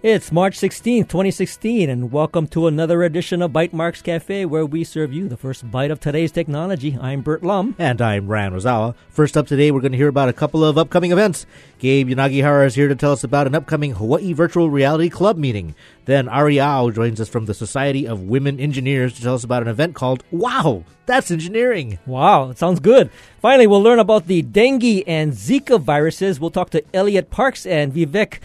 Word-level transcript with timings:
It's 0.00 0.30
March 0.30 0.56
16th, 0.56 1.08
2016, 1.08 1.90
and 1.90 2.12
welcome 2.12 2.46
to 2.48 2.68
another 2.68 3.02
edition 3.02 3.42
of 3.42 3.50
Bytemarks 3.50 4.00
Cafe, 4.00 4.44
where 4.44 4.64
we 4.64 4.84
serve 4.84 5.12
you 5.12 5.28
the 5.28 5.36
first 5.36 5.68
bite 5.72 5.90
of 5.90 5.98
today's 5.98 6.30
technology. 6.30 6.96
I'm 7.00 7.20
Bert 7.20 7.42
Lum. 7.42 7.74
And 7.80 8.00
I'm 8.00 8.28
Ryan 8.28 8.52
Ozawa. 8.52 8.94
First 9.08 9.36
up 9.36 9.48
today, 9.48 9.72
we're 9.72 9.80
going 9.80 9.90
to 9.90 9.98
hear 9.98 10.06
about 10.06 10.28
a 10.28 10.32
couple 10.32 10.64
of 10.64 10.78
upcoming 10.78 11.10
events. 11.10 11.46
Gabe 11.80 12.10
Yanagihara 12.10 12.66
is 12.66 12.76
here 12.76 12.86
to 12.86 12.94
tell 12.94 13.10
us 13.10 13.24
about 13.24 13.48
an 13.48 13.56
upcoming 13.56 13.90
Hawaii 13.90 14.32
Virtual 14.32 14.70
Reality 14.70 15.08
Club 15.08 15.36
meeting. 15.36 15.74
Then 16.04 16.28
Ari 16.28 16.60
Ao 16.60 16.90
joins 16.90 17.20
us 17.20 17.28
from 17.28 17.46
the 17.46 17.54
Society 17.54 18.06
of 18.06 18.22
Women 18.22 18.60
Engineers 18.60 19.14
to 19.14 19.22
tell 19.22 19.34
us 19.34 19.42
about 19.42 19.62
an 19.62 19.68
event 19.68 19.96
called 19.96 20.22
Wow, 20.30 20.84
That's 21.06 21.32
Engineering. 21.32 21.98
Wow, 22.06 22.50
it 22.50 22.58
sounds 22.58 22.78
good. 22.78 23.10
Finally, 23.42 23.66
we'll 23.66 23.82
learn 23.82 23.98
about 23.98 24.28
the 24.28 24.42
dengue 24.42 25.02
and 25.08 25.32
Zika 25.32 25.80
viruses. 25.80 26.38
We'll 26.38 26.50
talk 26.52 26.70
to 26.70 26.84
Elliot 26.94 27.30
Parks 27.30 27.66
and 27.66 27.92
Vivek 27.92 28.38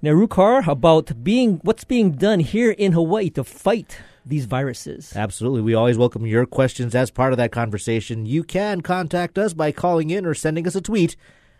Nerurkar 0.00 0.64
about 0.68 1.24
being 1.24 1.58
what's 1.64 1.82
being 1.82 2.12
done 2.12 2.38
here 2.38 2.70
in 2.70 2.92
Hawaii 2.92 3.30
to 3.30 3.42
fight 3.42 3.98
these 4.24 4.44
viruses. 4.44 5.12
Absolutely. 5.16 5.60
We 5.60 5.74
always 5.74 5.98
welcome 5.98 6.24
your 6.24 6.46
questions 6.46 6.94
as 6.94 7.10
part 7.10 7.32
of 7.32 7.36
that 7.38 7.50
conversation. 7.50 8.24
You 8.24 8.44
can 8.44 8.80
contact 8.80 9.38
us 9.38 9.54
by 9.54 9.72
calling 9.72 10.10
in 10.10 10.24
or 10.24 10.34
sending 10.34 10.68
us 10.68 10.76
a 10.76 10.80
tweet 10.80 11.16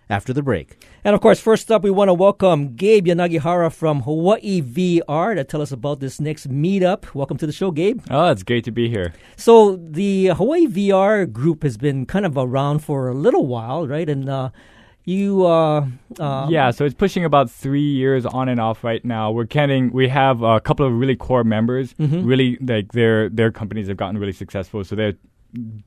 after 0.08 0.32
the 0.32 0.40
break. 0.40 0.80
And 1.02 1.16
of 1.16 1.20
course, 1.20 1.40
first 1.40 1.72
up, 1.72 1.82
we 1.82 1.90
want 1.90 2.10
to 2.10 2.14
welcome 2.14 2.76
Gabe 2.76 3.08
Yanagihara 3.08 3.72
from 3.72 4.02
Hawaii 4.02 4.62
VR 4.62 5.34
to 5.34 5.42
tell 5.42 5.60
us 5.60 5.72
about 5.72 5.98
this 5.98 6.20
next 6.20 6.48
meetup. 6.48 7.12
Welcome 7.14 7.38
to 7.38 7.46
the 7.46 7.52
show, 7.52 7.72
Gabe. 7.72 8.02
Oh, 8.08 8.30
it's 8.30 8.44
great 8.44 8.62
to 8.66 8.70
be 8.70 8.88
here. 8.88 9.14
So, 9.36 9.74
the 9.74 10.26
Hawaii 10.26 10.68
VR 10.68 11.30
group 11.30 11.64
has 11.64 11.76
been 11.76 12.06
kind 12.06 12.24
of 12.24 12.36
around 12.36 12.84
for 12.84 13.08
a 13.08 13.14
little 13.14 13.46
while, 13.48 13.88
right? 13.88 14.08
And 14.08 14.28
uh, 14.28 14.50
you 15.08 15.46
uh, 15.46 15.86
uh, 16.20 16.46
yeah 16.50 16.70
so 16.70 16.84
it's 16.84 16.94
pushing 16.94 17.24
about 17.24 17.50
three 17.50 17.80
years 17.80 18.26
on 18.26 18.48
and 18.48 18.60
off 18.60 18.84
right 18.84 19.04
now 19.04 19.30
we're 19.30 19.44
getting 19.44 19.90
we 19.90 20.06
have 20.06 20.42
a 20.42 20.60
couple 20.60 20.86
of 20.86 20.92
really 20.92 21.16
core 21.16 21.44
members 21.44 21.94
mm-hmm. 21.94 22.24
really 22.24 22.58
like 22.60 22.92
their 22.92 23.30
their 23.30 23.50
companies 23.50 23.88
have 23.88 23.96
gotten 23.96 24.18
really 24.18 24.32
successful 24.32 24.84
so 24.84 24.94
they're 24.94 25.14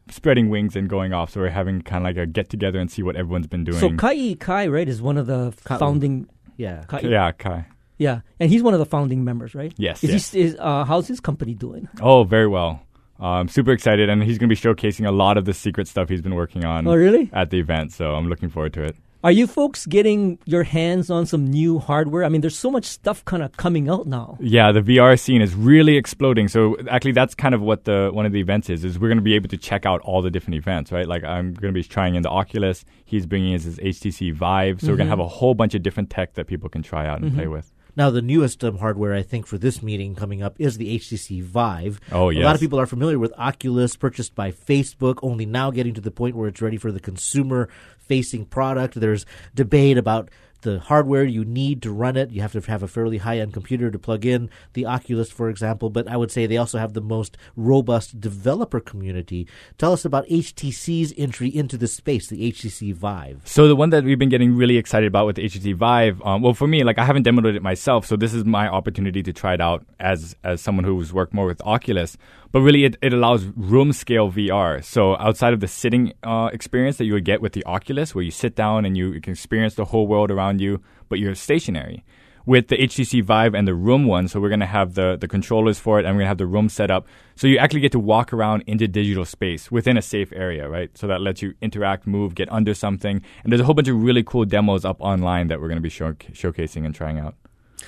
spreading 0.09 0.49
wings 0.49 0.75
and 0.75 0.89
going 0.89 1.13
off 1.13 1.29
so 1.29 1.39
we're 1.39 1.49
having 1.49 1.83
kind 1.83 2.03
of 2.03 2.09
like 2.09 2.17
a 2.17 2.25
get 2.25 2.49
together 2.49 2.79
and 2.79 2.89
see 2.91 3.03
what 3.03 3.15
everyone's 3.15 3.47
been 3.47 3.63
doing 3.63 3.77
so 3.77 3.95
kai 3.95 4.35
kai 4.39 4.67
right 4.67 4.89
is 4.89 5.01
one 5.01 5.17
of 5.17 5.27
the 5.27 5.53
Kai. 5.65 5.77
founding 5.77 6.27
yeah 6.57 6.83
kai. 6.87 7.01
yeah 7.01 7.31
kai 7.31 7.65
yeah 7.99 8.21
and 8.39 8.49
he's 8.49 8.63
one 8.63 8.73
of 8.73 8.79
the 8.79 8.87
founding 8.87 9.23
members 9.23 9.53
right 9.53 9.73
yes, 9.77 10.03
is 10.03 10.09
yes. 10.09 10.31
He, 10.31 10.41
is, 10.41 10.55
uh, 10.57 10.83
how's 10.83 11.07
his 11.07 11.19
company 11.19 11.53
doing 11.53 11.87
oh 12.01 12.23
very 12.23 12.47
well 12.47 12.81
I'm 13.23 13.49
super 13.49 13.71
excited, 13.71 14.09
and 14.09 14.23
he's 14.23 14.39
going 14.39 14.49
to 14.49 14.55
be 14.55 14.59
showcasing 14.59 15.07
a 15.07 15.11
lot 15.11 15.37
of 15.37 15.45
the 15.45 15.53
secret 15.53 15.87
stuff 15.87 16.09
he's 16.09 16.23
been 16.23 16.33
working 16.33 16.65
on. 16.65 16.87
Oh, 16.87 16.95
really? 16.95 17.29
At 17.31 17.51
the 17.51 17.59
event, 17.59 17.91
so 17.91 18.15
I'm 18.15 18.27
looking 18.27 18.49
forward 18.49 18.73
to 18.73 18.83
it. 18.83 18.95
Are 19.23 19.31
you 19.31 19.45
folks 19.45 19.85
getting 19.85 20.39
your 20.45 20.63
hands 20.63 21.11
on 21.11 21.27
some 21.27 21.45
new 21.45 21.77
hardware? 21.77 22.23
I 22.23 22.29
mean, 22.29 22.41
there's 22.41 22.57
so 22.57 22.71
much 22.71 22.85
stuff 22.85 23.23
kind 23.23 23.43
of 23.43 23.55
coming 23.55 23.87
out 23.87 24.07
now. 24.07 24.37
Yeah, 24.39 24.71
the 24.71 24.81
VR 24.81 25.19
scene 25.19 25.43
is 25.43 25.53
really 25.53 25.95
exploding. 25.95 26.47
So 26.47 26.75
actually, 26.89 27.11
that's 27.11 27.35
kind 27.35 27.53
of 27.53 27.61
what 27.61 27.85
the 27.85 28.09
one 28.11 28.25
of 28.25 28.31
the 28.31 28.39
events 28.39 28.69
is. 28.71 28.83
Is 28.83 28.97
we're 28.97 29.09
going 29.09 29.19
to 29.19 29.23
be 29.23 29.35
able 29.35 29.49
to 29.49 29.57
check 29.57 29.85
out 29.85 30.01
all 30.01 30.23
the 30.23 30.31
different 30.31 30.55
events, 30.55 30.91
right? 30.91 31.07
Like 31.07 31.23
I'm 31.23 31.53
going 31.53 31.71
to 31.71 31.79
be 31.79 31.83
trying 31.83 32.15
in 32.15 32.23
the 32.23 32.29
Oculus. 32.29 32.83
He's 33.05 33.27
bringing 33.27 33.53
his, 33.53 33.65
his 33.65 33.77
HTC 33.77 34.33
Vive. 34.33 34.79
So 34.79 34.85
mm-hmm. 34.85 34.91
we're 34.91 34.97
going 34.97 35.07
to 35.07 35.11
have 35.11 35.19
a 35.19 35.27
whole 35.27 35.53
bunch 35.53 35.75
of 35.75 35.83
different 35.83 36.09
tech 36.09 36.33
that 36.33 36.47
people 36.47 36.69
can 36.69 36.81
try 36.81 37.05
out 37.05 37.21
and 37.21 37.27
mm-hmm. 37.27 37.37
play 37.37 37.47
with. 37.47 37.71
Now, 37.95 38.09
the 38.09 38.21
newest 38.21 38.63
um, 38.63 38.77
hardware, 38.77 39.13
I 39.13 39.21
think, 39.21 39.45
for 39.45 39.57
this 39.57 39.83
meeting 39.83 40.15
coming 40.15 40.41
up 40.41 40.55
is 40.57 40.77
the 40.77 40.97
HTC 40.97 41.43
Vive. 41.43 41.99
Oh, 42.11 42.29
yes. 42.29 42.41
A 42.41 42.45
lot 42.45 42.55
of 42.55 42.61
people 42.61 42.79
are 42.79 42.85
familiar 42.85 43.19
with 43.19 43.33
Oculus, 43.37 43.97
purchased 43.97 44.33
by 44.33 44.51
Facebook, 44.51 45.19
only 45.21 45.45
now 45.45 45.71
getting 45.71 45.93
to 45.95 46.01
the 46.01 46.11
point 46.11 46.35
where 46.35 46.47
it's 46.47 46.61
ready 46.61 46.77
for 46.77 46.91
the 46.91 47.01
consumer 47.01 47.67
facing 48.11 48.43
product. 48.43 48.99
There's 48.99 49.25
debate 49.55 49.97
about 49.97 50.29
the 50.63 50.79
hardware 50.79 51.23
you 51.23 51.45
need 51.45 51.81
to 51.81 51.91
run 51.91 52.17
it. 52.17 52.29
You 52.29 52.41
have 52.41 52.51
to 52.51 52.61
have 52.61 52.83
a 52.83 52.87
fairly 52.87 53.19
high 53.19 53.39
end 53.39 53.53
computer 53.53 53.89
to 53.89 53.97
plug 53.97 54.25
in 54.25 54.49
the 54.73 54.85
Oculus, 54.85 55.31
for 55.31 55.49
example. 55.49 55.89
But 55.89 56.09
I 56.09 56.17
would 56.17 56.29
say 56.29 56.45
they 56.45 56.57
also 56.57 56.77
have 56.77 56.91
the 56.91 56.99
most 56.99 57.37
robust 57.55 58.19
developer 58.19 58.81
community. 58.81 59.47
Tell 59.77 59.93
us 59.93 60.03
about 60.03 60.27
HTC's 60.27 61.13
entry 61.17 61.47
into 61.55 61.77
the 61.77 61.87
space, 61.87 62.27
the 62.27 62.51
HTC 62.51 62.93
Vive. 62.93 63.41
So 63.45 63.69
the 63.69 63.77
one 63.77 63.91
that 63.91 64.03
we've 64.03 64.19
been 64.19 64.29
getting 64.29 64.55
really 64.57 64.75
excited 64.75 65.07
about 65.07 65.25
with 65.25 65.37
the 65.37 65.45
HTC 65.45 65.73
Vive, 65.73 66.21
um, 66.23 66.41
well, 66.41 66.53
for 66.53 66.67
me, 66.67 66.83
like 66.83 66.99
I 66.99 67.05
haven't 67.05 67.25
demoed 67.25 67.55
it 67.55 67.63
myself, 67.63 68.05
so 68.05 68.17
this 68.17 68.33
is 68.33 68.43
my 68.43 68.67
opportunity 68.67 69.23
to 69.23 69.31
try 69.31 69.53
it 69.53 69.61
out 69.61 69.85
as 70.01 70.35
as 70.43 70.59
someone 70.59 70.83
who's 70.83 71.13
worked 71.13 71.33
more 71.33 71.45
with 71.45 71.61
Oculus. 71.61 72.17
But 72.51 72.61
really, 72.61 72.83
it, 72.83 72.97
it 73.01 73.13
allows 73.13 73.45
room 73.55 73.93
scale 73.93 74.31
VR. 74.31 74.83
So 74.83 75.17
outside 75.17 75.53
of 75.53 75.61
the 75.61 75.67
sitting 75.67 76.13
uh, 76.23 76.49
experience 76.51 76.97
that 76.97 77.05
you 77.05 77.13
would 77.13 77.25
get 77.25 77.41
with 77.41 77.53
the 77.53 77.63
Oculus, 77.65 78.13
where 78.13 78.23
you 78.23 78.31
sit 78.31 78.55
down 78.55 78.85
and 78.85 78.97
you, 78.97 79.13
you 79.13 79.21
can 79.21 79.31
experience 79.33 79.75
the 79.75 79.85
whole 79.85 80.07
world 80.07 80.31
around 80.31 80.59
you, 80.59 80.81
but 81.07 81.19
you're 81.19 81.35
stationary 81.35 82.03
with 82.45 82.67
the 82.67 82.77
HTC 82.77 83.23
Vive 83.23 83.53
and 83.53 83.67
the 83.67 83.73
room 83.73 84.05
one. 84.05 84.27
So 84.27 84.39
we're 84.39 84.49
to 84.59 84.65
have 84.65 84.95
the, 84.95 85.17
the 85.19 85.27
controllers 85.27 85.79
for 85.79 85.99
it 85.99 86.05
and 86.05 86.15
we're 86.15 86.23
to 86.23 86.27
have 86.27 86.37
the 86.37 86.47
room 86.47 86.69
set 86.69 86.91
up. 86.91 87.07
So 87.35 87.47
you 87.47 87.57
actually 87.57 87.81
get 87.81 87.91
to 87.93 87.99
walk 87.99 88.33
around 88.33 88.63
into 88.67 88.87
digital 88.87 89.25
space 89.25 89.71
within 89.71 89.97
a 89.97 90.01
safe 90.01 90.31
area, 90.33 90.67
right? 90.67 90.95
So 90.97 91.07
that 91.07 91.21
lets 91.21 91.41
you 91.41 91.53
interact, 91.61 92.07
move, 92.07 92.35
get 92.35 92.51
under 92.51 92.73
something. 92.73 93.21
And 93.43 93.51
there's 93.51 93.61
a 93.61 93.65
whole 93.65 93.75
bunch 93.75 93.87
of 93.87 94.01
really 94.01 94.23
cool 94.23 94.45
demos 94.45 94.85
up 94.85 94.97
online 94.99 95.47
that 95.47 95.61
we're 95.61 95.67
to 95.77 95.81
be 95.81 95.89
show- 95.89 96.13
showcasing 96.13 96.85
and 96.85 96.93
trying 96.93 97.19
out. 97.19 97.35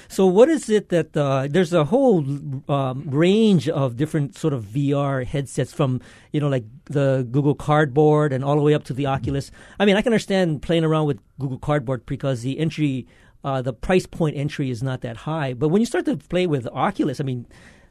So, 0.07 0.25
what 0.25 0.49
is 0.49 0.69
it 0.69 0.89
that 0.89 1.15
uh, 1.15 1.47
there's 1.49 1.73
a 1.73 1.85
whole 1.85 2.25
um, 2.69 3.03
range 3.09 3.69
of 3.69 3.97
different 3.97 4.35
sort 4.37 4.53
of 4.53 4.65
VR 4.65 5.25
headsets 5.25 5.73
from 5.73 6.01
you 6.31 6.39
know 6.39 6.49
like 6.49 6.65
the 6.85 7.27
Google 7.29 7.55
Cardboard 7.55 8.33
and 8.33 8.43
all 8.43 8.55
the 8.55 8.61
way 8.61 8.73
up 8.73 8.83
to 8.85 8.93
the 8.93 9.05
Oculus. 9.05 9.51
I 9.79 9.85
mean, 9.85 9.95
I 9.95 10.01
can 10.01 10.11
understand 10.11 10.61
playing 10.61 10.83
around 10.83 11.07
with 11.07 11.19
Google 11.39 11.59
Cardboard 11.59 12.05
because 12.05 12.41
the 12.41 12.59
entry, 12.59 13.07
uh, 13.43 13.61
the 13.61 13.73
price 13.73 14.05
point 14.05 14.37
entry 14.37 14.69
is 14.69 14.83
not 14.83 15.01
that 15.01 15.17
high. 15.17 15.53
But 15.53 15.69
when 15.69 15.81
you 15.81 15.85
start 15.85 16.05
to 16.05 16.17
play 16.17 16.47
with 16.47 16.67
Oculus, 16.67 17.19
I 17.19 17.23
mean, 17.23 17.45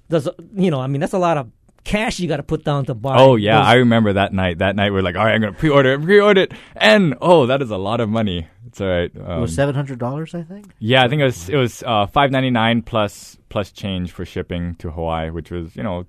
does 0.08 0.28
you 0.54 0.70
know, 0.70 0.80
I 0.80 0.86
mean, 0.86 1.00
that's 1.00 1.12
a 1.12 1.18
lot 1.18 1.38
of 1.38 1.50
cash 1.84 2.20
you 2.20 2.28
got 2.28 2.38
to 2.38 2.42
put 2.42 2.64
down 2.64 2.84
to 2.86 2.94
buy. 2.94 3.16
Oh 3.18 3.36
yeah, 3.36 3.58
those. 3.58 3.66
I 3.66 3.74
remember 3.74 4.12
that 4.14 4.32
night. 4.32 4.58
That 4.58 4.76
night 4.76 4.92
we're 4.92 5.02
like, 5.02 5.16
all 5.16 5.24
right, 5.24 5.34
I'm 5.34 5.40
gonna 5.40 5.52
pre-order 5.52 5.94
it, 5.94 6.02
pre-order 6.02 6.42
it, 6.42 6.52
and 6.76 7.16
oh, 7.20 7.46
that 7.46 7.62
is 7.62 7.70
a 7.70 7.76
lot 7.76 8.00
of 8.00 8.08
money. 8.08 8.46
It's 8.66 8.80
all 8.80 8.88
right. 8.88 9.10
Um, 9.16 9.22
it 9.22 9.40
was 9.40 9.50
um, 9.50 9.54
seven 9.54 9.74
hundred 9.74 9.98
dollars, 9.98 10.34
I 10.34 10.42
think. 10.42 10.72
Yeah, 10.78 11.04
I 11.04 11.08
think 11.08 11.20
it 11.20 11.26
was 11.26 11.48
it 11.48 11.56
was 11.56 11.82
uh, 11.82 12.06
five 12.06 12.30
ninety 12.30 12.50
nine 12.50 12.82
plus 12.82 13.36
plus 13.48 13.70
change 13.70 14.12
for 14.12 14.24
shipping 14.24 14.74
to 14.76 14.90
Hawaii, 14.90 15.30
which 15.30 15.50
was 15.50 15.76
you 15.76 15.82
know 15.82 16.06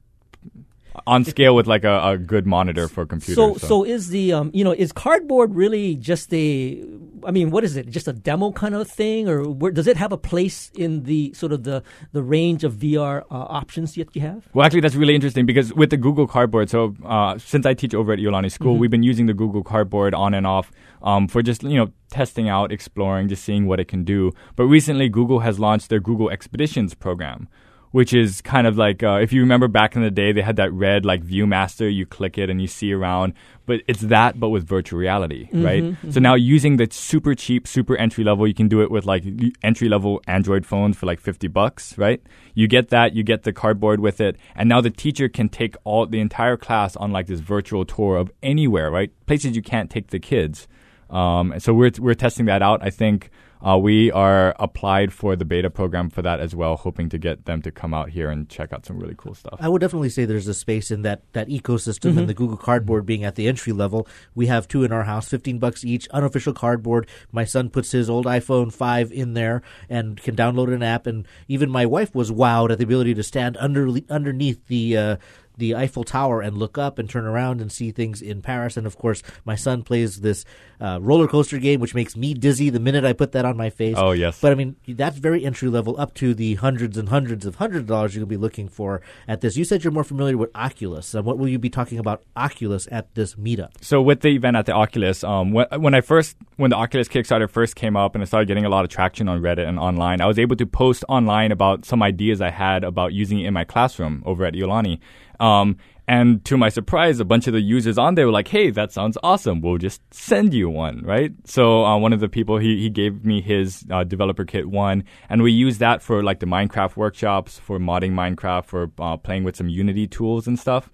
on 1.08 1.26
scale 1.26 1.56
with 1.56 1.68
like 1.68 1.84
a, 1.84 2.10
a 2.10 2.18
good 2.18 2.46
monitor 2.46 2.88
for 2.88 3.02
a 3.02 3.06
computer. 3.06 3.36
So, 3.36 3.54
so, 3.56 3.68
so 3.68 3.84
is 3.84 4.10
the 4.10 4.34
um, 4.34 4.52
you 4.54 4.64
know 4.64 4.72
is 4.72 4.92
cardboard 4.92 5.56
really 5.56 5.96
just 5.96 6.34
a? 6.34 6.84
I 7.26 7.32
mean, 7.32 7.52
what 7.52 7.64
is 7.64 7.78
it? 7.78 7.90
Just 7.90 8.08
a 8.08 8.14
demo 8.14 8.52
kind 8.52 8.76
of 8.76 8.90
thing, 8.90 9.30
or 9.30 9.44
where, 9.50 9.72
does 9.72 9.88
it 9.88 9.98
have 9.98 10.12
a 10.12 10.18
place 10.18 10.72
in 10.76 11.04
the 11.04 11.34
sort 11.34 11.52
of 11.52 11.64
the 11.64 11.84
the 12.12 12.22
range 12.22 12.64
of 12.64 12.76
VR 12.76 13.22
uh, 13.24 13.26
options 13.30 13.96
that 13.96 14.16
you 14.16 14.22
have? 14.22 14.48
Well, 14.54 14.66
actually, 14.66 14.82
that's 14.82 14.96
really 14.96 15.16
interesting 15.16 15.46
because 15.46 15.74
with 15.74 15.90
the 15.90 15.98
Google 15.98 16.28
Cardboard. 16.28 16.70
So, 16.70 16.96
uh, 17.06 17.38
since 17.38 17.66
I 17.66 17.74
teach 17.74 17.94
over 17.94 18.14
at 18.14 18.20
Iolani 18.20 18.52
School, 18.52 18.74
mm-hmm. 18.74 18.82
we've 18.82 18.92
been 18.92 19.04
using 19.04 19.26
the 19.26 19.34
Google 19.34 19.64
Cardboard 19.64 20.14
on 20.14 20.34
and 20.34 20.46
off 20.46 20.72
um, 21.02 21.28
for 21.28 21.42
just 21.42 21.64
you 21.64 21.78
know 21.78 21.92
testing 22.10 22.50
out, 22.50 22.72
exploring, 22.72 23.28
just 23.28 23.44
seeing 23.44 23.66
what 23.66 23.80
it 23.80 23.88
can 23.88 24.04
do. 24.04 24.32
But 24.56 24.66
recently, 24.66 25.10
Google 25.10 25.40
has 25.40 25.60
launched 25.60 25.90
their 25.90 26.00
Google 26.00 26.30
Expeditions 26.30 26.94
program 26.94 27.48
which 27.94 28.12
is 28.12 28.42
kind 28.42 28.66
of 28.66 28.76
like 28.76 29.04
uh, 29.04 29.20
if 29.22 29.32
you 29.32 29.40
remember 29.40 29.68
back 29.68 29.96
in 29.96 30.02
the 30.02 30.10
day, 30.10 30.32
they 30.32 30.42
had 30.42 30.56
that 30.56 30.74
red 30.74 31.06
like 31.06 31.24
ViewMaster. 31.24 31.94
You 31.94 32.08
click 32.08 32.40
it 32.40 32.50
and 32.50 32.60
you 32.60 32.68
see 32.68 32.92
around, 32.92 33.34
but 33.68 33.82
it's 33.88 34.02
that 34.02 34.40
but 34.40 34.50
with 34.50 34.68
virtual 34.68 34.98
reality, 34.98 35.46
mm-hmm, 35.46 35.64
right? 35.64 35.84
Mm-hmm. 35.84 36.10
So 36.10 36.20
now 36.20 36.34
using 36.34 36.78
the 36.78 36.88
super 36.90 37.36
cheap, 37.36 37.68
super 37.68 37.96
entry 37.96 38.24
level, 38.24 38.48
you 38.48 38.56
can 38.56 38.68
do 38.68 38.82
it 38.82 38.90
with 38.90 39.06
like 39.06 39.24
entry 39.62 39.90
level 39.90 40.24
Android 40.26 40.66
phones 40.66 40.98
for 40.98 41.06
like 41.06 41.20
fifty 41.20 41.48
bucks, 41.48 41.96
right? 41.96 42.20
You 42.56 42.68
get 42.68 42.90
that, 42.90 43.14
you 43.14 43.22
get 43.22 43.44
the 43.44 43.54
cardboard 43.54 44.00
with 44.00 44.20
it, 44.20 44.38
and 44.56 44.68
now 44.68 44.82
the 44.82 44.90
teacher 44.90 45.30
can 45.30 45.48
take 45.48 45.76
all 45.84 46.08
the 46.08 46.20
entire 46.20 46.58
class 46.58 46.96
on 46.96 47.12
like 47.12 47.28
this 47.28 47.42
virtual 47.42 47.86
tour 47.86 48.18
of 48.18 48.32
anywhere, 48.42 48.90
right? 48.90 49.12
Places 49.28 49.56
you 49.56 49.62
can't 49.62 49.92
take 49.92 50.08
the 50.08 50.20
kids. 50.20 50.68
Um, 51.12 51.52
and 51.52 51.62
so 51.62 51.76
we're 51.76 51.92
we're 52.00 52.16
testing 52.16 52.48
that 52.48 52.64
out. 52.64 52.82
I 52.82 52.90
think 52.90 53.30
uh, 53.66 53.78
we 53.78 54.12
are 54.12 54.56
applied 54.60 55.14
for 55.14 55.36
the 55.36 55.46
beta 55.46 55.70
program 55.70 56.10
for 56.10 56.22
that 56.22 56.40
as 56.40 56.56
well, 56.56 56.76
hoping 56.76 57.10
to 57.10 57.18
get 57.18 57.46
them 57.46 57.62
to 57.62 57.72
come 57.72 57.94
out 57.94 58.10
here 58.10 58.30
and 58.30 58.50
check 58.50 58.74
out 58.74 58.86
some 58.86 59.00
really 59.00 59.16
cool 59.18 59.34
stuff. 59.34 59.58
I 59.60 59.70
would 59.70 59.80
definitely 59.80 60.10
say 60.10 60.26
there's 60.26 60.48
a 60.48 60.54
space 60.54 60.92
in 60.92 61.04
that 61.04 61.22
that 61.34 61.48
ecosystem 61.48 62.12
mm-hmm. 62.12 62.20
and 62.20 62.30
the 62.30 62.34
Google 62.34 62.58
Cardboard 62.58 63.06
being 63.06 63.24
at 63.24 63.36
the 63.36 63.48
entry 63.48 63.74
level. 63.74 64.08
We 64.36 64.48
have 64.48 64.68
two 64.68 64.84
in 64.84 64.92
our 64.92 65.04
house, 65.04 65.30
fifteen 65.30 65.60
bucks 65.60 65.86
each, 65.86 66.08
unofficial 66.10 66.54
cardboard. 66.54 67.08
My 67.32 67.46
son 67.46 67.70
puts 67.70 67.92
his 67.92 68.10
old 68.10 68.26
iPhone 68.26 68.72
five 68.74 69.12
in 69.12 69.34
there 69.34 69.62
and 69.90 70.22
can 70.22 70.36
download 70.36 70.74
an 70.74 70.84
app, 70.84 71.08
and 71.08 71.28
even 71.48 71.70
my 71.70 71.86
wife 71.86 72.14
was 72.14 72.32
wowed 72.32 72.72
at 72.72 72.78
the 72.78 72.84
ability 72.84 73.14
to 73.14 73.24
stand 73.24 73.58
under 73.58 73.90
underneath 74.10 74.68
the 74.68 74.98
uh, 74.98 75.16
the 75.58 75.76
Eiffel 75.76 76.04
Tower 76.04 76.42
and 76.42 76.58
look 76.58 76.78
up 76.78 77.00
and 77.00 77.10
turn 77.10 77.26
around 77.26 77.62
and 77.62 77.72
see 77.72 77.92
things 77.92 78.22
in 78.22 78.42
Paris. 78.42 78.78
And 78.78 78.88
of 78.88 78.98
course, 78.98 79.24
my 79.46 79.56
son 79.56 79.84
plays 79.84 80.22
this 80.22 80.46
uh, 80.80 81.00
roller 81.02 81.28
coaster 81.28 81.58
game, 81.60 81.80
which 81.80 81.96
makes 81.96 82.16
me 82.16 82.34
dizzy 82.34 82.70
the 82.70 82.80
minute 82.80 83.06
I 83.06 83.14
put 83.14 83.32
that 83.34 83.46
on 83.46 83.58
my 83.58 83.70
face. 83.70 83.96
Oh, 83.98 84.12
yes. 84.12 84.40
But 84.42 84.52
I 84.52 84.56
mean, 84.56 84.76
that's 84.88 85.18
very 85.18 85.46
entry 85.46 85.70
level 85.70 86.00
up 86.00 86.14
to 86.16 86.34
the 86.34 86.56
hundreds 86.56 86.98
and 86.98 87.10
hundreds 87.10 87.46
of 87.46 87.56
hundred 87.56 87.88
dollars 87.88 88.16
you'll 88.16 88.26
be 88.26 88.38
looking 88.38 88.68
for 88.68 89.02
at 89.28 89.42
this. 89.42 89.56
You 89.58 89.64
said 89.64 89.84
you're 89.84 89.94
more 89.94 90.04
familiar 90.04 90.38
with 90.38 90.52
Oculus. 90.56 91.16
Uh, 91.16 91.22
what 91.22 91.38
will 91.38 91.48
you 91.48 91.60
be 91.60 91.70
talking 91.70 92.00
about 92.00 92.24
Oculus 92.36 92.88
at 92.92 93.14
this 93.16 93.36
meetup? 93.36 93.72
So 93.82 94.02
with 94.02 94.22
the 94.22 94.30
event 94.30 94.58
at 94.58 94.66
the 94.66 94.74
Oculus, 94.74 95.24
um, 95.24 95.52
when, 95.52 95.68
when 95.78 95.94
I 95.94 96.02
first 96.02 96.36
when 96.58 96.70
the 96.70 96.76
Oculus 96.76 97.08
Kickstarter 97.08 97.50
first 97.50 97.76
came 97.76 97.96
up 97.96 98.16
and 98.16 98.22
I 98.22 98.26
started 98.26 98.48
getting 98.48 98.66
a 98.66 98.70
lot 98.70 98.84
of 98.84 98.90
traction 98.90 99.28
on 99.28 99.42
Reddit 99.42 99.68
and 99.68 99.80
online, 99.80 100.22
I 100.22 100.26
was 100.26 100.40
able 100.40 100.56
to 100.58 100.66
post 100.66 101.04
online 101.10 101.52
about 101.52 101.86
some 101.86 102.04
ideas 102.04 102.42
I 102.42 102.50
had 102.50 102.84
about 102.84 103.14
using 103.14 103.40
it 103.40 103.48
in 103.48 103.54
my 103.54 103.64
classroom 103.64 104.24
over 104.26 104.46
at 104.46 104.54
Iolani. 104.54 105.00
Um, 105.40 105.78
and 106.06 106.44
to 106.46 106.58
my 106.58 106.68
surprise, 106.68 107.22
a 107.22 107.26
bunch 107.26 107.48
of 107.48 107.54
the 107.54 107.62
users 107.62 107.98
on 107.98 108.16
there 108.16 108.26
were 108.26 108.32
like, 108.34 108.50
"Hey, 108.50 108.72
that 108.72 108.92
sounds 108.92 109.18
awesome. 109.24 109.62
We'll 109.62 109.78
just 109.78 110.02
send 110.14 110.54
you 110.54 110.70
one, 110.70 111.02
right?" 111.04 111.32
So 111.46 111.86
uh, 111.86 111.98
one 111.98 112.12
of 112.12 112.20
the 112.20 112.28
people 112.28 112.58
he 112.58 112.82
he 112.82 112.90
gave 112.90 113.24
me 113.24 113.40
his 113.42 113.86
uh, 113.90 114.04
developer 114.04 114.44
kit 114.44 114.70
one, 114.70 115.06
and 115.30 115.42
we 115.42 115.52
used 115.54 115.80
that 115.80 116.02
for 116.02 116.22
like 116.22 116.40
the 116.40 116.46
Minecraft 116.46 116.98
workshops, 116.98 117.58
for 117.58 117.80
modding 117.80 118.12
Minecraft, 118.12 118.66
for 118.66 118.92
uh, 119.00 119.16
playing 119.16 119.46
with 119.46 119.56
some 119.56 119.70
Unity 119.70 120.06
tools 120.08 120.46
and 120.46 120.60
stuff. 120.60 120.90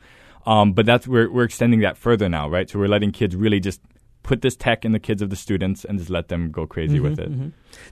Um, 0.46 0.74
but 0.74 0.86
that's 0.86 1.08
we're 1.08 1.30
we're 1.32 1.44
extending 1.44 1.80
that 1.80 1.98
further 1.98 2.30
now, 2.30 2.48
right? 2.48 2.70
So 2.70 2.78
we're 2.78 2.88
letting 2.88 3.12
kids 3.12 3.36
really 3.36 3.60
just 3.60 3.82
put 4.22 4.42
this 4.44 4.56
tech 4.56 4.86
in 4.86 4.92
the 4.92 5.00
kids 5.00 5.24
of 5.24 5.32
the 5.32 5.36
students 5.36 5.86
and 5.86 5.98
just 5.98 6.12
let 6.12 6.28
them 6.28 6.52
go 6.52 6.68
crazy 6.68 7.00
Mm-hmm, 7.00 7.04
with 7.04 7.20
it. 7.20 7.32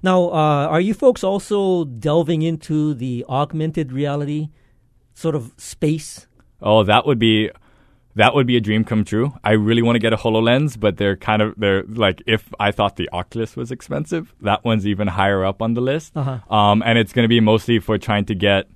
Now, 0.03 0.25
uh, 0.25 0.67
are 0.67 0.81
you 0.81 0.93
folks 0.93 1.23
also 1.23 1.85
delving 1.85 2.43
into 2.43 2.93
the 2.93 3.25
augmented 3.27 3.91
reality 3.91 4.49
sort 5.15 5.33
of 5.33 5.51
space? 5.57 6.26
Oh, 6.61 6.83
that 6.83 7.05
would 7.05 7.19
be 7.19 7.51
that 8.15 8.33
would 8.33 8.47
be 8.47 8.57
a 8.57 8.61
dream 8.61 8.83
come 8.83 9.05
true. 9.05 9.33
I 9.43 9.51
really 9.51 9.83
want 9.83 9.95
to 9.95 9.99
get 9.99 10.11
a 10.11 10.17
HoloLens, 10.17 10.79
but 10.79 10.97
they're 10.97 11.15
kind 11.15 11.41
of 11.41 11.53
they're 11.55 11.83
like 11.83 12.23
if 12.25 12.51
I 12.59 12.71
thought 12.71 12.95
the 12.95 13.07
Oculus 13.13 13.55
was 13.55 13.71
expensive, 13.71 14.33
that 14.41 14.65
one's 14.65 14.87
even 14.87 15.07
higher 15.07 15.45
up 15.45 15.61
on 15.61 15.75
the 15.75 15.81
list. 15.81 16.13
Uh-huh. 16.15 16.53
Um, 16.53 16.81
and 16.83 16.97
it's 16.97 17.13
going 17.13 17.25
to 17.25 17.29
be 17.29 17.39
mostly 17.39 17.79
for 17.79 17.97
trying 17.99 18.25
to 18.25 18.35
get 18.35 18.67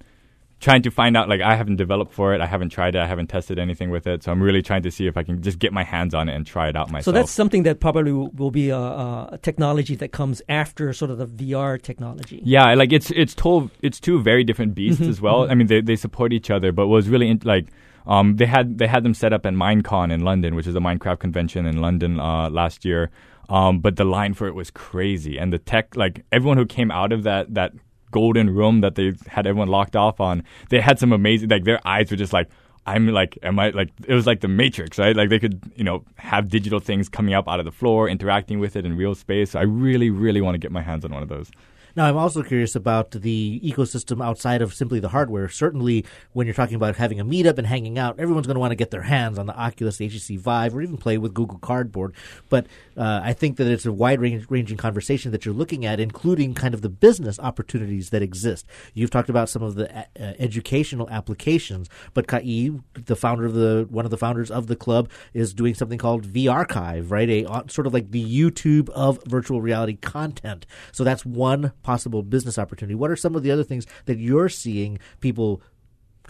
trying 0.62 0.84
to 0.84 0.92
find 0.92 1.18
out 1.18 1.28
like 1.28 1.42
I 1.42 1.56
haven't 1.56 1.78
developed 1.78 2.14
for 2.14 2.34
it, 2.36 2.40
I 2.40 2.46
haven't 2.46 2.70
tried 2.70 2.96
it, 2.96 3.00
I 3.00 3.08
haven't 3.08 3.28
tested 3.28 3.58
anything 3.58 3.90
with 3.90 4.06
it. 4.06 4.24
So 4.24 4.32
I'm 4.32 4.42
really 4.42 4.62
trying 4.62 4.84
to 4.84 4.92
see 4.92 5.08
if 5.08 5.18
I 5.18 5.24
can 5.24 5.42
just 5.42 5.58
get 5.58 5.74
my 5.74 5.84
hands 5.84 6.14
on 6.14 6.30
it 6.30 6.36
and 6.36 6.46
try 6.46 6.70
it 6.70 6.76
out 6.76 6.92
myself. 6.92 7.06
So 7.06 7.12
that's 7.12 7.32
something 7.32 7.64
that 7.64 7.80
probably 7.80 8.12
will, 8.12 8.30
will 8.30 8.52
be 8.52 8.70
a, 8.70 8.78
a 8.78 9.40
technology 9.42 9.96
that 9.96 10.12
comes 10.12 10.42
after 10.48 10.94
sort 10.94 11.10
of 11.10 11.18
the 11.18 11.26
VR 11.26 11.82
technology. 11.82 12.42
Yeah, 12.46 12.74
like 12.76 12.94
it's 12.94 13.10
it's 13.12 13.34
told 13.34 13.72
it's 13.82 14.00
two 14.00 14.22
very 14.22 14.44
different 14.44 14.76
beasts 14.76 15.02
as 15.02 15.20
well. 15.20 15.50
I 15.50 15.56
mean, 15.56 15.68
they 15.68 15.82
they 15.82 15.96
support 15.96 16.32
each 16.32 16.52
other, 16.52 16.72
but 16.72 16.88
was 16.88 17.10
really 17.10 17.28
in, 17.28 17.42
like 17.44 17.68
um 18.06 18.36
they 18.38 18.46
had 18.46 18.78
they 18.78 18.88
had 18.88 19.04
them 19.04 19.16
set 19.16 19.34
up 19.34 19.46
at 19.48 19.54
Minecon 19.54 20.12
in 20.12 20.22
London, 20.22 20.54
which 20.56 20.68
is 20.68 20.76
a 20.76 20.80
Minecraft 20.80 21.20
convention 21.20 21.66
in 21.66 21.82
London 21.82 22.20
uh, 22.20 22.50
last 22.50 22.86
year. 22.86 23.10
Um, 23.50 23.80
but 23.80 23.96
the 23.96 24.06
line 24.06 24.36
for 24.36 24.48
it 24.48 24.56
was 24.56 24.70
crazy, 24.72 25.38
and 25.38 25.52
the 25.52 25.58
tech 25.58 25.96
like 25.96 26.24
everyone 26.32 26.58
who 26.58 26.68
came 26.68 26.92
out 26.92 27.12
of 27.12 27.24
that 27.24 27.54
that 27.56 27.74
golden 28.12 28.50
room 28.50 28.82
that 28.82 28.96
they 28.96 29.14
had 29.28 29.48
everyone 29.48 29.70
locked 29.70 29.96
off 29.96 30.20
on, 30.20 30.44
they 30.70 30.80
had 30.82 31.00
some 31.00 31.12
amazing 31.12 31.50
like 31.50 31.64
their 31.64 31.86
eyes 31.88 32.12
were 32.12 32.18
just 32.18 32.34
like. 32.34 32.50
I'm 32.84 33.08
like, 33.10 33.38
am 33.44 33.60
I 33.60 33.70
like? 33.70 33.90
It 34.08 34.16
was 34.16 34.26
like 34.26 34.40
the 34.40 34.48
Matrix, 34.48 34.98
right? 34.98 35.16
Like 35.16 35.30
they 35.30 35.38
could, 35.38 35.62
you 35.76 35.84
know, 35.84 36.04
have 36.16 36.50
digital 36.50 36.80
things 36.80 37.10
coming 37.10 37.36
up 37.36 37.48
out 37.48 37.60
of 37.60 37.66
the 37.66 37.72
floor, 37.72 38.10
interacting 38.10 38.60
with 38.60 38.76
it 38.76 38.88
in 38.88 38.98
real 38.98 39.14
space. 39.14 39.52
So 39.52 39.60
I 39.60 39.64
really, 39.64 40.10
really 40.10 40.42
want 40.42 40.56
to 40.56 40.58
get 40.58 40.72
my 40.72 40.82
hands 40.82 41.06
on 41.06 41.12
one 41.12 41.22
of 41.22 41.30
those. 41.30 41.52
Now, 41.96 42.06
I'm 42.06 42.18
also 42.18 42.44
curious 42.44 42.76
about 42.76 43.12
the 43.12 43.60
ecosystem 43.64 44.24
outside 44.24 44.62
of 44.62 44.74
simply 44.74 45.00
the 45.00 45.10
hardware. 45.10 45.50
Certainly, 45.50 46.06
when 46.34 46.48
you're 46.48 46.54
talking 46.54 46.76
about 46.76 46.96
having 46.96 47.20
a 47.20 47.26
meetup 47.26 47.58
and 47.58 47.68
hanging 47.68 48.00
out, 48.00 48.20
everyone's 48.20 48.48
going 48.48 48.56
to 48.56 48.60
want 48.60 48.72
to 48.72 48.76
get 48.76 48.92
their 48.92 49.02
hands 49.02 49.38
on 49.38 49.46
the 49.46 49.56
Oculus, 49.56 49.98
the 49.98 50.08
HTC 50.08 50.40
Vive, 50.40 50.76
or 50.76 50.82
even 50.82 50.98
play 50.98 51.18
with 51.18 51.34
Google 51.34 51.58
Cardboard. 51.60 52.14
But 52.50 52.68
uh, 52.98 53.22
I 53.24 53.34
think 53.34 53.58
that 53.58 53.68
it's 53.68 53.86
a 53.86 53.92
wide 53.92 54.22
ranging 54.22 54.78
conversation 54.78 55.32
that 55.32 55.46
you're 55.46 55.54
looking 55.54 55.86
at, 55.86 56.00
including 56.00 56.54
kind 56.54 56.74
of 56.74 56.82
the 56.82 56.90
business 56.90 57.40
opportunities 57.40 58.10
that 58.12 58.22
exist. 58.22 58.66
You've 58.94 59.12
talked 59.12 59.30
about 59.30 59.50
some 59.50 59.64
of 59.64 59.76
the 59.76 59.90
uh, 59.98 60.04
educational 60.16 61.10
applications, 61.10 61.90
but 62.14 62.28
Kai, 62.28 62.72
the 62.94 63.16
founder 63.16 63.46
of 63.46 63.54
the 63.54 63.88
one 63.90 64.06
of 64.06 64.12
the 64.12 64.18
founders 64.18 64.52
of 64.52 64.68
the 64.68 64.76
club, 64.76 65.10
is 65.34 65.54
doing 65.54 65.74
something 65.74 65.98
called 65.98 66.26
VRchive, 66.26 67.12
right? 67.12 67.30
A 67.30 67.46
uh, 67.46 67.64
sort 67.68 67.88
of 67.88 67.94
like 67.94 68.12
the 68.12 68.24
YouTube 68.24 68.90
of 68.90 69.20
virtual 69.26 69.62
reality 69.62 69.96
content. 69.96 70.66
So 70.92 71.04
that's 71.04 71.26
one 71.26 71.74
possible 71.84 72.24
business 72.24 72.58
opportunity. 72.58 72.96
What 72.96 73.12
are 73.12 73.16
some 73.16 73.36
of 73.36 73.44
the 73.44 73.52
other 73.52 73.64
things 73.64 73.86
that 74.06 74.18
you're 74.18 74.50
seeing 74.50 75.00
people 75.20 75.62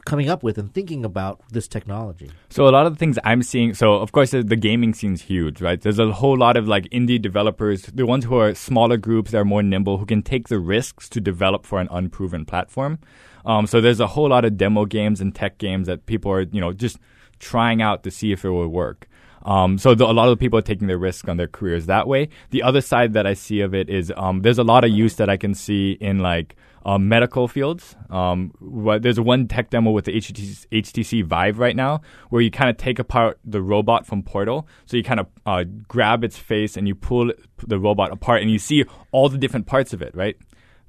coming 0.06 0.30
up 0.30 0.42
with 0.42 0.58
and 0.58 0.74
thinking 0.74 1.06
about 1.06 1.42
this 1.52 1.68
technology? 1.68 2.32
So 2.50 2.68
a 2.68 2.72
lot 2.72 2.86
of 2.86 2.94
the 2.94 3.00
things 3.00 3.20
I'm 3.24 3.44
seeing, 3.44 3.74
so 3.74 3.96
of 3.96 4.12
course 4.12 4.32
the, 4.32 4.44
gaming 4.44 4.94
scene's 4.94 5.22
huge, 5.22 5.62
right? 5.62 5.80
There's 5.80 6.00
a 6.00 6.12
whole 6.12 6.38
lot 6.38 6.58
of 6.58 6.68
like 6.68 6.86
indie 6.86 7.22
developers, 7.22 7.84
the 7.84 8.06
ones 8.06 8.26
who 8.26 8.36
are 8.36 8.56
smaller 8.56 8.98
groups 8.98 9.32
that 9.32 9.38
are 9.40 9.46
more 9.46 9.64
nimble, 9.64 9.98
who 9.98 10.06
can 10.06 10.24
take 10.24 10.48
the 10.48 10.60
risks 10.60 11.10
to 11.10 11.22
develop 11.22 11.66
for 11.66 11.80
an 11.80 11.88
unproven 11.92 12.46
platform. 12.46 13.00
Um, 13.46 13.68
so 13.68 13.82
there's 13.82 14.00
a 14.00 14.08
whole 14.08 14.30
lot 14.30 14.46
of 14.46 14.58
demo 14.58 14.86
games 14.86 15.20
and 15.22 15.34
tech 15.34 15.58
games 15.58 15.88
that 15.88 16.06
people 16.06 16.32
are, 16.32 16.42
you 16.42 16.62
know, 16.62 16.74
just 16.74 16.98
trying 17.40 17.82
out 17.82 18.04
to 18.04 18.12
see 18.12 18.32
if 18.32 18.46
it 18.46 18.50
will 18.50 18.68
work. 18.68 19.08
Um, 19.44 19.78
so 19.78 19.96
the, 19.96 20.06
a 20.06 20.14
lot 20.14 20.30
of 20.30 20.40
people 20.40 20.60
are 20.60 20.64
taking 20.64 20.88
their 20.88 20.98
risk 20.98 21.28
on 21.28 21.38
their 21.38 21.48
careers 21.48 21.86
that 21.88 22.08
way. 22.08 22.30
The 22.52 22.64
other 22.64 22.82
side 22.82 23.14
that 23.14 23.26
I 23.26 23.34
see 23.34 23.62
of 23.62 23.74
it 23.74 23.90
is 23.90 24.12
um, 24.16 24.42
there's 24.42 24.60
a 24.60 24.64
lot 24.64 24.84
of 24.84 24.92
use 24.92 25.16
that 25.16 25.30
I 25.30 25.38
can 25.38 25.54
see 25.54 25.94
in 25.94 26.20
like 26.20 26.56
uh, 26.86 26.98
medical 26.98 27.48
fields. 27.48 27.96
Um, 28.10 28.54
what, 28.60 29.02
there's 29.02 29.18
a 29.18 29.24
one 29.24 29.48
tech 29.48 29.70
demo 29.70 29.92
with 29.92 30.06
the 30.06 30.14
HTC, 30.14 30.68
HTC 30.72 31.24
Vive 31.26 31.60
right 31.60 31.76
now 31.76 32.02
where 32.30 32.42
you 32.42 32.52
kind 32.52 32.70
of 32.70 32.78
take 32.78 33.00
apart 33.00 33.40
the 33.44 33.62
robot 33.62 34.06
from 34.06 34.24
Portal. 34.24 34.68
So 34.86 34.98
you 34.98 35.04
kind 35.04 35.20
of 35.20 35.28
uh, 35.46 35.64
grab 35.88 36.24
its 36.24 36.38
face 36.38 36.78
and 36.78 36.88
you 36.88 36.96
pull 36.96 37.32
the 37.66 37.80
robot 37.80 38.12
apart 38.12 38.42
and 38.42 38.52
you 38.52 38.60
see 38.60 38.86
all 39.12 39.30
the 39.30 39.38
different 39.38 39.68
parts 39.68 39.94
of 39.94 40.02
it, 40.02 40.16
right? 40.16 40.38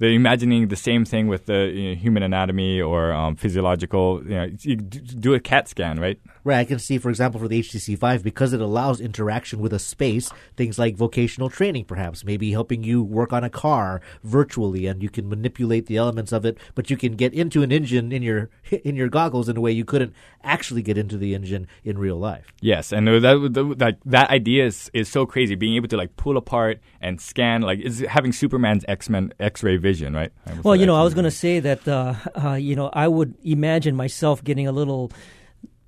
they're 0.03 0.11
imagining 0.11 0.67
the 0.67 0.75
same 0.75 1.05
thing 1.05 1.29
with 1.29 1.47
the 1.47 1.71
you 1.73 1.91
know, 1.91 1.95
human 1.95 2.25
anatomy 2.25 2.81
or 2.81 3.13
um, 3.13 3.37
physiological. 3.37 4.21
You 4.25 4.35
know, 4.35 4.49
you 4.59 4.75
do 4.75 5.35
a 5.35 5.39
CAT 5.39 5.69
scan, 5.69 6.01
right? 6.01 6.19
Right. 6.45 6.59
I 6.59 6.65
can 6.65 6.79
see, 6.79 6.99
for 6.99 7.09
example, 7.09 7.41
for 7.41 7.47
the 7.47 7.61
HTC 7.61 7.97
Vive, 7.97 8.25
because 8.25 8.53
it 8.53 8.61
allows 8.61 9.01
interaction 9.01 9.61
with 9.61 9.73
a 9.73 9.79
space, 9.79 10.31
things 10.57 10.79
like 10.79 10.97
vocational 10.97 11.49
training, 11.49 11.85
perhaps, 11.85 12.25
maybe 12.25 12.51
helping 12.51 12.83
you 12.83 13.03
work 13.03 13.33
on 13.33 13.45
a 13.45 13.51
car 13.51 14.01
virtually, 14.25 14.87
and 14.87 15.03
you 15.03 15.09
can 15.09 15.29
manipulate 15.29 15.87
the 15.87 15.97
elements 15.97 16.33
of 16.33 16.45
it, 16.45 16.59
but 16.75 16.91
you 16.91 16.97
can 16.97 17.15
get 17.15 17.33
into 17.33 17.63
an 17.63 17.71
engine 17.71 18.11
in 18.11 18.23
your 18.23 18.51
in 18.71 18.97
your 18.97 19.09
goggles 19.09 19.49
in 19.49 19.57
a 19.57 19.61
way 19.61 19.71
you 19.71 19.85
couldn't 19.85 20.13
actually 20.43 20.83
get 20.83 20.99
into 20.99 21.17
the 21.17 21.35
engine 21.35 21.69
in 21.85 21.97
real 21.97 22.17
life. 22.17 22.53
Yes, 22.61 22.93
and 22.93 23.07
that 23.07 23.77
that, 23.79 23.99
that 24.05 24.31
idea 24.31 24.67
is, 24.67 24.91
is 24.93 25.09
so 25.09 25.27
crazy. 25.27 25.55
Being 25.55 25.77
able 25.77 25.89
to 25.89 25.97
like 25.97 26.17
pull 26.17 26.37
apart 26.37 26.81
and 27.01 27.21
scan, 27.21 27.63
like 27.63 27.79
is 27.79 28.01
having 28.01 28.33
Superman's 28.33 28.85
X 28.89 29.09
Men 29.09 29.33
X 29.39 29.63
ray 29.63 29.77
vision, 29.77 30.15
right? 30.15 30.33
Well, 30.65 30.75
you 30.75 30.87
know, 30.87 30.97
I 30.97 31.03
was 31.03 31.15
going 31.15 31.25
to 31.25 31.31
say 31.31 31.61
that 31.61 31.87
uh, 31.87 32.15
uh, 32.35 32.55
you 32.55 32.75
know 32.75 32.91
I 32.93 33.07
would 33.07 33.35
imagine 33.45 33.95
myself 33.95 34.43
getting 34.43 34.67
a 34.67 34.73
little 34.73 35.13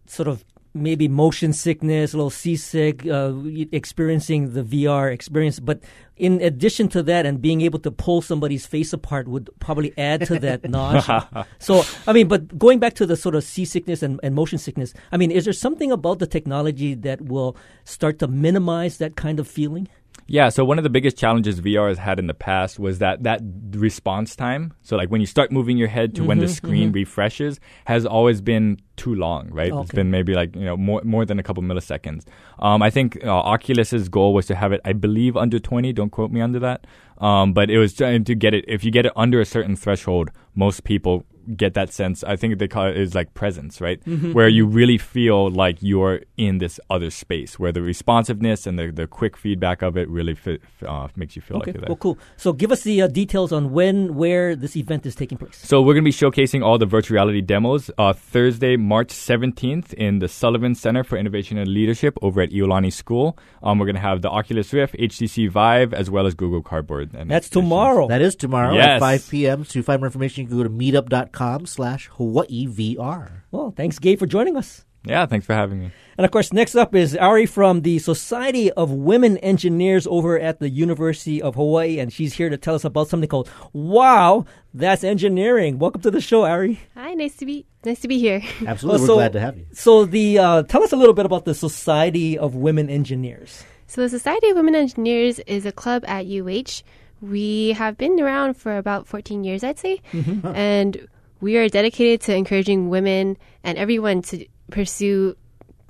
sort 0.06 0.28
of 0.28 0.44
maybe 0.74 1.06
motion 1.06 1.52
sickness, 1.52 2.12
a 2.12 2.16
little 2.16 2.30
seasick, 2.30 3.06
uh, 3.06 3.32
experiencing 3.70 4.54
the 4.54 4.62
VR 4.62 5.12
experience. 5.12 5.60
But 5.60 5.80
in 6.16 6.40
addition 6.42 6.88
to 6.88 7.02
that, 7.04 7.26
and 7.26 7.40
being 7.40 7.60
able 7.60 7.78
to 7.80 7.92
pull 7.92 8.20
somebody's 8.22 8.66
face 8.66 8.92
apart 8.92 9.28
would 9.28 9.48
probably 9.60 9.96
add 9.96 10.26
to 10.26 10.38
that 10.40 10.64
nausea. 10.68 11.46
so, 11.60 11.84
I 12.08 12.12
mean, 12.12 12.26
but 12.26 12.58
going 12.58 12.80
back 12.80 12.94
to 12.94 13.06
the 13.06 13.16
sort 13.16 13.36
of 13.36 13.44
seasickness 13.44 14.02
and, 14.02 14.18
and 14.24 14.34
motion 14.34 14.58
sickness, 14.58 14.92
I 15.12 15.16
mean, 15.16 15.30
is 15.30 15.44
there 15.44 15.52
something 15.52 15.92
about 15.92 16.18
the 16.18 16.26
technology 16.26 16.94
that 16.94 17.20
will 17.20 17.56
start 17.84 18.18
to 18.18 18.26
minimize 18.26 18.98
that 18.98 19.14
kind 19.14 19.38
of 19.38 19.46
feeling? 19.46 19.88
Yeah, 20.26 20.48
so 20.48 20.64
one 20.64 20.78
of 20.78 20.84
the 20.84 20.90
biggest 20.90 21.18
challenges 21.18 21.60
VR 21.60 21.88
has 21.88 21.98
had 21.98 22.18
in 22.18 22.26
the 22.26 22.34
past 22.34 22.78
was 22.78 22.98
that 22.98 23.22
that 23.24 23.42
response 23.72 24.34
time. 24.34 24.72
So 24.82 24.96
like 24.96 25.10
when 25.10 25.20
you 25.20 25.26
start 25.26 25.52
moving 25.52 25.76
your 25.76 25.88
head 25.88 26.14
to 26.14 26.20
mm-hmm, 26.20 26.28
when 26.28 26.38
the 26.38 26.48
screen 26.48 26.88
mm-hmm. 26.88 26.94
refreshes 26.94 27.60
has 27.84 28.06
always 28.06 28.40
been 28.40 28.80
too 28.96 29.14
long, 29.14 29.50
right? 29.50 29.70
Okay. 29.70 29.82
It's 29.82 29.92
been 29.92 30.10
maybe 30.10 30.34
like 30.34 30.54
you 30.56 30.64
know 30.64 30.76
more 30.76 31.02
more 31.04 31.24
than 31.26 31.38
a 31.38 31.42
couple 31.42 31.62
milliseconds. 31.62 32.24
Um, 32.58 32.82
I 32.82 32.90
think 32.90 33.22
uh, 33.22 33.28
Oculus's 33.28 34.08
goal 34.08 34.32
was 34.32 34.46
to 34.46 34.54
have 34.54 34.72
it, 34.72 34.80
I 34.84 34.94
believe, 34.94 35.36
under 35.36 35.58
twenty. 35.58 35.92
Don't 35.92 36.10
quote 36.10 36.30
me 36.30 36.40
under 36.40 36.58
that. 36.60 36.86
Um, 37.18 37.52
but 37.52 37.70
it 37.70 37.78
was 37.78 37.92
trying 37.92 38.24
to 38.24 38.34
get 38.34 38.54
it. 38.54 38.64
If 38.66 38.82
you 38.82 38.90
get 38.90 39.06
it 39.06 39.12
under 39.16 39.40
a 39.40 39.44
certain 39.44 39.76
threshold, 39.76 40.30
most 40.54 40.84
people 40.84 41.26
get 41.56 41.74
that 41.74 41.92
sense. 41.92 42.24
I 42.24 42.36
think 42.36 42.58
they 42.58 42.68
call 42.68 42.86
it 42.86 42.96
is 42.96 43.14
like 43.14 43.34
presence, 43.34 43.80
right? 43.80 44.02
Mm-hmm. 44.04 44.32
Where 44.32 44.48
you 44.48 44.66
really 44.66 44.98
feel 44.98 45.50
like 45.50 45.78
you're 45.80 46.22
in 46.36 46.58
this 46.58 46.80
other 46.90 47.10
space, 47.10 47.58
where 47.58 47.72
the 47.72 47.82
responsiveness 47.82 48.66
and 48.66 48.78
the, 48.78 48.90
the 48.90 49.06
quick 49.06 49.36
feedback 49.36 49.82
of 49.82 49.96
it 49.96 50.08
really 50.08 50.34
fit, 50.34 50.62
uh, 50.86 51.08
makes 51.16 51.36
you 51.36 51.42
feel 51.42 51.58
okay. 51.58 51.66
like 51.66 51.74
you're 51.74 51.80
there. 51.82 51.88
Well, 51.88 51.96
cool. 51.96 52.18
So 52.36 52.52
give 52.52 52.72
us 52.72 52.82
the 52.82 53.02
uh, 53.02 53.06
details 53.08 53.52
on 53.52 53.72
when, 53.72 54.14
where 54.14 54.56
this 54.56 54.76
event 54.76 55.06
is 55.06 55.14
taking 55.14 55.38
place. 55.38 55.56
So 55.56 55.80
we're 55.82 55.94
going 55.94 56.04
to 56.04 56.08
be 56.08 56.12
showcasing 56.12 56.64
all 56.64 56.78
the 56.78 56.86
virtual 56.86 57.16
reality 57.16 57.40
demos 57.40 57.90
uh, 57.98 58.12
Thursday, 58.12 58.76
March 58.76 59.08
17th 59.08 59.92
in 59.94 60.18
the 60.18 60.28
Sullivan 60.28 60.74
Center 60.74 61.04
for 61.04 61.16
Innovation 61.16 61.58
and 61.58 61.68
Leadership 61.68 62.16
over 62.22 62.40
at 62.40 62.50
Iolani 62.50 62.92
School. 62.92 63.38
Um, 63.62 63.78
we're 63.78 63.86
going 63.86 63.96
to 63.96 64.00
have 64.00 64.22
the 64.22 64.30
Oculus 64.30 64.72
Rift, 64.72 64.94
HTC 64.94 65.50
Vive, 65.50 65.92
as 65.92 66.10
well 66.10 66.26
as 66.26 66.34
Google 66.34 66.62
Cardboard. 66.62 67.14
And 67.14 67.30
That's 67.30 67.48
tomorrow. 67.48 68.08
That 68.08 68.22
is 68.22 68.34
tomorrow 68.34 68.74
Yes. 68.74 68.96
at 68.96 69.00
5 69.00 69.30
p.m. 69.30 69.64
So, 69.64 69.74
to 69.74 69.82
find 69.82 70.00
more 70.00 70.06
information, 70.06 70.42
you 70.42 70.48
can 70.48 70.56
go 70.56 70.62
to 70.62 70.70
meetup.com 70.70 71.33
facebook.com 71.34 71.66
slash 71.66 72.06
Hawaii 72.14 72.66
VR. 72.66 73.42
Well, 73.50 73.72
thanks, 73.76 73.98
Gabe, 73.98 74.18
for 74.18 74.26
joining 74.26 74.56
us. 74.56 74.84
Yeah, 75.06 75.26
thanks 75.26 75.44
for 75.44 75.52
having 75.52 75.80
me. 75.80 75.92
And 76.16 76.24
of 76.24 76.30
course, 76.30 76.50
next 76.50 76.74
up 76.76 76.94
is 76.94 77.14
Ari 77.14 77.44
from 77.44 77.82
the 77.82 77.98
Society 77.98 78.70
of 78.72 78.90
Women 78.90 79.36
Engineers 79.38 80.06
over 80.06 80.40
at 80.40 80.60
the 80.60 80.70
University 80.70 81.42
of 81.42 81.56
Hawaii, 81.56 81.98
and 81.98 82.10
she's 82.10 82.32
here 82.32 82.48
to 82.48 82.56
tell 82.56 82.74
us 82.74 82.84
about 82.84 83.08
something 83.08 83.28
called 83.28 83.50
Wow, 83.74 84.46
That's 84.72 85.04
Engineering. 85.04 85.78
Welcome 85.78 86.00
to 86.02 86.10
the 86.10 86.22
show, 86.22 86.44
Ari. 86.46 86.80
Hi, 86.94 87.12
nice 87.12 87.36
to 87.36 87.44
be 87.44 87.66
nice 87.84 88.00
to 88.00 88.08
be 88.08 88.18
here. 88.18 88.40
Absolutely, 88.66 89.00
Well, 89.06 89.16
we're 89.16 89.22
glad 89.22 89.32
to 89.34 89.40
have 89.40 89.58
you. 89.58 89.66
So, 89.74 90.06
the 90.06 90.38
uh, 90.38 90.62
tell 90.62 90.82
us 90.82 90.92
a 90.92 90.96
little 90.96 91.14
bit 91.14 91.26
about 91.26 91.44
the 91.44 91.54
Society 91.54 92.38
of 92.38 92.54
Women 92.54 92.88
Engineers. 92.88 93.62
So 93.86 94.00
the 94.00 94.08
Society 94.08 94.48
of 94.48 94.56
Women 94.56 94.74
Engineers 94.74 95.38
is 95.40 95.66
a 95.66 95.72
club 95.72 96.02
at 96.06 96.24
UH. 96.26 96.82
We 97.20 97.72
have 97.72 97.98
been 97.98 98.18
around 98.20 98.54
for 98.54 98.78
about 98.78 99.06
14 99.06 99.44
years, 99.44 99.62
I'd 99.62 99.78
say, 99.78 100.00
and 100.12 101.06
we 101.44 101.58
are 101.58 101.68
dedicated 101.68 102.22
to 102.22 102.34
encouraging 102.34 102.88
women 102.88 103.36
and 103.62 103.76
everyone 103.76 104.22
to 104.22 104.46
pursue 104.70 105.36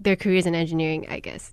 their 0.02 0.16
careers 0.16 0.46
in 0.46 0.54
engineering. 0.54 1.06
I 1.08 1.18
guess. 1.20 1.52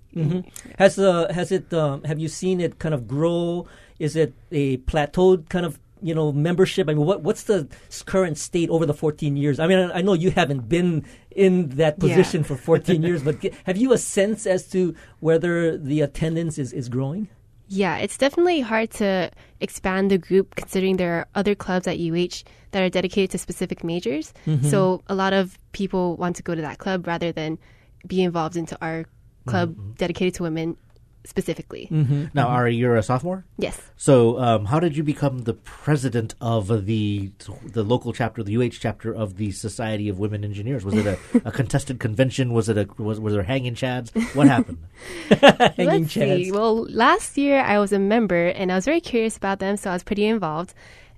Has 0.78 0.98
uh, 0.98 1.32
has 1.32 1.52
it? 1.52 1.72
Um, 1.72 2.02
have 2.10 2.18
you 2.18 2.28
seen 2.28 2.60
it 2.60 2.78
kind 2.82 2.94
of 2.94 3.06
grow? 3.06 3.66
Is 3.98 4.16
it 4.16 4.34
a 4.50 4.78
plateaued 4.90 5.48
kind 5.48 5.64
of 5.64 5.78
you 6.02 6.14
know 6.18 6.32
membership? 6.32 6.88
I 6.90 6.94
mean, 6.94 7.06
what 7.06 7.22
what's 7.22 7.44
the 7.44 7.68
current 8.04 8.36
state 8.38 8.68
over 8.70 8.84
the 8.86 8.94
14 8.94 9.36
years? 9.36 9.60
I 9.60 9.66
mean, 9.68 9.78
I, 9.78 9.98
I 9.98 10.02
know 10.02 10.14
you 10.14 10.32
haven't 10.32 10.68
been 10.68 11.04
in 11.30 11.54
that 11.80 11.94
Yeah. 11.94 12.08
position 12.08 12.42
for 12.42 12.56
14 12.56 13.02
years, 13.08 13.22
but 13.22 13.36
have 13.64 13.76
you 13.76 13.92
a 13.92 13.98
sense 13.98 14.46
as 14.46 14.66
to 14.74 14.94
whether 15.20 15.78
the 15.78 16.00
attendance 16.02 16.58
is 16.58 16.72
is 16.72 16.88
growing? 16.88 17.28
Yeah, 17.72 17.96
it's 17.96 18.18
definitely 18.18 18.60
hard 18.60 18.90
to 18.92 19.30
expand 19.60 20.10
the 20.10 20.18
group 20.18 20.56
considering 20.56 20.98
there 20.98 21.14
are 21.20 21.26
other 21.34 21.54
clubs 21.54 21.88
at 21.88 21.98
UH 21.98 22.44
that 22.72 22.82
are 22.82 22.90
dedicated 22.90 23.30
to 23.30 23.38
specific 23.38 23.82
majors. 23.82 24.34
So 24.68 25.02
a 25.08 25.14
lot 25.14 25.32
of 25.32 25.58
people 25.72 26.16
want 26.16 26.36
to 26.36 26.42
go 26.42 26.54
to 26.54 26.60
that 26.60 26.76
club 26.76 27.06
rather 27.06 27.32
than 27.32 27.58
be 28.06 28.22
involved 28.22 28.56
into 28.56 28.76
our 28.82 29.06
club 29.46 29.74
dedicated 29.96 30.34
to 30.34 30.42
women 30.42 30.76
specifically. 31.24 31.88
Now, 32.34 32.48
Ari, 32.48 32.74
you're 32.74 32.96
a 32.96 33.02
sophomore? 33.02 33.44
Yes. 33.56 33.80
So, 33.96 34.38
um, 34.40 34.66
how 34.66 34.80
did 34.80 34.96
you 34.96 35.02
become 35.02 35.40
the 35.40 35.54
president 35.54 36.34
of 36.40 36.86
the 36.86 37.30
the 37.64 37.82
local 37.82 38.12
chapter, 38.12 38.42
the 38.42 38.56
UH 38.56 38.78
chapter 38.80 39.14
of 39.14 39.36
the 39.36 39.50
Society 39.52 40.08
of 40.08 40.18
Women 40.18 40.44
Engineers? 40.44 40.84
Was 40.84 40.94
it 40.94 41.06
a, 41.06 41.18
a 41.48 41.52
contested 41.52 42.00
convention? 42.00 42.52
Was 42.52 42.68
it 42.68 42.78
a 42.78 42.88
was 43.02 43.20
was 43.20 43.34
there 43.34 43.42
hanging 43.44 43.74
chads? 43.74 44.12
What 44.34 44.48
happened? 44.48 44.78
Hanging 45.30 46.02
Let's 46.02 46.12
see. 46.12 46.52
Well, 46.52 46.84
last 46.90 47.36
year 47.38 47.60
I 47.60 47.78
was 47.78 47.92
a 47.92 47.98
member 47.98 48.48
and 48.48 48.72
I 48.72 48.74
was 48.74 48.84
very 48.84 49.00
curious 49.00 49.36
about 49.36 49.58
them, 49.58 49.76
so 49.76 49.90
I 49.90 49.94
was 49.94 50.02
pretty 50.02 50.26
involved. 50.26 50.74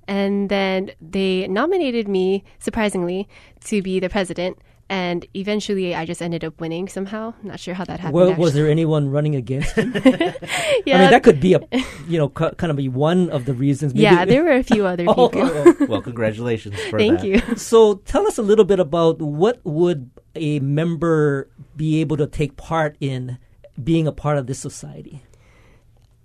And 0.06 0.50
then 0.50 0.90
they 1.00 1.48
nominated 1.48 2.08
me, 2.08 2.44
surprisingly, 2.58 3.26
to 3.64 3.80
be 3.80 4.00
the 4.00 4.10
president. 4.10 4.58
And 4.88 5.26
eventually 5.34 5.94
I 5.94 6.04
just 6.04 6.20
ended 6.20 6.44
up 6.44 6.60
winning 6.60 6.88
somehow. 6.88 7.34
Not 7.42 7.58
sure 7.58 7.72
how 7.74 7.84
that 7.84 8.00
happened. 8.00 8.14
Well, 8.14 8.30
actually. 8.30 8.42
was 8.42 8.54
there 8.54 8.68
anyone 8.68 9.08
running 9.08 9.34
against 9.34 9.76
you? 9.76 9.82
yeah, 9.94 10.98
I 10.98 11.00
mean, 11.00 11.10
that 11.10 11.22
could 11.22 11.40
be 11.40 11.54
a 11.54 11.60
you 12.06 12.18
know 12.18 12.28
cu- 12.28 12.52
kind 12.52 12.70
of 12.70 12.76
be 12.76 12.88
one 12.88 13.30
of 13.30 13.46
the 13.46 13.54
reasons. 13.54 13.94
Maybe- 13.94 14.02
yeah, 14.02 14.24
there 14.24 14.44
were 14.44 14.52
a 14.52 14.62
few 14.62 14.84
other 14.84 15.06
Oh, 15.08 15.28
people. 15.28 15.48
okay. 15.48 15.86
well, 15.86 16.02
congratulations 16.02 16.78
for 16.90 16.98
Thank 16.98 17.20
that. 17.20 17.26
you. 17.26 17.40
So 17.56 17.94
tell 18.04 18.26
us 18.26 18.36
a 18.36 18.42
little 18.42 18.64
bit 18.64 18.78
about 18.78 19.22
what 19.22 19.60
would 19.64 20.10
a 20.34 20.60
member 20.60 21.48
be 21.76 22.00
able 22.00 22.16
to 22.18 22.26
take 22.26 22.56
part 22.56 22.96
in 23.00 23.38
being 23.82 24.06
a 24.06 24.12
part 24.12 24.36
of 24.36 24.46
this 24.46 24.58
society. 24.58 25.22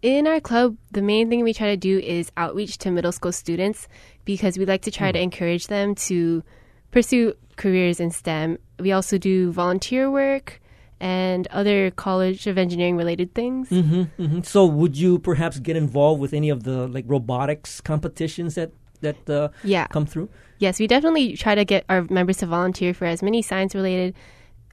In 0.01 0.27
our 0.27 0.39
club, 0.39 0.77
the 0.91 1.01
main 1.01 1.29
thing 1.29 1.43
we 1.43 1.53
try 1.53 1.67
to 1.67 1.77
do 1.77 1.99
is 1.99 2.31
outreach 2.37 2.77
to 2.79 2.91
middle 2.91 3.11
school 3.11 3.31
students 3.31 3.87
because 4.25 4.57
we 4.57 4.65
like 4.65 4.81
to 4.83 4.91
try 4.91 5.09
hmm. 5.09 5.13
to 5.13 5.21
encourage 5.21 5.67
them 5.67 5.95
to 5.95 6.43
pursue 6.91 7.33
careers 7.55 7.99
in 7.99 8.11
STEM. 8.11 8.57
We 8.79 8.91
also 8.91 9.17
do 9.17 9.51
volunteer 9.51 10.09
work 10.09 10.61
and 10.99 11.47
other 11.47 11.91
College 11.91 12.47
of 12.47 12.57
Engineering 12.57 12.97
related 12.97 13.33
things. 13.33 13.69
hmm 13.69 14.03
So 14.43 14.65
would 14.65 14.97
you 14.97 15.19
perhaps 15.19 15.59
get 15.59 15.75
involved 15.75 16.19
with 16.21 16.33
any 16.33 16.49
of 16.49 16.63
the 16.63 16.87
like 16.87 17.05
robotics 17.07 17.81
competitions 17.81 18.55
that 18.55 18.71
that 19.01 19.29
uh, 19.29 19.49
Yeah. 19.63 19.87
come 19.87 20.05
through? 20.05 20.29
Yes, 20.59 20.77
we 20.79 20.87
definitely 20.87 21.37
try 21.37 21.55
to 21.55 21.63
get 21.63 21.85
our 21.87 22.05
members 22.09 22.37
to 22.37 22.45
volunteer 22.45 22.93
for 22.93 23.05
as 23.05 23.23
many 23.23 23.41
science 23.41 23.73
related 23.73 24.13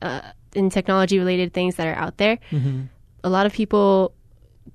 uh, 0.03 0.21
and 0.57 0.73
technology 0.73 1.19
related 1.19 1.53
things 1.53 1.77
that 1.77 1.87
are 1.87 1.95
out 1.95 2.17
there. 2.17 2.39
A 3.23 3.29
lot 3.29 3.47
of 3.47 3.53
people 3.53 4.13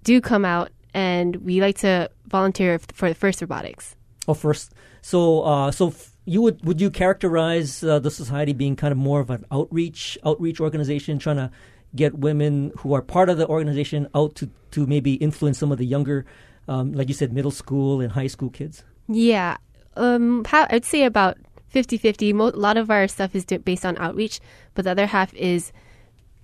do 0.03 0.21
come 0.21 0.45
out, 0.45 0.69
and 0.93 1.35
we 1.37 1.59
like 1.59 1.77
to 1.79 2.09
volunteer 2.27 2.75
f- 2.75 2.87
for 2.93 3.09
the 3.09 3.15
first 3.15 3.41
robotics. 3.41 3.95
Oh, 4.27 4.33
first, 4.33 4.71
so 5.01 5.41
uh, 5.43 5.71
so 5.71 5.87
f- 5.87 6.15
you 6.31 6.41
would 6.41 6.63
would 6.65 6.79
you 6.79 6.89
characterize 6.89 7.83
uh, 7.83 7.99
the 7.99 8.09
society 8.09 8.53
being 8.53 8.77
kind 8.77 8.93
of 8.93 8.97
more 8.97 9.19
of 9.19 9.29
an 9.29 9.45
outreach 9.51 10.17
outreach 10.25 10.61
organization, 10.61 11.19
trying 11.19 11.35
to 11.35 11.51
get 11.93 12.17
women 12.17 12.71
who 12.77 12.93
are 12.93 13.01
part 13.01 13.27
of 13.29 13.37
the 13.37 13.47
organization 13.47 14.07
out 14.15 14.35
to 14.35 14.49
to 14.71 14.87
maybe 14.87 15.15
influence 15.15 15.59
some 15.59 15.73
of 15.73 15.77
the 15.77 15.85
younger, 15.85 16.25
um, 16.69 16.93
like 16.93 17.09
you 17.09 17.13
said, 17.13 17.33
middle 17.33 17.51
school 17.51 17.99
and 17.99 18.13
high 18.13 18.27
school 18.27 18.49
kids. 18.49 18.85
Yeah, 19.09 19.57
um, 19.97 20.45
how, 20.45 20.67
I'd 20.69 20.85
say 20.85 21.03
about 21.03 21.37
50-50. 21.73 22.33
Mo- 22.33 22.47
a 22.47 22.55
lot 22.55 22.77
of 22.77 22.89
our 22.89 23.09
stuff 23.09 23.35
is 23.35 23.43
based 23.43 23.85
on 23.85 23.97
outreach, 23.97 24.39
but 24.73 24.85
the 24.85 24.91
other 24.91 25.07
half 25.07 25.33
is 25.33 25.73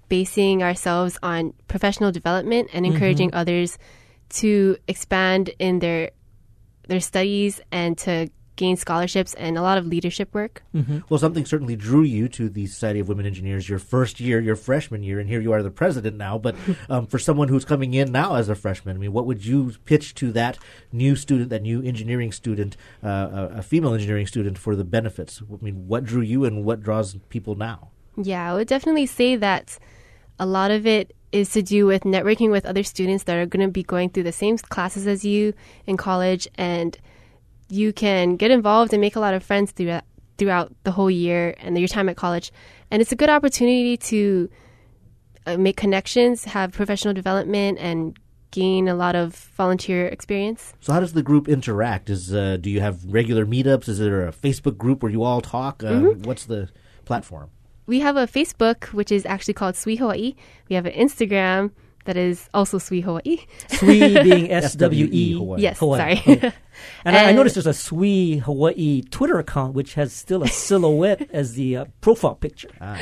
basing 0.10 0.64
ourselves 0.64 1.18
on 1.24 1.54
professional 1.70 2.12
development 2.12 2.70
and 2.74 2.86
encouraging 2.86 3.34
others 3.34 3.78
to 4.30 4.76
expand 4.88 5.52
in 5.60 5.80
their 5.80 6.12
their 6.90 7.00
studies 7.00 7.60
and 7.72 7.98
to 7.98 8.28
gain 8.58 8.76
scholarships 8.76 9.34
and 9.36 9.58
a 9.58 9.62
lot 9.62 9.78
of 9.78 9.86
leadership 9.86 10.34
work. 10.34 10.64
Well, 11.10 11.20
something 11.20 11.46
certainly 11.46 11.76
drew 11.76 12.02
you 12.02 12.28
to 12.30 12.50
the 12.50 12.66
Society 12.68 13.00
of 13.00 13.08
Women 13.08 13.26
Engineers 13.26 13.70
your 13.70 13.80
first 13.80 14.20
year, 14.20 14.42
your 14.42 14.56
freshman 14.56 15.04
year, 15.04 15.20
and 15.20 15.30
here 15.30 15.40
you 15.40 15.54
are 15.54 15.64
the 15.64 15.72
president 15.72 16.18
now. 16.18 16.38
But 16.38 16.56
um, 16.90 17.08
for 17.08 17.20
someone 17.20 17.48
who's 17.48 17.64
coming 17.64 17.94
in 17.94 18.12
now 18.12 18.36
as 18.36 18.50
a 18.50 18.56
freshman, 18.56 18.98
I 18.98 19.00
mean, 19.00 19.14
what 19.14 19.26
would 19.26 19.46
you 19.46 19.74
pitch 19.86 20.14
to 20.16 20.32
that 20.34 20.58
new 20.92 21.16
student, 21.16 21.50
that 21.52 21.62
new 21.62 21.82
engineering 21.82 22.32
student, 22.32 22.76
uh, 23.04 23.48
a 23.52 23.62
female 23.64 23.94
engineering 23.94 24.28
student, 24.28 24.58
for 24.58 24.76
the 24.76 24.84
benefits? 24.84 25.42
I 25.42 25.64
mean, 25.64 25.88
what 25.88 26.04
drew 26.04 26.22
you 26.22 26.44
and 26.44 26.66
what 26.66 26.82
draws 26.82 27.16
people 27.30 27.56
now? 27.56 27.92
Yeah, 28.18 28.52
I 28.52 28.56
would 28.56 28.68
definitely 28.68 29.06
say 29.06 29.36
that 29.36 29.78
a 30.40 30.46
lot 30.46 30.72
of 30.72 30.86
it 30.86 31.16
is 31.32 31.52
to 31.52 31.62
do 31.62 31.86
with 31.86 32.04
networking 32.04 32.52
with 32.52 32.66
other 32.66 32.84
students 32.84 33.26
that 33.26 33.38
are 33.38 33.46
going 33.46 33.66
to 33.66 33.72
be 33.72 33.84
going 33.84 34.10
through 34.10 34.24
the 34.24 34.32
same 34.32 34.58
classes 34.58 35.08
as 35.08 35.26
you 35.26 35.54
in 35.86 35.98
college, 35.98 36.48
and 36.56 36.98
you 37.70 37.94
can 37.94 38.36
get 38.36 38.52
involved 38.52 38.94
and 38.94 39.02
make 39.02 39.16
a 39.16 39.20
lot 39.20 39.34
of 39.34 39.44
friends 39.44 39.72
throughout 39.72 40.04
throughout 40.38 40.72
the 40.84 40.92
whole 40.92 41.10
year 41.10 41.56
and 41.60 41.78
your 41.80 41.88
time 41.88 42.10
at 42.10 42.16
college. 42.16 42.52
And 42.92 43.02
it's 43.02 43.12
a 43.12 43.16
good 43.16 43.30
opportunity 43.30 43.98
to 43.98 44.50
uh, 45.48 45.58
make 45.58 45.78
connections, 45.78 46.46
have 46.46 46.72
professional 46.72 47.14
development, 47.14 47.80
and 47.80 48.16
gain 48.52 48.88
a 48.88 48.94
lot 48.94 49.16
of 49.16 49.36
volunteer 49.58 50.08
experience. 50.08 50.74
So, 50.80 50.94
how 50.94 51.00
does 51.00 51.14
the 51.14 51.24
group 51.24 51.48
interact? 51.48 52.10
Is 52.10 52.34
uh, 52.34 52.58
do 52.62 52.70
you 52.70 52.82
have 52.82 53.04
regular 53.06 53.46
meetups? 53.46 53.90
Is 53.90 54.00
there 54.00 54.28
a 54.28 54.32
Facebook 54.32 54.78
group 54.78 55.02
where 55.02 55.12
you 55.12 55.24
all 55.24 55.42
talk? 55.42 55.84
Uh, 55.84 56.00
What's 56.24 56.46
the 56.46 56.70
platform? 57.06 57.50
we 57.88 58.02
have 58.02 58.18
a 58.18 58.28
Facebook, 58.28 58.88
which 58.94 59.12
is 59.12 59.26
actually 59.26 59.54
called 59.54 59.76
Sweet 59.76 59.96
Hawaii. 59.96 60.36
We 60.70 60.76
have 60.76 60.86
an 60.86 60.92
Instagram 60.94 61.72
that 62.08 62.18
is 62.18 62.50
also 62.54 62.78
Sweet 62.80 63.02
Hawaii. 63.02 63.38
Sui 63.68 64.00
being 64.24 64.48
SWE 64.62 64.92
E. 65.12 65.34
Hawaii. 65.38 65.62
Yes, 65.62 65.80
Hawaii. 65.80 66.16
sorry. 66.18 66.54
And 67.04 67.16
I, 67.18 67.30
I 67.30 67.32
noticed 67.32 67.56
there's 67.56 67.66
a 67.66 67.74
Sui 67.74 68.38
Hawaii 68.38 69.02
Twitter 69.10 69.40
account 69.40 69.74
which 69.74 69.96
has 69.96 70.14
still 70.14 70.44
a 70.44 70.48
silhouette 70.48 71.28
as 71.34 71.56
the 71.56 71.78
uh, 71.78 71.86
profile 72.02 72.36
picture. 72.36 72.70
Ah, 72.80 72.98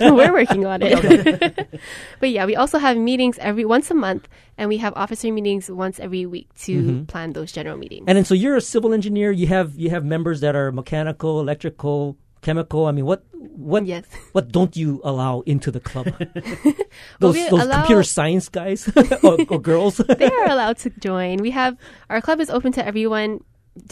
We're 0.00 0.32
working 0.32 0.66
on 0.66 0.80
it. 0.82 1.70
but 2.18 2.30
yeah, 2.30 2.44
we 2.44 2.56
also 2.56 2.78
have 2.78 2.96
meetings 2.96 3.38
every 3.38 3.64
once 3.64 3.88
a 3.90 3.94
month, 3.94 4.28
and 4.58 4.68
we 4.68 4.78
have 4.78 4.92
officer 4.96 5.30
meetings 5.32 5.70
once 5.70 6.00
every 6.00 6.26
week 6.26 6.48
to 6.66 7.04
plan 7.06 7.32
those 7.32 7.52
general 7.52 7.78
meetings. 7.78 8.04
And 8.08 8.16
then, 8.18 8.24
so 8.24 8.34
you're 8.34 8.56
a 8.56 8.60
civil 8.60 8.92
engineer. 8.92 9.30
You 9.30 9.46
have 9.46 9.76
you 9.76 9.90
have 9.90 10.04
members 10.04 10.40
that 10.40 10.56
are 10.56 10.72
mechanical, 10.72 11.38
electrical, 11.40 12.16
chemical. 12.42 12.86
I 12.86 12.92
mean, 12.92 13.06
what 13.06 13.24
what 13.32 13.86
Yes. 13.86 14.04
what 14.32 14.50
don't 14.52 14.76
you 14.76 15.00
allow 15.04 15.40
into 15.46 15.70
the 15.70 15.80
club? 15.80 16.06
Well, 16.20 16.74
those 17.20 17.34
we 17.34 17.48
those 17.48 17.62
allow- 17.64 17.76
computer 17.80 18.02
science 18.02 18.48
guys 18.48 18.88
or, 19.22 19.38
or 19.48 19.60
girls. 19.60 19.96
they 19.98 20.26
are 20.30 20.50
allowed 20.50 20.78
to 20.78 20.90
join. 20.90 21.38
We 21.38 21.50
have 21.52 21.76
our 22.08 22.20
club 22.20 22.40
is 22.40 22.50
open 22.50 22.72
to 22.72 22.84
everyone, 22.84 23.44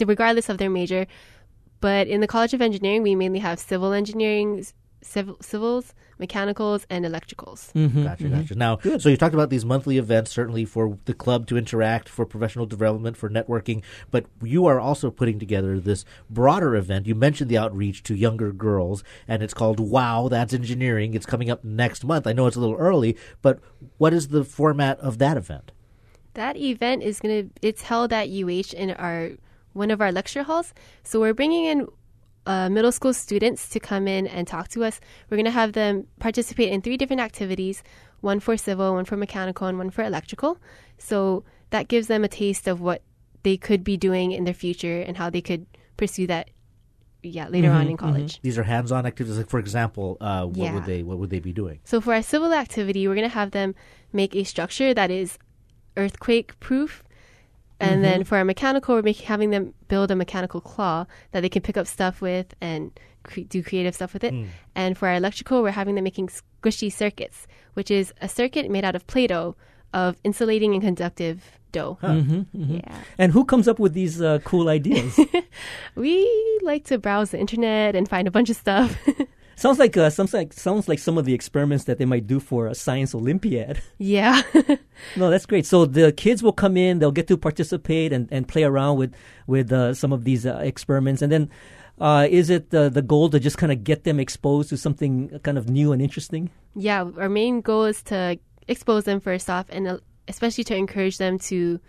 regardless 0.05 0.49
of 0.49 0.57
their 0.57 0.69
major. 0.69 1.07
But 1.81 2.07
in 2.07 2.19
the 2.19 2.27
College 2.27 2.53
of 2.53 2.61
Engineering, 2.61 3.03
we 3.03 3.15
mainly 3.15 3.39
have 3.39 3.57
civil 3.57 3.93
engineering, 3.93 4.65
civil, 5.01 5.37
civils, 5.41 5.93
mechanicals, 6.17 6.85
and 6.89 7.05
electricals. 7.05 7.71
Gotcha, 8.03 8.29
gotcha. 8.29 8.55
Now, 8.55 8.79
so 8.97 9.09
you 9.09 9.17
talked 9.17 9.33
about 9.33 9.49
these 9.49 9.65
monthly 9.65 9.97
events, 9.97 10.31
certainly 10.31 10.65
for 10.65 10.97
the 11.05 11.13
club 11.13 11.47
to 11.47 11.57
interact, 11.57 12.09
for 12.09 12.25
professional 12.25 12.65
development, 12.65 13.17
for 13.17 13.29
networking, 13.29 13.83
but 14.11 14.25
you 14.43 14.65
are 14.65 14.79
also 14.79 15.09
putting 15.11 15.39
together 15.39 15.79
this 15.79 16.05
broader 16.29 16.75
event. 16.75 17.07
You 17.07 17.15
mentioned 17.15 17.49
the 17.49 17.57
outreach 17.57 18.03
to 18.03 18.15
younger 18.15 18.51
girls, 18.51 19.03
and 19.27 19.41
it's 19.41 19.53
called 19.53 19.79
Wow, 19.79 20.27
That's 20.27 20.53
Engineering. 20.53 21.13
It's 21.13 21.25
coming 21.25 21.49
up 21.49 21.63
next 21.63 22.03
month. 22.03 22.27
I 22.27 22.33
know 22.33 22.47
it's 22.47 22.57
a 22.57 22.61
little 22.61 22.77
early, 22.77 23.17
but 23.41 23.59
what 23.97 24.13
is 24.13 24.29
the 24.29 24.43
format 24.43 24.99
of 24.99 25.17
that 25.19 25.37
event? 25.37 25.71
That 26.33 26.57
event 26.57 27.03
is 27.03 27.19
gonna 27.19 27.45
it's 27.61 27.83
held 27.83 28.13
at 28.13 28.29
UH 28.29 28.73
in 28.75 28.91
our 28.91 29.31
one 29.73 29.91
of 29.91 30.01
our 30.01 30.11
lecture 30.11 30.43
halls. 30.43 30.73
So 31.03 31.19
we're 31.19 31.33
bringing 31.33 31.65
in 31.65 31.87
uh, 32.49 32.67
middle 32.67 32.91
school 32.91 33.13
students 33.13 33.69
to 33.69 33.79
come 33.79 34.07
in 34.07 34.25
and 34.25 34.47
talk 34.47 34.67
to 34.69 34.83
us. 34.83 34.99
We're 35.29 35.37
going 35.37 35.45
to 35.53 35.59
have 35.63 35.73
them 35.73 36.07
participate 36.19 36.69
in 36.73 36.81
three 36.81 36.97
different 36.97 37.21
activities 37.21 37.83
one 38.21 38.39
for 38.41 38.57
civil, 38.57 38.95
one 38.95 39.05
for 39.05 39.15
mechanical, 39.15 39.67
and 39.67 39.77
one 39.77 39.91
for 39.91 40.03
electrical. 40.03 40.57
So 40.97 41.45
that 41.69 41.87
gives 41.87 42.07
them 42.07 42.23
a 42.23 42.27
taste 42.27 42.67
of 42.67 42.81
what 42.81 43.01
they 43.43 43.55
could 43.55 43.83
be 43.83 43.95
doing 43.97 44.31
in 44.31 44.43
their 44.43 44.53
future 44.65 44.99
and 44.99 45.15
how 45.15 45.29
they 45.29 45.41
could 45.41 45.65
pursue 45.95 46.27
that 46.27 46.49
yeah 47.21 47.47
later 47.49 47.71
on 47.71 47.87
in 47.87 47.97
college. 47.97 48.41
These 48.41 48.57
are 48.57 48.63
hands-on 48.63 49.05
activities. 49.05 49.37
Like, 49.37 49.49
for 49.49 49.59
example, 49.59 50.17
uh, 50.19 50.45
what 50.45 50.57
Yeah. 50.57 50.73
would 50.73 50.85
they 50.85 51.03
what 51.03 51.17
would 51.19 51.29
they 51.29 51.39
be 51.39 51.53
doing? 51.53 51.79
So 51.83 52.01
for 52.01 52.13
our 52.13 52.23
civil 52.23 52.51
activity, 52.53 53.07
we're 53.07 53.15
going 53.21 53.29
to 53.29 53.39
have 53.41 53.51
them 53.51 53.75
make 54.11 54.35
a 54.35 54.43
structure 54.43 54.93
that 54.93 55.11
is 55.11 55.37
earthquake 55.95 56.59
proof. 56.59 57.03
And 57.79 58.03
then 58.03 58.23
for 58.23 58.37
our 58.37 58.43
mechanical, 58.45 58.95
we're 58.95 59.01
making, 59.01 59.27
having 59.27 59.49
them 59.51 59.73
build 59.87 60.11
a 60.11 60.15
mechanical 60.15 60.61
claw 60.61 61.05
that 61.31 61.41
they 61.41 61.49
can 61.49 61.61
pick 61.61 61.77
up 61.77 61.87
stuff 61.87 62.21
with 62.21 62.53
and 62.61 62.91
cre- 63.23 63.41
do 63.41 63.63
creative 63.63 63.95
stuff 63.95 64.13
with 64.13 64.23
it. 64.23 64.33
And 64.75 64.97
for 64.97 65.07
our 65.07 65.15
electrical, 65.15 65.61
we're 65.63 65.71
having 65.71 65.95
them 65.95 66.03
making 66.03 66.29
squishy 66.29 66.91
circuits, 66.91 67.47
which 67.73 67.89
is 67.89 68.13
a 68.21 68.27
circuit 68.27 68.69
made 68.69 68.83
out 68.83 68.95
of 68.95 69.07
Play-Doh 69.07 69.55
of 69.93 70.17
insulating 70.23 70.73
and 70.73 70.83
conductive 70.83 71.59
dough. 71.71 71.97
mm-hmm 72.01 72.41
mm-hmm 72.55 72.79
And 73.17 73.31
who 73.31 73.45
comes 73.45 73.67
up 73.67 73.79
with 73.79 73.93
these 73.93 74.21
uh, 74.21 74.39
cool 74.43 74.69
ideas? 74.69 75.19
We 75.95 76.27
like 76.63 76.85
to 76.85 76.97
browse 76.97 77.31
the 77.31 77.39
internet 77.39 77.95
and 77.95 78.07
find 78.07 78.27
a 78.27 78.31
bunch 78.31 78.49
of 78.49 78.55
stuff. 78.55 78.97
sounds 79.59 79.79
like 79.79 79.95
uh, 79.97 80.09
sounds 80.09 80.33
like 80.33 80.53
sounds 80.53 80.87
like 80.87 80.99
some 80.99 81.17
of 81.17 81.25
the 81.25 81.33
experiments 81.33 81.85
that 81.85 81.97
they 81.97 82.05
might 82.05 82.27
do 82.27 82.39
for 82.39 82.67
a 82.67 82.75
science 82.75 83.13
Olympiad. 83.13 83.81
yeah. 83.97 84.41
no, 85.15 85.29
that's 85.29 85.45
great. 85.45 85.65
So 85.65 85.85
the 85.85 86.11
kids 86.11 86.41
will 86.41 86.53
come 86.53 86.77
in, 86.77 86.99
they'll 86.99 87.11
get 87.11 87.27
to 87.27 87.37
participate 87.37 88.13
and, 88.13 88.27
and 88.31 88.47
play 88.47 88.63
around 88.63 88.97
with 88.97 89.13
with 89.47 89.71
uh, 89.71 89.93
some 89.93 90.13
of 90.13 90.23
these 90.23 90.45
uh, 90.45 90.57
experiments, 90.57 91.21
and 91.21 91.31
then. 91.31 91.49
Uh, 92.01 92.25
is 92.31 92.49
it 92.49 92.69
the 92.69 92.87
the 92.87 93.01
goal 93.01 93.29
to 93.29 93.41
just 93.41 93.57
kind 93.57 93.73
of 93.73 93.83
get 93.83 94.05
them 94.05 94.21
exposed 94.21 94.69
to 94.69 94.77
something 94.77 95.37
kind 95.43 95.57
of 95.57 95.69
new 95.69 95.91
and 95.91 96.01
interesting? 96.01 96.49
yeah, 96.75 97.03
our 97.17 97.29
main 97.29 97.61
goal 97.61 97.85
is 97.85 98.01
to 98.03 98.39
expose 98.67 99.03
them 99.03 99.19
first 99.19 99.49
off, 99.49 99.65
and 99.69 99.87
uh, 99.87 99.97
especially 100.27 100.63
to 100.65 100.75
encourage 100.75 101.17
them 101.17 101.37
to 101.39 101.79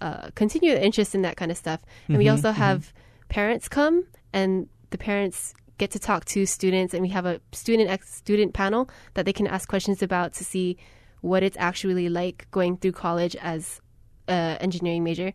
uh, 0.00 0.30
continue 0.34 0.72
the 0.72 0.84
interest 0.84 1.14
in 1.14 1.22
that 1.22 1.36
kind 1.36 1.50
of 1.50 1.56
stuff. 1.56 1.80
And 2.08 2.18
we 2.18 2.28
also 2.28 2.50
have 2.50 2.92
parents 3.28 3.68
come, 3.68 4.04
and 4.32 4.68
the 4.90 4.98
parents 4.98 5.54
get 5.78 5.90
to 5.92 5.98
talk 5.98 6.24
to 6.26 6.46
students, 6.46 6.92
and 6.92 7.02
we 7.02 7.08
have 7.08 7.26
a 7.26 7.40
student 7.52 7.88
ex 7.88 8.14
student 8.14 8.52
panel 8.52 8.90
that 9.14 9.24
they 9.24 9.32
can 9.32 9.46
ask 9.46 9.68
questions 9.68 10.02
about 10.02 10.34
to 10.34 10.44
see 10.44 10.76
what 11.20 11.42
it's 11.42 11.56
actually 11.58 12.08
like 12.08 12.46
going 12.50 12.76
through 12.76 12.92
college 12.92 13.36
as 13.36 13.80
an 14.28 14.56
engineering 14.58 15.04
major. 15.04 15.32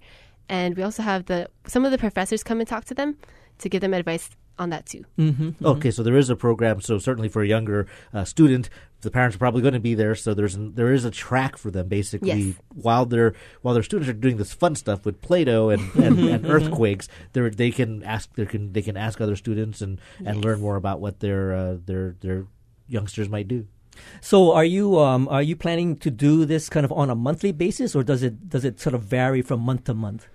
And 0.50 0.78
we 0.78 0.84
also 0.84 1.04
have 1.04 1.26
the 1.26 1.50
some 1.68 1.86
of 1.86 1.92
the 1.92 1.98
professors 1.98 2.44
come 2.44 2.60
and 2.60 2.68
talk 2.68 2.86
to 2.86 2.94
them 2.94 3.18
to 3.60 3.70
give 3.70 3.82
them 3.82 3.94
advice 3.94 4.30
on 4.60 4.70
that 4.70 4.86
too. 4.86 5.04
Mm-hmm. 5.18 5.66
Okay, 5.66 5.92
so 5.92 6.04
there 6.04 6.18
is 6.18 6.30
a 6.30 6.36
program. 6.36 6.80
So 6.82 7.00
certainly 7.00 7.30
for 7.30 7.42
a 7.42 7.48
younger 7.48 7.88
uh, 8.14 8.24
student, 8.24 8.70
the 9.02 9.10
parents 9.12 9.36
are 9.36 9.40
probably 9.40 9.62
going 9.62 9.74
to 9.74 9.80
be 9.80 9.96
there. 9.96 10.16
So 10.16 10.34
there's 10.34 10.56
an, 10.56 10.76
there 10.76 10.94
is 10.94 11.06
a 11.06 11.12
track 11.12 11.58
for 11.58 11.72
them 11.72 11.88
basically 11.88 12.30
Yes. 12.30 12.56
while 12.74 13.06
they're 13.06 13.34
while 13.62 13.74
their 13.74 13.84
students 13.84 14.10
are 14.10 14.14
doing 14.14 14.38
this 14.38 14.54
fun 14.54 14.76
stuff 14.76 15.06
with 15.06 15.22
Play-Doh 15.22 15.70
and, 15.70 15.94
and, 15.96 16.20
and 16.20 16.46
earthquakes. 16.46 17.08
They 17.34 17.50
they 17.50 17.72
can 17.72 18.04
ask 18.04 18.34
they 18.36 18.46
can 18.46 18.74
they 18.74 18.82
can 18.82 18.96
ask 18.96 19.20
other 19.20 19.36
students 19.36 19.82
and, 19.82 20.00
and 20.24 20.44
learn 20.46 20.62
more 20.62 20.76
about 20.76 21.02
what 21.02 21.20
their 21.20 21.54
uh, 21.54 21.78
their 21.86 22.16
their 22.22 22.46
youngsters 22.88 23.30
might 23.30 23.48
do. 23.48 23.68
So 24.22 24.54
are 24.54 24.66
you 24.66 25.00
um, 25.00 25.28
are 25.30 25.44
you 25.44 25.56
planning 25.56 25.98
to 25.98 26.10
do 26.10 26.46
this 26.46 26.70
kind 26.70 26.86
of 26.86 26.92
on 26.92 27.10
a 27.10 27.16
monthly 27.16 27.52
basis, 27.52 27.96
or 27.96 28.04
does 28.04 28.24
it 28.24 28.50
does 28.50 28.66
it 28.66 28.80
sort 28.80 28.96
of 28.96 29.04
vary 29.04 29.42
from 29.42 29.60
month 29.62 29.84
to 29.86 29.94
month? 29.94 30.28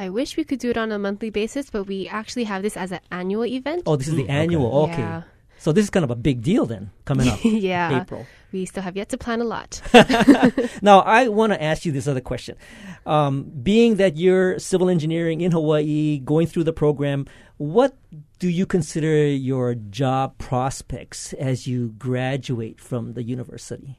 I 0.00 0.08
wish 0.08 0.38
we 0.38 0.44
could 0.44 0.60
do 0.60 0.70
it 0.70 0.78
on 0.78 0.90
a 0.92 0.98
monthly 0.98 1.28
basis, 1.28 1.68
but 1.68 1.84
we 1.84 2.08
actually 2.08 2.44
have 2.44 2.62
this 2.62 2.74
as 2.74 2.90
an 2.90 3.00
annual 3.12 3.44
event. 3.44 3.82
Oh, 3.84 3.96
this 3.96 4.08
is 4.08 4.14
the 4.14 4.30
annual. 4.30 4.88
Okay. 4.88 4.96
Yeah. 4.96 5.24
So 5.58 5.72
this 5.72 5.84
is 5.84 5.90
kind 5.90 6.04
of 6.04 6.10
a 6.10 6.16
big 6.16 6.40
deal 6.40 6.64
then 6.64 6.90
coming 7.04 7.28
up 7.28 7.38
yeah. 7.44 8.00
April. 8.00 8.26
We 8.50 8.64
still 8.64 8.82
have 8.82 8.96
yet 8.96 9.10
to 9.10 9.18
plan 9.18 9.42
a 9.42 9.44
lot. 9.44 9.82
Now 10.80 11.00
I 11.00 11.28
want 11.28 11.52
to 11.52 11.62
ask 11.62 11.84
you 11.84 11.92
this 11.92 12.08
other 12.08 12.22
question. 12.22 12.56
Um, 13.04 13.52
being 13.62 13.96
that 13.96 14.16
you're 14.16 14.58
civil 14.58 14.88
engineering 14.88 15.42
in 15.42 15.52
Hawaii, 15.52 16.18
going 16.20 16.46
through 16.46 16.64
the 16.64 16.72
program, 16.72 17.26
what 17.58 17.94
do 18.38 18.48
you 18.48 18.64
consider 18.64 19.26
your 19.26 19.74
job 19.74 20.38
prospects 20.38 21.34
as 21.34 21.66
you 21.66 21.90
graduate 21.98 22.80
from 22.80 23.12
the 23.12 23.22
university? 23.22 23.98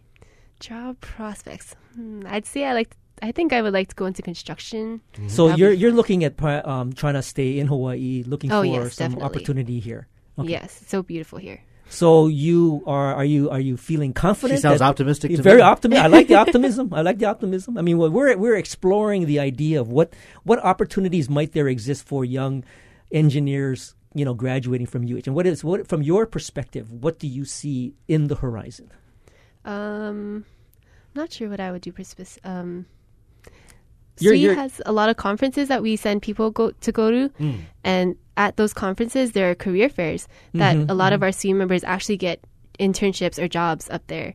Job 0.60 1.00
prospects. 1.00 1.75
Hmm, 1.93 2.24
I'd 2.25 2.48
say 2.48 2.65
I 2.65 2.74
like. 2.74 2.98
I 3.21 3.31
think 3.31 3.53
I 3.53 3.61
would 3.61 3.73
like 3.73 3.89
to 3.89 3.95
go 3.95 4.05
into 4.05 4.21
construction. 4.21 5.01
So 5.27 5.47
That'd 5.47 5.60
you're 5.60 5.71
you're 5.71 5.91
looking 5.91 6.23
at 6.23 6.41
um, 6.65 6.93
trying 6.93 7.13
to 7.13 7.21
stay 7.21 7.60
in 7.60 7.67
Hawaii, 7.67 8.23
looking 8.25 8.51
Oh, 8.51 8.62
for 8.62 8.65
yes, 8.65 8.95
some 8.95 9.12
definitely. 9.12 9.23
opportunity 9.25 9.79
here. 9.79 10.07
Okay. 10.39 10.49
Yes, 10.49 10.81
it's 10.81 10.89
so 10.89 11.03
beautiful 11.03 11.38
here. 11.38 11.62
So 11.89 12.27
you 12.27 12.81
are 12.88 13.13
are 13.13 13.25
you 13.25 13.49
are 13.51 13.60
you 13.60 13.75
feeling 13.77 14.13
confident? 14.13 14.57
She 14.57 14.62
sounds 14.62 14.79
that- 14.79 14.88
optimistic. 14.89 15.36
To 15.36 15.41
very 15.41 15.57
me. 15.57 15.63
optimistic. 15.63 16.03
I 16.05 16.07
like 16.07 16.27
the 16.29 16.36
optimism. 16.45 16.93
I 16.93 17.01
like 17.01 17.19
the 17.19 17.25
optimism. 17.25 17.77
I 17.77 17.81
mean, 17.81 17.97
well, 17.97 18.10
we're 18.10 18.36
we're 18.38 18.55
exploring 18.55 19.25
the 19.27 19.39
idea 19.39 19.79
of 19.81 19.89
what 19.89 20.13
what 20.43 20.60
opportunities 20.63 21.29
might 21.29 21.51
there 21.51 21.67
exist 21.67 22.07
for 22.07 22.23
young 22.25 22.63
engineers, 23.12 23.93
you 24.15 24.23
know, 24.25 24.34
graduating 24.34 24.88
from 24.88 25.03
UH, 25.05 25.23
and 25.27 25.36
what 25.36 25.45
is 25.45 25.63
what 25.63 25.86
from 25.88 26.01
your 26.01 26.25
perspective, 26.25 26.91
what 26.91 27.19
do 27.19 27.27
you 27.27 27.43
see 27.45 27.93
in 28.07 28.27
the 28.27 28.36
horizon? 28.36 28.89
Um, 29.65 30.45
not 31.13 31.31
sure 31.34 31.49
what 31.49 31.60
I 31.60 31.71
would 31.71 31.81
do. 31.81 31.91
For 31.91 32.03
spec- 32.03 32.39
um, 32.45 32.86
You're- 34.21 34.38
SWE 34.38 34.41
you're- 34.43 34.55
has 34.55 34.81
a 34.86 34.91
lot 34.91 35.10
of 35.10 35.17
conferences 35.17 35.67
that 35.67 35.81
we 35.81 35.95
send 35.95 36.21
people 36.21 36.51
go 36.51 36.71
to 36.71 36.91
go 36.91 37.12
to, 37.12 37.29
Mm. 37.39 37.60
and 37.84 38.15
at 38.38 38.57
those 38.57 38.73
conferences 38.73 39.31
there 39.34 39.51
are 39.51 39.55
career 39.55 39.89
fairs 39.89 40.27
that 40.53 40.75
Mm-hmm, 40.75 40.89
a 40.89 40.93
lot 40.93 41.13
of 41.13 41.21
our 41.21 41.31
SWE 41.31 41.53
members 41.53 41.84
actually 41.84 42.17
get 42.17 42.39
internships 42.79 43.38
or 43.41 43.47
jobs 43.47 43.89
up 43.89 44.05
there. 44.07 44.34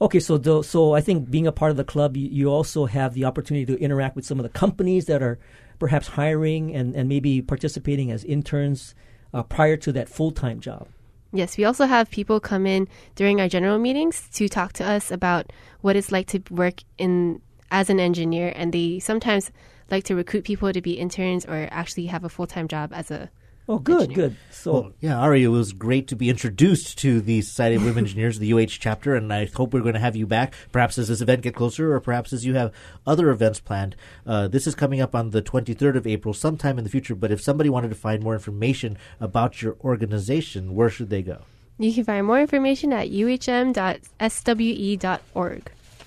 Okay, 0.00 0.20
so 0.20 0.36
the, 0.38 0.62
so 0.62 0.92
I 0.94 1.00
think 1.00 1.30
being 1.30 1.46
a 1.46 1.52
part 1.52 1.70
of 1.70 1.76
the 1.76 1.84
club, 1.84 2.16
you, 2.16 2.28
you 2.28 2.48
also 2.50 2.86
have 2.86 3.14
the 3.14 3.24
opportunity 3.24 3.64
to 3.66 3.78
interact 3.80 4.16
with 4.16 4.26
some 4.26 4.38
of 4.38 4.42
the 4.42 4.48
companies 4.50 5.06
that 5.06 5.22
are 5.22 5.38
perhaps 5.78 6.08
hiring 6.08 6.74
and, 6.74 6.94
and 6.94 7.08
maybe 7.08 7.40
participating 7.42 8.10
as 8.10 8.24
interns 8.24 8.94
uh, 9.32 9.42
prior 9.42 9.76
to 9.78 9.92
that 9.92 10.08
full 10.08 10.30
time 10.30 10.60
job. 10.60 10.88
Yes, 11.32 11.56
we 11.56 11.64
also 11.64 11.86
have 11.86 12.10
people 12.10 12.38
come 12.38 12.64
in 12.66 12.86
during 13.16 13.40
our 13.40 13.48
general 13.48 13.78
meetings 13.78 14.28
to 14.34 14.48
talk 14.48 14.72
to 14.74 14.84
us 14.84 15.10
about 15.10 15.52
what 15.80 15.96
it's 15.96 16.12
like 16.12 16.28
to 16.28 16.40
work 16.50 16.82
in 16.98 17.40
as 17.74 17.90
an 17.90 17.98
engineer, 17.98 18.52
and 18.54 18.72
they 18.72 19.00
sometimes 19.00 19.50
like 19.90 20.04
to 20.04 20.14
recruit 20.14 20.44
people 20.44 20.72
to 20.72 20.80
be 20.80 20.92
interns 20.92 21.44
or 21.44 21.68
actually 21.72 22.06
have 22.06 22.22
a 22.24 22.28
full 22.28 22.46
time 22.46 22.68
job 22.68 22.92
as 22.94 23.10
a. 23.10 23.28
Oh, 23.66 23.78
good, 23.78 24.02
Engineer. 24.10 24.28
good. 24.28 24.36
So 24.50 24.72
Well, 24.72 24.92
yeah, 25.00 25.18
Ari, 25.18 25.42
it 25.42 25.48
was 25.48 25.72
great 25.72 26.06
to 26.08 26.16
be 26.16 26.28
introduced 26.28 26.98
to 26.98 27.22
the 27.22 27.40
Society 27.40 27.76
of 27.76 27.84
Women 27.84 28.04
Engineers, 28.04 28.38
the 28.38 28.52
UH 28.52 28.76
chapter, 28.78 29.14
and 29.14 29.32
I 29.32 29.46
hope 29.46 29.72
we're 29.72 29.80
going 29.80 29.94
to 29.94 30.00
have 30.00 30.14
you 30.14 30.26
back, 30.26 30.52
perhaps 30.70 30.98
as 30.98 31.08
this 31.08 31.22
event 31.22 31.40
get 31.40 31.54
closer, 31.54 31.94
or 31.94 32.00
perhaps 32.00 32.34
as 32.34 32.44
you 32.44 32.54
have 32.56 32.72
other 33.06 33.30
events 33.30 33.60
planned. 33.60 33.96
Uh, 34.26 34.48
this 34.48 34.66
is 34.66 34.74
coming 34.74 35.00
up 35.00 35.14
on 35.14 35.30
the 35.30 35.40
23rd 35.40 35.96
of 35.96 36.06
April, 36.06 36.34
sometime 36.34 36.76
in 36.76 36.84
the 36.84 36.90
future. 36.90 37.14
But 37.14 37.32
if 37.32 37.40
somebody 37.40 37.70
wanted 37.70 37.88
to 37.88 37.94
find 37.94 38.22
more 38.22 38.34
information 38.34 38.98
about 39.18 39.62
your 39.62 39.76
organization, 39.80 40.74
where 40.74 40.90
should 40.90 41.08
they 41.08 41.22
go? 41.22 41.38
You 41.78 41.92
can 41.94 42.04
find 42.04 42.26
more 42.26 42.40
information 42.40 42.92
at 42.92 43.08
uhm.swe.org. 43.08 43.72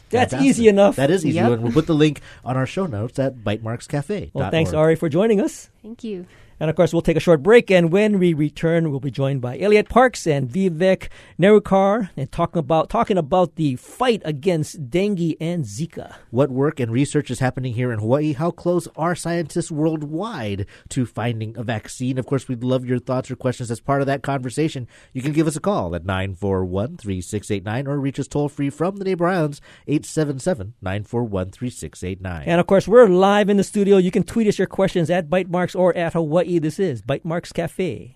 that's 0.09 0.31
Fantastic. 0.31 0.49
easy 0.49 0.67
enough. 0.67 0.95
That 0.95 1.09
is 1.11 1.25
easy, 1.25 1.35
Yep. 1.35 1.51
and 1.51 1.63
we'll 1.63 1.71
put 1.73 1.87
the 1.87 1.95
link 1.95 2.21
on 2.45 2.55
our 2.57 2.65
show 2.65 2.85
notes 2.85 3.19
at 3.19 3.35
Bytemarks 3.37 3.87
Cafe. 3.87 4.31
well, 4.33 4.49
thanks, 4.51 4.73
Ari, 4.73 4.95
for 4.95 5.09
joining 5.09 5.41
us. 5.41 5.69
Thank 5.83 6.03
you. 6.03 6.25
And 6.59 6.69
of 6.69 6.75
course, 6.75 6.91
we'll 6.91 7.01
take 7.03 7.17
a 7.17 7.21
short 7.21 7.43
break. 7.43 7.69
And 7.69 7.91
when 7.91 8.17
we 8.17 8.33
return, 8.33 8.89
we'll 8.89 8.99
be 8.99 9.11
joined 9.11 9.41
by 9.41 9.59
Elliot 9.59 9.89
Parks 9.89 10.25
and 10.25 10.49
Vivek 10.49 11.09
Nerurkar 11.39 12.09
and 12.17 12.31
talking 12.31 12.59
about 12.59 12.89
talking 12.89 13.17
about 13.17 13.55
the 13.55 13.75
fight 13.75 14.21
against 14.25 14.89
dengue 14.89 15.35
and 15.39 15.65
Zika. 15.65 16.15
What 16.31 16.49
work 16.49 16.79
and 16.79 16.91
research 16.91 17.29
is 17.29 17.39
happening 17.39 17.73
here 17.73 17.91
in 17.91 17.99
Hawaii? 17.99 18.33
How 18.33 18.49
close 18.49 18.87
are 18.95 19.13
scientists 19.13 19.71
worldwide 19.71 20.65
to 20.89 21.05
finding 21.05 21.55
a 21.57 21.63
vaccine? 21.63 22.17
Of 22.17 22.25
course, 22.25 22.47
we'd 22.47 22.63
love 22.63 22.85
your 22.85 22.99
thoughts 22.99 23.29
or 23.29 23.35
questions 23.35 23.69
as 23.69 23.79
part 23.79 24.01
of 24.01 24.07
that 24.07 24.23
conversation. 24.23 24.87
You 25.13 25.21
can 25.21 25.33
give 25.33 25.47
us 25.47 25.55
a 25.55 25.61
call 25.61 25.93
at 25.93 26.05
941 26.05 26.97
3689 26.97 27.87
or 27.87 27.99
reach 27.99 28.19
us 28.19 28.27
toll 28.27 28.49
free 28.49 28.71
from 28.71 28.97
the 28.97 29.05
neighbor 29.05 29.27
islands 29.27 29.61
877 29.87 30.73
941 30.81 31.51
3689. 31.51 32.43
And 32.47 32.59
of 32.59 32.65
course, 32.65 32.87
we're 32.87 33.07
live 33.07 33.49
in 33.49 33.57
the 33.57 33.63
studio. 33.63 33.97
You 33.97 34.11
can 34.11 34.23
tweet 34.23 34.47
us 34.47 34.57
your 34.57 34.67
questions 34.67 35.11
at 35.11 35.29
Bite 35.29 35.49
Marks 35.49 35.75
or 35.75 35.95
at 35.95 36.13
Hawaii. 36.13 36.46
This 36.47 36.79
is 36.79 37.01
Bytemarks 37.01 37.53
Cafe. 37.53 38.15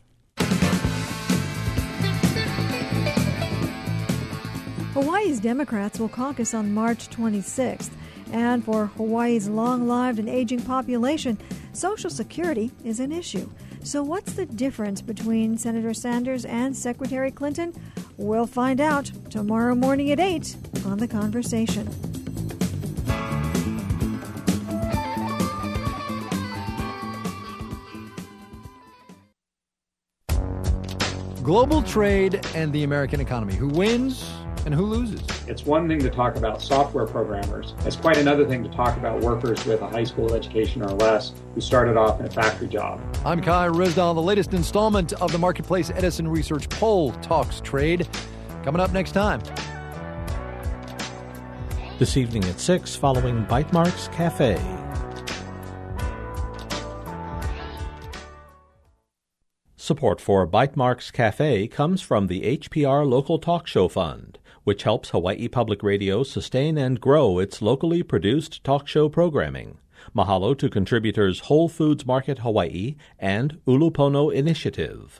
Hawaii's 4.94 5.42
Democrats 5.42 6.00
will 6.00 6.08
caucus 6.08 6.54
on 6.54 6.74
March 6.74 7.10
26th. 7.10 7.90
And 8.32 8.64
for 8.64 8.86
Hawaii's 8.86 9.50
long 9.50 9.86
lived 9.86 10.18
and 10.18 10.30
aging 10.30 10.62
population, 10.62 11.38
Social 11.74 12.10
Security 12.10 12.72
is 12.86 13.02
an 13.02 13.12
issue. 13.12 13.50
So, 13.84 14.02
what's 14.02 14.32
the 14.32 14.46
difference 14.46 15.02
between 15.02 15.58
Senator 15.58 15.94
Sanders 15.94 16.46
and 16.46 16.76
Secretary 16.76 17.32
Clinton? 17.32 17.74
We'll 18.16 18.48
find 18.48 18.80
out 18.80 19.12
tomorrow 19.30 19.76
morning 19.76 20.10
at 20.10 20.22
8 20.22 20.56
on 20.86 21.00
The 21.00 21.08
Conversation. 21.08 21.90
Global 31.44 31.82
trade 31.82 32.46
and 32.54 32.72
the 32.72 32.84
American 32.84 33.20
economy. 33.20 33.56
Who 33.56 33.68
wins 33.68 34.32
and 34.66 34.76
who 34.76 34.86
loses? 34.86 35.22
It's 35.48 35.66
one 35.66 35.88
thing 35.88 35.98
to 36.02 36.10
talk 36.12 36.36
about 36.36 36.62
software 36.62 37.08
programmers. 37.08 37.74
It's 37.80 37.96
quite 37.96 38.18
another 38.18 38.48
thing 38.48 38.64
to 38.64 38.70
talk 38.70 38.96
about 38.96 39.22
workers 39.22 39.66
with 39.66 39.82
a 39.82 39.88
high 39.88 40.04
school 40.04 40.36
education 40.36 40.84
or 40.84 40.90
less 40.90 41.34
who 41.56 41.62
started 41.62 41.98
off 41.98 42.20
in 42.20 42.28
a 42.28 42.30
factory 42.30 42.68
job. 42.68 43.02
I'm 43.26 43.42
Kai 43.42 43.70
Ryssdal. 43.70 44.14
The 44.14 44.22
latest 44.22 44.54
installment 44.54 45.14
of 45.14 45.32
the 45.32 45.40
Marketplace 45.40 45.90
Edison 45.90 46.28
Research 46.28 46.70
Poll 46.70 47.12
talks 47.24 47.60
trade. 47.60 48.08
Coming 48.64 48.80
up 48.80 48.94
next 48.94 49.14
time. 49.14 49.42
This 51.98 52.18
evening 52.18 52.44
at 52.44 52.60
6, 52.60 52.96
following 52.96 53.48
Bytemarks 53.48 54.14
Cafe. 54.14 54.60
Support 59.82 60.22
for 60.22 60.46
Bytemarks 60.48 61.12
Cafe 61.12 61.68
comes 61.68 62.04
from 62.04 62.28
the 62.28 62.60
HPR 62.60 63.04
Local 63.04 63.40
Talk 63.40 63.66
Show 63.66 63.88
Fund, 63.88 64.38
which 64.64 64.84
helps 64.84 65.10
Hawaii 65.10 65.48
Public 65.48 65.82
Radio 65.82 66.22
sustain 66.22 66.78
and 66.78 67.02
grow 67.02 67.40
its 67.40 67.64
locally 67.64 68.04
produced 68.04 68.64
talk 68.64 68.88
show 68.88 69.10
programming. 69.10 69.80
Mahalo 70.16 70.56
to 70.60 70.70
contributors 70.70 71.40
Whole 71.40 71.68
Foods 71.68 72.06
Market 72.06 72.38
Hawaii 72.38 72.96
and 73.18 73.60
Ulupono 73.66 74.32
Initiative. 74.32 75.20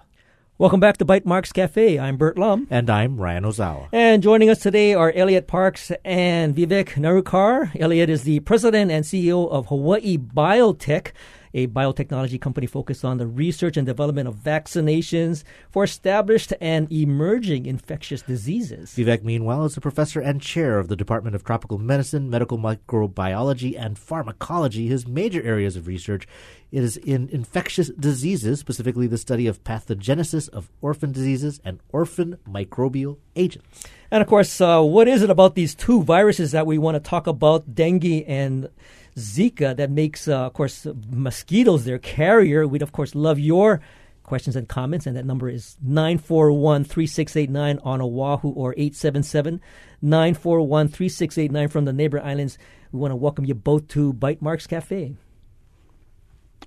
Welcome 0.60 0.80
back 0.80 0.98
to 0.98 1.06
Bytemarks 1.06 1.52
Cafe. 1.52 1.98
I'm 1.98 2.18
Bert 2.18 2.38
Lum. 2.38 2.68
And 2.70 2.88
I'm 2.88 3.18
Ryan 3.18 3.46
Ozawa. 3.46 3.90
And 3.92 4.22
joining 4.22 4.52
us 4.52 4.60
today 4.60 4.94
are 4.94 5.12
Elliot 5.16 5.48
Parks 5.48 5.92
and 6.06 6.56
Vivek 6.56 6.90
Nerurkar. 6.98 7.72
Elliot 7.82 8.12
is 8.12 8.26
the 8.26 8.42
president 8.42 8.92
and 8.92 9.04
CEO 9.04 9.50
of 9.50 9.66
Hawaii 9.70 10.20
Biotech 10.20 11.14
a 11.54 11.68
biotechnology 11.68 12.40
company 12.40 12.68
focused 12.68 13.04
on 13.04 13.18
the 13.18 13.28
research 13.28 13.78
and 13.78 13.86
development 13.86 14.28
of 14.28 14.36
vaccinations 14.36 15.44
for 15.70 15.84
established 15.84 16.54
and 16.62 16.92
emerging 16.92 17.66
infectious 17.66 18.22
diseases. 18.22 18.94
Vivek, 18.96 19.24
meanwhile, 19.24 19.66
is 19.66 19.78
a 19.78 19.82
professor 19.82 20.20
and 20.20 20.42
chair 20.42 20.80
of 20.80 20.88
the 20.88 20.96
Department 20.96 21.36
of 21.36 21.44
Tropical 21.44 21.78
Medicine, 21.78 22.30
Medical 22.30 22.58
Microbiology, 22.58 23.80
and 23.80 23.98
Pharmacology. 23.98 24.88
His 24.88 25.08
major 25.08 25.42
areas 25.44 25.76
of 25.76 25.88
research 25.88 26.28
is 26.72 26.98
in 26.98 27.30
infectious 27.32 27.90
diseases, 27.90 28.60
specifically 28.60 29.08
the 29.08 29.18
study 29.18 29.46
of 29.46 29.64
pathogenesis 29.64 30.48
of 30.50 30.70
orphan 30.82 31.12
diseases 31.12 31.60
and 31.66 31.80
orphan 31.90 32.38
microbial 32.48 33.18
agents. 33.36 33.68
And 34.10 34.22
of 34.22 34.28
course, 34.28 34.60
uh, 34.62 34.82
what 34.82 35.08
is 35.08 35.22
it 35.22 35.30
about 35.30 35.56
these 35.56 35.76
two 35.76 36.04
viruses 36.04 36.52
that 36.52 36.66
we 36.66 36.78
want 36.78 36.96
to 36.96 37.10
talk 37.10 37.28
about, 37.28 37.76
dengue 37.76 38.24
and 38.28 38.70
Zika 39.18 39.76
that 39.76 39.92
makes, 39.92 40.28
uh, 40.28 40.46
of 40.46 40.54
course, 40.54 40.88
mosquitoes 41.10 41.86
their 41.86 42.00
carrier. 42.00 42.68
We'd, 42.68 42.82
of 42.82 42.92
course, 42.92 43.16
love 43.16 43.40
your 43.40 43.82
questions 44.24 44.56
and 44.56 44.70
comments, 44.70 45.06
and 45.06 45.18
that 45.18 45.26
number 45.26 45.50
is 45.50 45.78
941 45.82 46.86
3689 46.86 47.80
on 47.84 48.02
Oahu 48.02 48.50
or 48.50 48.74
877 48.74 49.60
941 50.02 50.88
3689 50.88 51.68
from 51.68 51.86
the 51.86 51.94
neighbor 51.94 52.20
islands. 52.22 52.58
We 52.92 53.00
want 53.00 53.12
to 53.12 53.16
welcome 53.16 53.46
you 53.46 53.54
both 53.54 53.88
to 53.90 54.14
Bytemarks 54.14 54.68
Cafe. 54.68 55.16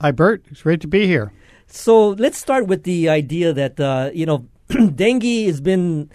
Hi, 0.01 0.11
Bert. 0.11 0.45
It's 0.51 0.63
great 0.63 0.81
to 0.83 0.89
be 0.89 1.07
here. 1.07 1.33
So 1.67 2.11
let's 2.11 2.37
start 2.37 2.67
with 2.67 2.83
the 2.83 3.09
idea 3.09 3.53
that, 3.53 3.81
uh, 3.81 4.11
you 4.13 4.27
know, 4.27 4.47
dengue 4.95 5.47
has 5.47 5.61
been 5.61 6.11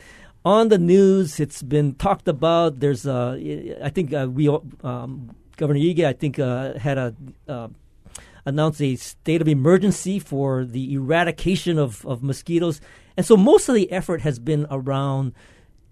on 0.45 0.69
the 0.69 0.77
news. 0.77 1.39
It's 1.39 1.61
been 1.61 1.95
talked 1.95 2.27
about. 2.27 2.79
There's, 2.79 3.07
uh, 3.07 3.39
I 3.81 3.89
think 3.89 4.13
uh, 4.13 4.27
we 4.29 4.49
um, 4.83 5.35
Governor 5.59 5.81
Ige, 5.81 6.05
I 6.05 6.13
think, 6.13 6.39
uh, 6.39 6.79
had 6.79 6.97
a 6.97 7.13
uh, 7.47 7.67
announced 8.45 8.81
a 8.81 8.95
state 8.95 9.41
of 9.41 9.47
emergency 9.47 10.17
for 10.17 10.63
the 10.63 10.93
eradication 10.93 11.77
of, 11.77 12.05
of 12.05 12.23
mosquitoes, 12.23 12.79
and 13.17 13.25
so 13.25 13.35
most 13.35 13.67
of 13.67 13.75
the 13.75 13.91
effort 13.91 14.21
has 14.21 14.39
been 14.39 14.65
around 14.71 15.33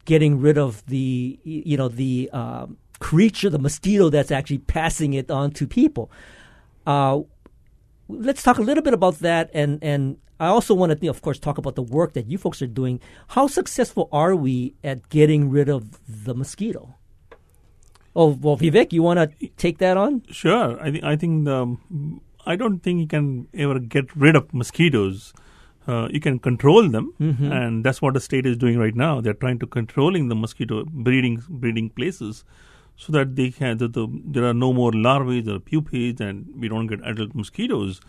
getting 0.05 0.39
rid 0.39 0.57
of 0.57 0.85
the 0.85 1.37
you 1.43 1.75
know 1.75 1.89
the 1.89 2.29
uh, 2.31 2.65
creature, 2.99 3.49
the 3.49 3.59
mosquito 3.59 4.09
that's 4.09 4.31
actually 4.31 4.59
passing 4.59 5.13
it 5.13 5.29
on 5.29 5.51
to 5.51 5.67
people. 5.67 6.09
Uh, 6.85 7.19
let's 8.07 8.41
talk 8.41 8.57
a 8.57 8.61
little 8.61 8.83
bit 8.83 8.93
about 8.93 9.19
that, 9.19 9.51
and 9.53 9.83
and 9.83 10.17
I 10.39 10.47
also 10.47 10.73
want 10.73 10.97
to, 10.97 11.07
of 11.07 11.21
course, 11.21 11.39
talk 11.39 11.57
about 11.57 11.75
the 11.75 11.83
work 11.83 12.13
that 12.13 12.27
you 12.27 12.37
folks 12.37 12.61
are 12.61 12.67
doing. 12.67 13.01
How 13.27 13.47
successful 13.47 14.07
are 14.13 14.33
we 14.33 14.75
at 14.81 15.09
getting 15.09 15.49
rid 15.49 15.67
of 15.67 15.99
the 16.07 16.33
mosquito? 16.33 16.96
Oh 18.19 18.29
well, 18.29 18.57
Vivek, 18.57 18.91
you 18.91 19.03
want 19.03 19.19
to 19.19 19.47
take 19.57 19.77
that 19.77 19.95
on? 19.95 20.23
Sure. 20.31 20.81
I 20.81 20.91
think 20.91 21.03
I 21.03 21.15
think 21.15 21.47
I 22.47 22.55
don't 22.55 22.79
think 22.79 22.99
you 23.01 23.07
can 23.07 23.47
ever 23.53 23.77
get 23.77 24.15
rid 24.15 24.35
of 24.35 24.53
mosquitoes. 24.53 25.33
Uh, 25.87 26.07
you 26.11 26.19
can 26.19 26.39
control 26.39 26.89
them, 26.89 27.13
mm-hmm. 27.21 27.51
and 27.51 27.83
that's 27.83 28.01
what 28.01 28.15
the 28.15 28.19
state 28.19 28.45
is 28.45 28.57
doing 28.57 28.79
right 28.79 28.95
now. 28.95 29.21
They're 29.21 29.41
trying 29.43 29.59
to 29.59 29.67
controlling 29.67 30.29
the 30.29 30.35
mosquito 30.35 30.83
breeding 30.85 31.43
breeding 31.47 31.91
places, 31.91 32.43
so 32.95 33.13
that 33.13 33.35
they 33.35 33.51
can 33.51 33.77
the, 33.77 33.87
the, 33.87 34.07
there 34.37 34.45
are 34.45 34.53
no 34.53 34.73
more 34.73 34.91
larvae 34.91 35.43
or 35.47 35.59
pupae, 35.59 36.15
and 36.19 36.47
we 36.57 36.67
don't 36.67 36.87
get 36.87 37.05
adult 37.05 37.35
mosquitoes. 37.35 38.01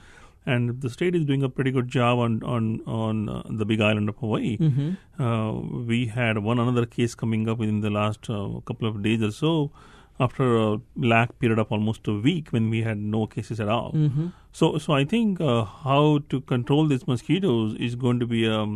And 0.47 0.81
the 0.81 0.89
state 0.89 1.15
is 1.15 1.27
doing 1.27 1.43
a 1.43 1.51
pretty 1.51 1.71
good 1.71 1.89
job 1.89 2.19
on 2.19 2.43
on 2.43 2.81
on 2.87 3.29
uh, 3.29 3.43
the 3.51 3.67
Big 3.67 3.83
Island 3.83 4.09
of 4.09 4.17
Hawaii. 4.17 4.57
Mm-hmm. 4.57 5.23
Uh, 5.23 5.53
we 5.93 6.07
had 6.07 6.39
one 6.39 6.59
another 6.59 6.87
case 6.87 7.15
coming 7.15 7.47
up 7.49 7.59
within 7.59 7.83
the 7.83 7.91
last 7.91 8.31
uh, 8.31 8.49
couple 8.65 8.89
of 8.89 9.03
days 9.03 9.23
or 9.23 9.33
so 9.33 9.71
after 10.21 10.57
a 10.57 10.81
lack 10.97 11.39
period 11.39 11.59
of 11.59 11.71
almost 11.71 12.09
a 12.09 12.13
week 12.13 12.49
when 12.51 12.71
we 12.71 12.83
had 12.83 12.99
no 12.99 13.27
cases 13.27 13.61
at 13.61 13.69
all. 13.69 13.93
Mm-hmm. 13.93 14.29
So, 14.53 14.79
so 14.79 14.93
I 14.93 15.05
think 15.05 15.41
uh, 15.41 15.65
how 15.65 16.21
to 16.29 16.41
control 16.41 16.87
these 16.89 17.07
mosquitoes 17.07 17.75
is 17.79 17.95
going 17.95 18.19
to 18.21 18.27
be 18.27 18.47
a 18.47 18.67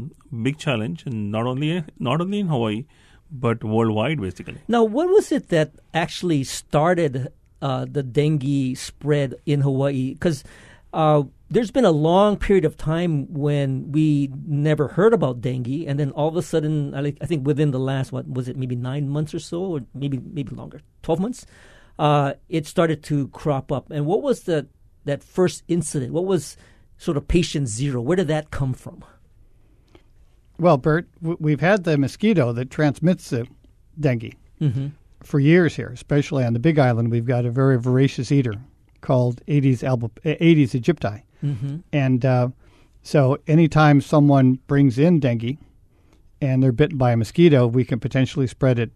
big 0.42 0.58
challenge, 0.58 1.04
and 1.06 1.32
not 1.32 1.46
only 1.46 1.84
not 1.98 2.20
only 2.20 2.40
in 2.40 2.48
Hawaii, 2.48 2.84
but 3.30 3.64
worldwide, 3.64 4.20
basically. 4.20 4.58
Now, 4.68 4.84
what 4.84 5.08
was 5.08 5.32
it 5.32 5.48
that 5.48 5.72
actually 5.92 6.44
started 6.44 7.28
uh, 7.60 7.86
the 7.90 8.02
dengue 8.02 8.76
spread 8.76 9.34
in 9.46 9.62
Hawaii? 9.62 10.12
Because 10.12 10.44
uh, 10.92 11.22
there's 11.52 11.70
been 11.70 11.84
a 11.84 11.90
long 11.90 12.38
period 12.38 12.64
of 12.64 12.76
time 12.78 13.32
when 13.32 13.92
we 13.92 14.30
never 14.46 14.88
heard 14.88 15.12
about 15.12 15.42
dengue, 15.42 15.84
and 15.86 16.00
then 16.00 16.10
all 16.12 16.28
of 16.28 16.36
a 16.36 16.42
sudden, 16.42 16.94
I, 16.94 17.14
I 17.20 17.26
think 17.26 17.46
within 17.46 17.72
the 17.72 17.78
last 17.78 18.10
what 18.10 18.26
was 18.26 18.48
it, 18.48 18.56
maybe 18.56 18.74
nine 18.74 19.08
months 19.08 19.34
or 19.34 19.38
so, 19.38 19.60
or 19.60 19.80
maybe 19.94 20.18
maybe 20.18 20.54
longer, 20.54 20.80
twelve 21.02 21.20
months, 21.20 21.44
uh, 21.98 22.34
it 22.48 22.66
started 22.66 23.02
to 23.04 23.28
crop 23.28 23.70
up. 23.70 23.90
And 23.90 24.06
what 24.06 24.22
was 24.22 24.44
the 24.44 24.66
that 25.04 25.22
first 25.22 25.62
incident? 25.68 26.12
What 26.12 26.24
was 26.24 26.56
sort 26.96 27.18
of 27.18 27.28
patient 27.28 27.68
zero? 27.68 28.00
Where 28.00 28.16
did 28.16 28.28
that 28.28 28.50
come 28.50 28.72
from? 28.72 29.04
Well, 30.58 30.78
Bert, 30.78 31.08
we've 31.20 31.60
had 31.60 31.84
the 31.84 31.98
mosquito 31.98 32.52
that 32.52 32.70
transmits 32.70 33.30
the 33.30 33.46
dengue 34.00 34.36
mm-hmm. 34.60 34.88
for 35.22 35.38
years 35.38 35.76
here, 35.76 35.88
especially 35.88 36.44
on 36.44 36.54
the 36.54 36.60
Big 36.60 36.78
Island. 36.78 37.10
We've 37.10 37.26
got 37.26 37.44
a 37.44 37.50
very 37.50 37.78
voracious 37.78 38.32
eater 38.32 38.54
called 39.02 39.42
Aedes, 39.48 39.82
alba, 39.82 40.10
Aedes 40.24 40.72
aegypti. 40.72 41.22
Mm-hmm. 41.42 41.76
And 41.92 42.24
uh, 42.24 42.48
so 43.02 43.38
anytime 43.46 44.00
someone 44.00 44.58
brings 44.66 44.98
in 44.98 45.20
dengue 45.20 45.58
and 46.40 46.62
they're 46.62 46.72
bitten 46.72 46.98
by 46.98 47.12
a 47.12 47.16
mosquito, 47.16 47.66
we 47.66 47.84
can 47.84 48.00
potentially 48.00 48.46
spread 48.46 48.78
it 48.78 48.90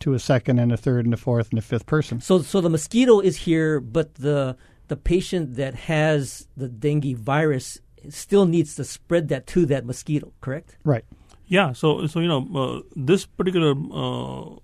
to 0.00 0.14
a 0.14 0.18
second 0.18 0.58
and 0.58 0.72
a 0.72 0.76
third 0.76 1.04
and 1.04 1.14
a 1.14 1.16
fourth 1.16 1.50
and 1.50 1.58
a 1.58 1.62
fifth 1.62 1.86
person. 1.86 2.20
So, 2.20 2.42
so 2.42 2.60
the 2.60 2.70
mosquito 2.70 3.20
is 3.20 3.36
here, 3.38 3.80
but 3.80 4.14
the 4.14 4.56
the 4.88 4.96
patient 4.96 5.54
that 5.54 5.74
has 5.74 6.46
the 6.56 6.68
dengue 6.68 7.16
virus 7.16 7.78
still 8.10 8.44
needs 8.44 8.74
to 8.74 8.84
spread 8.84 9.28
that 9.28 9.46
to 9.46 9.64
that 9.66 9.86
mosquito, 9.86 10.32
correct? 10.40 10.76
Right. 10.84 11.04
Yeah. 11.46 11.72
So, 11.72 12.06
so 12.06 12.20
you 12.20 12.28
know, 12.28 12.48
uh, 12.54 12.80
this 12.94 13.26
particular 13.26 13.72
uh, 13.72 14.56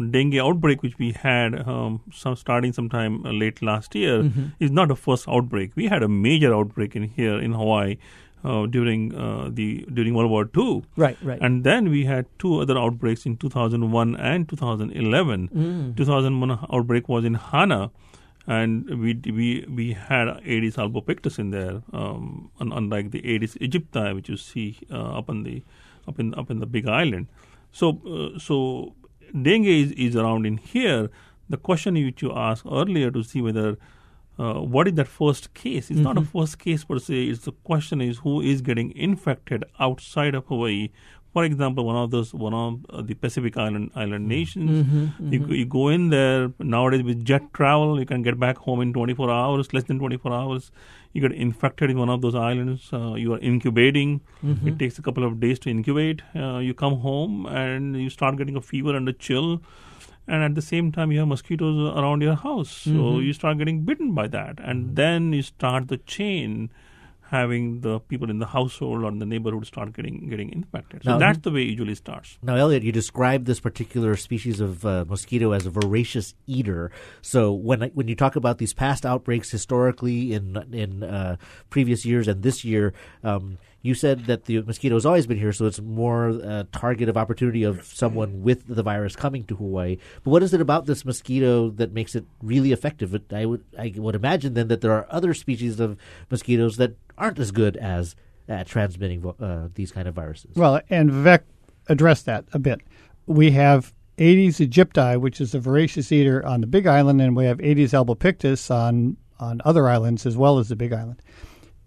dengue 0.00 0.36
outbreak 0.36 0.82
which 0.82 0.98
we 0.98 1.12
had 1.12 1.66
um, 1.68 2.00
some 2.12 2.36
starting 2.36 2.72
sometime 2.72 3.24
uh, 3.26 3.32
late 3.32 3.62
last 3.62 3.94
year 3.94 4.22
mm-hmm. 4.22 4.46
is 4.58 4.70
not 4.70 4.88
the 4.88 4.96
first 4.96 5.28
outbreak. 5.28 5.72
We 5.74 5.86
had 5.86 6.02
a 6.02 6.08
major 6.08 6.54
outbreak 6.54 6.96
in 6.96 7.04
here 7.04 7.38
in 7.38 7.52
Hawaii 7.52 7.96
uh, 8.44 8.66
during 8.66 9.14
uh, 9.14 9.48
the 9.52 9.86
during 9.92 10.14
World 10.14 10.30
War 10.30 10.48
II. 10.56 10.82
Right, 10.96 11.16
right. 11.22 11.38
And 11.40 11.64
then 11.64 11.90
we 11.90 12.04
had 12.04 12.26
two 12.38 12.60
other 12.60 12.78
outbreaks 12.78 13.26
in 13.26 13.36
2001 13.36 14.16
and 14.16 14.48
2011. 14.48 15.48
Mm. 15.48 15.96
2001 15.96 16.50
outbreak 16.72 17.08
was 17.08 17.24
in 17.24 17.34
Hana, 17.34 17.90
and 18.46 18.88
we 19.00 19.14
we 19.26 19.66
we 19.68 19.92
had 19.92 20.28
Aedes 20.44 20.76
albopictus 20.76 21.38
in 21.38 21.50
there, 21.50 21.82
um, 21.92 22.50
unlike 22.60 23.10
the 23.10 23.20
Aedes 23.26 23.54
aegypti 23.56 24.14
which 24.14 24.28
you 24.28 24.36
see 24.36 24.78
uh, 24.90 25.18
up 25.18 25.28
in 25.28 25.42
the 25.42 25.62
up 26.08 26.18
in 26.18 26.34
up 26.34 26.50
in 26.50 26.60
the 26.60 26.66
Big 26.66 26.86
Island. 26.86 27.26
So 27.72 28.00
uh, 28.06 28.38
so 28.38 28.94
dengue 29.32 29.66
is, 29.66 29.92
is 29.92 30.16
around 30.16 30.46
in 30.46 30.56
here, 30.56 31.10
the 31.48 31.56
question 31.56 31.94
which 31.94 32.22
you 32.22 32.32
asked 32.32 32.64
earlier 32.70 33.10
to 33.10 33.22
see 33.22 33.40
whether 33.40 33.76
uh, 34.38 34.54
what 34.54 34.88
is 34.88 34.94
that 34.94 35.08
first 35.08 35.52
case? 35.52 35.90
It's 35.90 35.98
mm-hmm. 35.98 36.02
not 36.02 36.16
a 36.16 36.20
mm-hmm. 36.20 36.38
first 36.38 36.58
case 36.58 36.84
per 36.84 36.98
se. 36.98 37.24
It's 37.24 37.44
the 37.44 37.52
question 37.52 38.00
is 38.00 38.18
who 38.18 38.40
is 38.40 38.62
getting 38.62 38.96
infected 38.96 39.64
outside 39.78 40.34
of 40.34 40.46
Hawaii 40.46 40.88
For 41.32 41.44
example, 41.44 41.84
one 41.84 41.96
of 41.96 42.10
those, 42.10 42.34
one 42.34 42.54
of 42.54 42.84
uh, 42.90 43.02
the 43.02 43.14
Pacific 43.14 43.56
Island 43.56 43.90
island 43.94 44.26
nations, 44.26 44.70
Mm-hmm, 44.86 45.32
you, 45.32 45.46
you 45.58 45.64
go 45.64 45.88
in 45.88 46.08
there 46.10 46.52
nowadays 46.58 47.04
with 47.04 47.24
jet 47.24 47.42
travel, 47.54 48.00
you 48.00 48.06
can 48.06 48.22
get 48.22 48.38
back 48.40 48.56
home 48.58 48.80
in 48.80 48.92
24 48.92 49.30
hours, 49.30 49.72
less 49.72 49.84
than 49.84 49.98
24 50.00 50.32
hours. 50.32 50.72
You 51.12 51.20
get 51.22 51.32
infected 51.32 51.90
in 51.90 51.98
one 51.98 52.08
of 52.08 52.20
those 52.20 52.34
islands. 52.34 52.88
Uh, 52.92 53.14
you 53.14 53.32
are 53.34 53.38
incubating. 53.38 54.20
Mm-hmm. 54.44 54.68
It 54.68 54.78
takes 54.80 54.98
a 54.98 55.02
couple 55.02 55.24
of 55.24 55.38
days 55.40 55.58
to 55.60 55.70
incubate. 55.70 56.22
Uh, 56.34 56.58
you 56.58 56.74
come 56.74 56.98
home 57.00 57.46
and 57.46 57.96
you 58.00 58.10
start 58.10 58.36
getting 58.36 58.56
a 58.56 58.60
fever 58.60 58.96
and 58.96 59.08
a 59.08 59.12
chill 59.12 59.62
and 60.28 60.42
at 60.44 60.54
the 60.54 60.62
same 60.62 60.92
time 60.92 61.10
you 61.10 61.18
have 61.18 61.26
mosquitoes 61.28 61.78
around 61.98 62.20
your 62.22 62.34
house 62.34 62.70
so 62.70 62.90
Mm-hmm. 62.90 63.22
you 63.26 63.32
start 63.32 63.58
getting 63.58 63.80
bitten 63.84 64.12
by 64.14 64.26
that 64.28 64.58
and 64.62 64.94
then 64.94 65.32
you 65.32 65.42
start 65.42 65.88
the 65.88 65.96
chain 65.96 66.70
having 67.30 67.80
the 67.80 68.00
people 68.00 68.28
in 68.28 68.38
the 68.40 68.46
household 68.46 69.02
or 69.04 69.08
in 69.08 69.18
the 69.20 69.26
neighborhood 69.26 69.64
start 69.66 69.92
getting 69.92 70.28
getting 70.28 70.52
infected 70.52 71.02
so 71.04 71.12
Now- 71.12 71.18
that's 71.18 71.38
the 71.38 71.52
way 71.52 71.62
it 71.62 71.70
usually 71.70 71.94
starts 71.94 72.38
Now, 72.42 72.56
Elliot, 72.56 72.82
you 72.82 72.92
described 72.92 73.46
this 73.46 73.60
particular 73.60 74.16
species 74.16 74.58
of 74.60 74.84
uh, 74.84 75.04
mosquito 75.08 75.52
as 75.52 75.64
a 75.66 75.70
voracious 75.70 76.34
eater. 76.46 76.90
So, 77.22 77.52
when 77.52 77.82
when 77.94 78.08
you 78.08 78.16
talk 78.16 78.34
about 78.36 78.58
these 78.58 78.74
past 78.74 79.06
outbreaks 79.06 79.50
historically 79.50 80.32
in 80.32 80.44
in 80.72 81.02
uh, 81.02 81.36
previous 81.70 82.04
years 82.04 82.26
and 82.28 82.42
this 82.42 82.64
year, 82.64 82.92
um, 83.22 83.58
you 83.82 83.94
said 83.94 84.26
that 84.26 84.44
the 84.44 84.62
mosquito 84.62 84.94
has 84.96 85.06
always 85.06 85.26
been 85.26 85.38
here, 85.38 85.52
so 85.52 85.66
it's 85.66 85.80
more 85.80 86.28
a 86.28 86.66
target 86.72 87.08
of 87.08 87.16
opportunity 87.16 87.62
of 87.62 87.84
someone 87.84 88.42
with 88.42 88.66
the 88.66 88.82
virus 88.82 89.16
coming 89.16 89.44
to 89.44 89.56
Hawaii. 89.56 89.96
But 90.22 90.30
what 90.30 90.42
is 90.42 90.52
it 90.52 90.60
about 90.60 90.86
this 90.86 91.04
mosquito 91.04 91.70
that 91.70 91.92
makes 91.92 92.14
it 92.14 92.24
really 92.42 92.72
effective? 92.72 93.18
I 93.32 93.46
would 93.46 93.64
I 93.78 93.94
would 93.96 94.14
imagine 94.14 94.54
then 94.54 94.68
that 94.68 94.80
there 94.82 94.92
are 94.92 95.06
other 95.10 95.32
species 95.32 95.80
of 95.80 95.96
mosquitoes 96.30 96.76
that 96.76 96.96
aren't 97.16 97.38
as 97.38 97.52
good 97.52 97.76
as 97.76 98.16
at 98.48 98.66
transmitting 98.66 99.24
uh, 99.40 99.68
these 99.74 99.92
kind 99.92 100.08
of 100.08 100.14
viruses. 100.14 100.56
Well, 100.56 100.80
and 100.90 101.10
Vivek 101.10 101.42
addressed 101.88 102.26
that 102.26 102.44
a 102.52 102.58
bit. 102.58 102.80
We 103.26 103.52
have 103.52 103.94
Aedes 104.18 104.58
aegypti, 104.58 105.18
which 105.18 105.40
is 105.40 105.54
a 105.54 105.60
voracious 105.60 106.12
eater 106.12 106.44
on 106.44 106.60
the 106.60 106.66
Big 106.66 106.86
Island, 106.86 107.22
and 107.22 107.34
we 107.34 107.46
have 107.46 107.60
Aedes 107.60 107.92
albopictus 107.92 108.70
on 108.70 109.16
on 109.38 109.62
other 109.64 109.88
islands 109.88 110.26
as 110.26 110.36
well 110.36 110.58
as 110.58 110.68
the 110.68 110.76
Big 110.76 110.92
Island. 110.92 111.22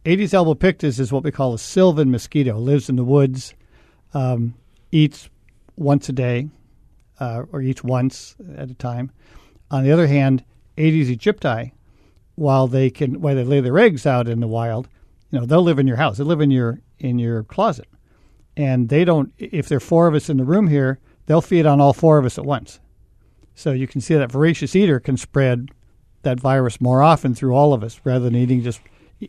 Aedes 0.06 0.34
albopictus 0.34 1.00
is 1.00 1.12
what 1.12 1.24
we 1.24 1.32
call 1.32 1.54
a 1.54 1.60
sylvan 1.60 2.12
mosquito. 2.12 2.58
Lives 2.58 2.90
in 2.90 2.96
the 2.96 3.04
woods, 3.04 3.54
um, 4.14 4.54
eats 4.92 5.30
once 5.76 6.10
a 6.10 6.14
day, 6.14 6.50
uh, 7.20 7.44
or 7.52 7.62
eats 7.62 7.84
once 7.84 8.36
at 8.58 8.70
a 8.70 8.76
time. 8.76 9.12
On 9.72 9.84
the 9.84 9.92
other 9.92 10.08
hand, 10.08 10.44
Aedes 10.78 11.10
aegypti, 11.10 11.72
while 12.36 12.68
they 12.68 12.90
can 12.90 13.22
while 13.22 13.36
they 13.36 13.44
lay 13.44 13.62
their 13.62 13.80
eggs 13.80 14.06
out 14.06 14.28
in 14.28 14.40
the 14.40 14.48
wild, 14.48 14.90
you 15.32 15.40
know 15.40 15.46
they'll 15.46 15.64
live 15.64 15.80
in 15.80 15.88
your 15.88 15.98
house. 15.98 16.18
They 16.18 16.24
live 16.24 16.42
in 16.42 16.52
your 16.52 16.82
in 17.00 17.20
your 17.20 17.44
closet 17.44 17.88
and 18.56 18.90
they 18.90 19.06
don't 19.06 19.34
if 19.38 19.68
there 19.68 19.78
are 19.78 19.82
four 19.82 20.08
of 20.08 20.14
us 20.14 20.30
in 20.30 20.38
the 20.38 20.44
room 20.44 20.68
here 20.68 21.00
they'll 21.26 21.42
feed 21.42 21.66
on 21.66 21.82
all 21.82 21.94
four 21.94 22.18
of 22.18 22.26
us 22.26 22.38
at 22.38 22.46
once 22.46 22.80
so 23.56 23.72
you 23.72 23.88
can 23.88 24.02
see 24.02 24.16
that 24.16 24.32
voracious 24.32 24.76
eater 24.76 25.00
can 25.00 25.18
spread 25.18 25.70
that 26.24 26.40
virus 26.40 26.80
more 26.80 27.02
often 27.02 27.34
through 27.34 27.54
all 27.54 27.74
of 27.74 27.84
us 27.84 28.00
rather 28.04 28.26
than 28.26 28.36
eating 28.36 28.62
just 28.62 28.80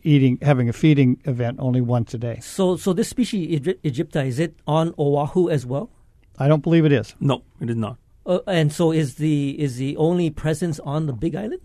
eating 0.03 0.37
having 0.41 0.67
a 0.69 0.73
feeding 0.73 1.21
event 1.25 1.57
only 1.59 1.81
once 1.81 2.13
a 2.13 2.17
day 2.17 2.39
So, 2.41 2.75
so 2.77 2.93
this 2.93 3.09
species 3.09 3.43
Egy- 3.59 3.79
aegypti 3.83 4.27
is 4.27 4.39
it 4.39 4.55
on 4.67 4.93
Oahu 4.97 5.49
as 5.49 5.65
well? 5.65 5.89
i 6.37 6.47
don't 6.49 6.63
believe 6.63 6.85
it 6.85 6.91
is 6.91 7.15
no 7.19 7.43
it 7.61 7.69
is 7.69 7.75
not 7.87 7.97
Uh, 8.33 8.39
and 8.47 8.71
so 8.73 8.85
is 8.91 9.09
the 9.23 9.35
is 9.65 9.73
the 9.77 9.95
only 10.05 10.27
presence 10.43 10.77
on 10.93 11.05
the 11.09 11.13
Big 11.23 11.35
Island? 11.41 11.61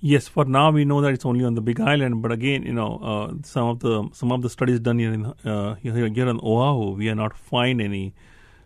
Yes, 0.00 0.28
for 0.34 0.44
now 0.56 0.70
we 0.70 0.82
know 0.90 1.00
that 1.04 1.12
it's 1.16 1.24
only 1.30 1.44
on 1.44 1.54
the 1.54 1.62
Big 1.68 1.80
Island. 1.92 2.20
But 2.24 2.32
again, 2.32 2.62
you 2.70 2.74
know, 2.80 2.90
uh, 3.12 3.32
some 3.42 3.66
of 3.72 3.76
the 3.84 3.94
some 4.20 4.32
of 4.32 4.40
the 4.42 4.50
studies 4.56 4.80
done 4.88 4.98
here 5.04 5.14
in 5.18 5.24
uh, 5.26 5.74
here, 5.82 5.94
here 6.18 6.28
on 6.28 6.40
Oahu, 6.42 6.86
we 7.00 7.08
are 7.08 7.14
not 7.14 7.32
find 7.36 7.80
any. 7.80 8.04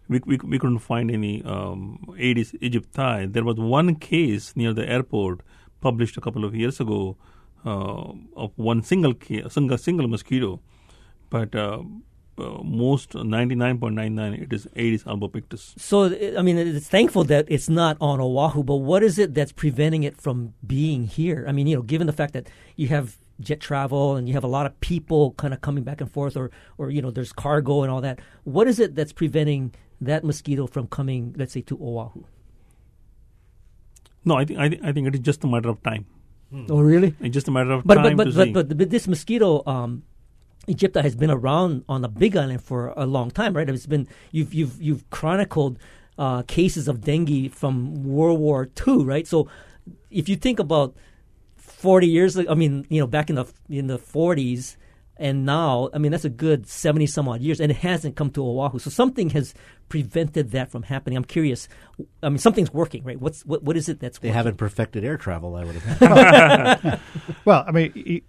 We, 0.09 0.21
we, 0.31 0.37
we 0.53 0.59
couldn't 0.59 0.81
find 0.81 1.11
any 1.19 1.43
um, 1.45 1.79
Aedes 2.19 2.51
aegypti. 2.61 3.33
There 3.33 3.45
was 3.51 3.57
one 3.79 3.95
case 4.11 4.45
near 4.57 4.73
the 4.81 4.87
airport 4.97 5.41
published 5.81 6.17
a 6.17 6.21
couple 6.21 6.45
of 6.45 6.55
years 6.55 6.81
ago 6.81 7.17
uh, 7.21 7.25
of 7.65 8.53
one 8.57 8.83
single 8.83 9.15
single 9.49 9.79
single 9.79 10.09
mosquito, 10.09 10.61
but 11.31 11.55
uh, 11.55 11.83
uh, 12.37 12.63
most 12.63 13.15
ninety 13.15 13.55
nine 13.55 13.79
point 13.79 13.95
nine 13.95 14.15
nine 14.15 14.35
it 14.35 14.53
is 14.53 14.67
Aedes 14.77 15.05
albopictus. 15.05 15.79
So, 15.79 16.07
I 16.37 16.43
mean, 16.43 16.59
it's 16.59 16.89
thankful 16.89 17.25
that 17.25 17.47
it's 17.49 17.69
not 17.69 17.97
on 18.01 18.21
Oahu, 18.21 18.63
but 18.63 18.77
what 18.77 19.03
is 19.03 19.19
it 19.19 19.35
that's 19.35 19.53
preventing 19.53 20.03
it 20.03 20.21
from 20.21 20.55
being 20.67 21.05
here? 21.05 21.45
I 21.49 21.53
mean, 21.53 21.67
you 21.67 21.77
know, 21.77 21.83
given 21.83 22.07
the 22.07 22.13
fact 22.13 22.33
that 22.35 22.49
you 22.77 22.89
have 22.89 23.17
jet 23.41 23.61
travel 23.61 24.15
and 24.17 24.29
you 24.29 24.35
have 24.35 24.45
a 24.45 24.49
lot 24.49 24.67
of 24.67 24.79
people 24.81 25.33
kind 25.33 25.55
of 25.55 25.61
coming 25.61 25.85
back 25.85 26.01
and 26.01 26.11
forth, 26.11 26.37
or, 26.37 26.51
or 26.79 26.91
you 26.91 27.03
know, 27.03 27.11
there's 27.11 27.33
cargo 27.33 27.83
and 27.83 27.91
all 27.91 28.01
that. 28.01 28.21
What 28.45 28.69
is 28.69 28.79
it 28.79 28.95
that's 28.95 29.13
preventing 29.13 29.75
that 30.01 30.23
mosquito 30.23 30.67
from 30.67 30.87
coming, 30.87 31.35
let's 31.37 31.53
say, 31.53 31.63
to 31.63 31.79
Oahu? 31.81 32.25
No, 34.25 34.37
I 34.37 34.45
think 34.45 34.59
I, 34.59 34.69
thi- 34.69 34.81
I 34.83 34.93
think 34.93 35.09
it 35.09 35.15
is 35.15 35.21
just 35.21 35.45
a 35.45 35.47
matter 35.47 35.69
of 35.69 35.83
time. 35.83 36.07
Oh, 36.71 36.81
really? 36.81 37.15
It's 37.21 37.35
just 37.35 37.49
a 37.49 37.51
matter 37.51 37.73
of 37.73 37.85
But 37.85 37.97
time 37.97 38.17
but 38.17 38.25
to 38.25 38.33
but, 38.33 38.53
but 38.53 38.79
but 38.79 38.91
this 38.91 39.09
mosquito, 39.09 39.63
um, 39.67 40.03
Egypta 40.69 41.03
has 41.03 41.15
been 41.15 41.31
around 41.31 41.85
on 41.89 42.03
the 42.03 42.09
Big 42.09 42.37
Island 42.37 42.63
for 42.63 42.93
a 42.97 43.07
long 43.07 43.31
time, 43.31 43.57
right? 43.57 43.69
It's 43.69 43.87
been 43.87 44.09
you've 44.31 44.55
you've 44.55 44.81
you've 44.81 45.09
chronicled 45.11 45.79
uh, 46.19 46.43
cases 46.43 46.89
of 46.89 47.01
dengue 47.03 47.51
from 47.53 48.05
World 48.05 48.41
War 48.41 48.69
II, 48.87 49.05
right? 49.05 49.27
So 49.27 49.49
if 50.11 50.29
you 50.29 50.37
think 50.37 50.59
about 50.59 50.95
forty 51.57 52.07
years, 52.07 52.39
I 52.39 52.55
mean, 52.55 52.87
you 52.89 53.01
know, 53.01 53.07
back 53.07 53.29
in 53.31 53.37
the 53.37 53.47
in 53.69 53.87
the 53.89 53.99
forties. 53.99 54.77
And 55.17 55.47
now, 55.47 55.91
I 55.95 55.99
mean, 55.99 56.11
that's 56.11 56.25
a 56.25 56.29
good 56.29 56.67
70 56.67 57.07
some 57.07 57.29
odd 57.29 57.41
years, 57.41 57.61
and 57.61 57.71
it 57.71 57.77
hasn't 57.79 58.17
come 58.17 58.31
to 58.31 58.45
Oahu. 58.45 58.81
So 58.81 58.91
something 58.91 59.31
has 59.31 59.55
prevented 59.89 60.51
that 60.51 60.73
from 60.73 60.83
happening. 60.83 61.17
I'm 61.17 61.25
curious. 61.25 61.69
I 62.23 62.29
mean, 62.31 62.39
something's 62.39 62.73
working, 62.75 63.05
right? 63.05 63.21
What's 63.21 63.47
what? 63.47 63.63
What 63.63 63.77
is 63.77 63.89
it 63.89 64.01
that's 64.01 64.19
They 64.19 64.29
working? 64.29 64.35
haven't 64.37 64.57
perfected 64.57 65.05
air 65.05 65.17
travel, 65.17 65.55
I 65.55 65.63
would 65.65 65.77
have. 65.77 67.01
well 67.45 67.65
i 67.67 67.71
mean 67.71 67.93
y- 67.95 68.23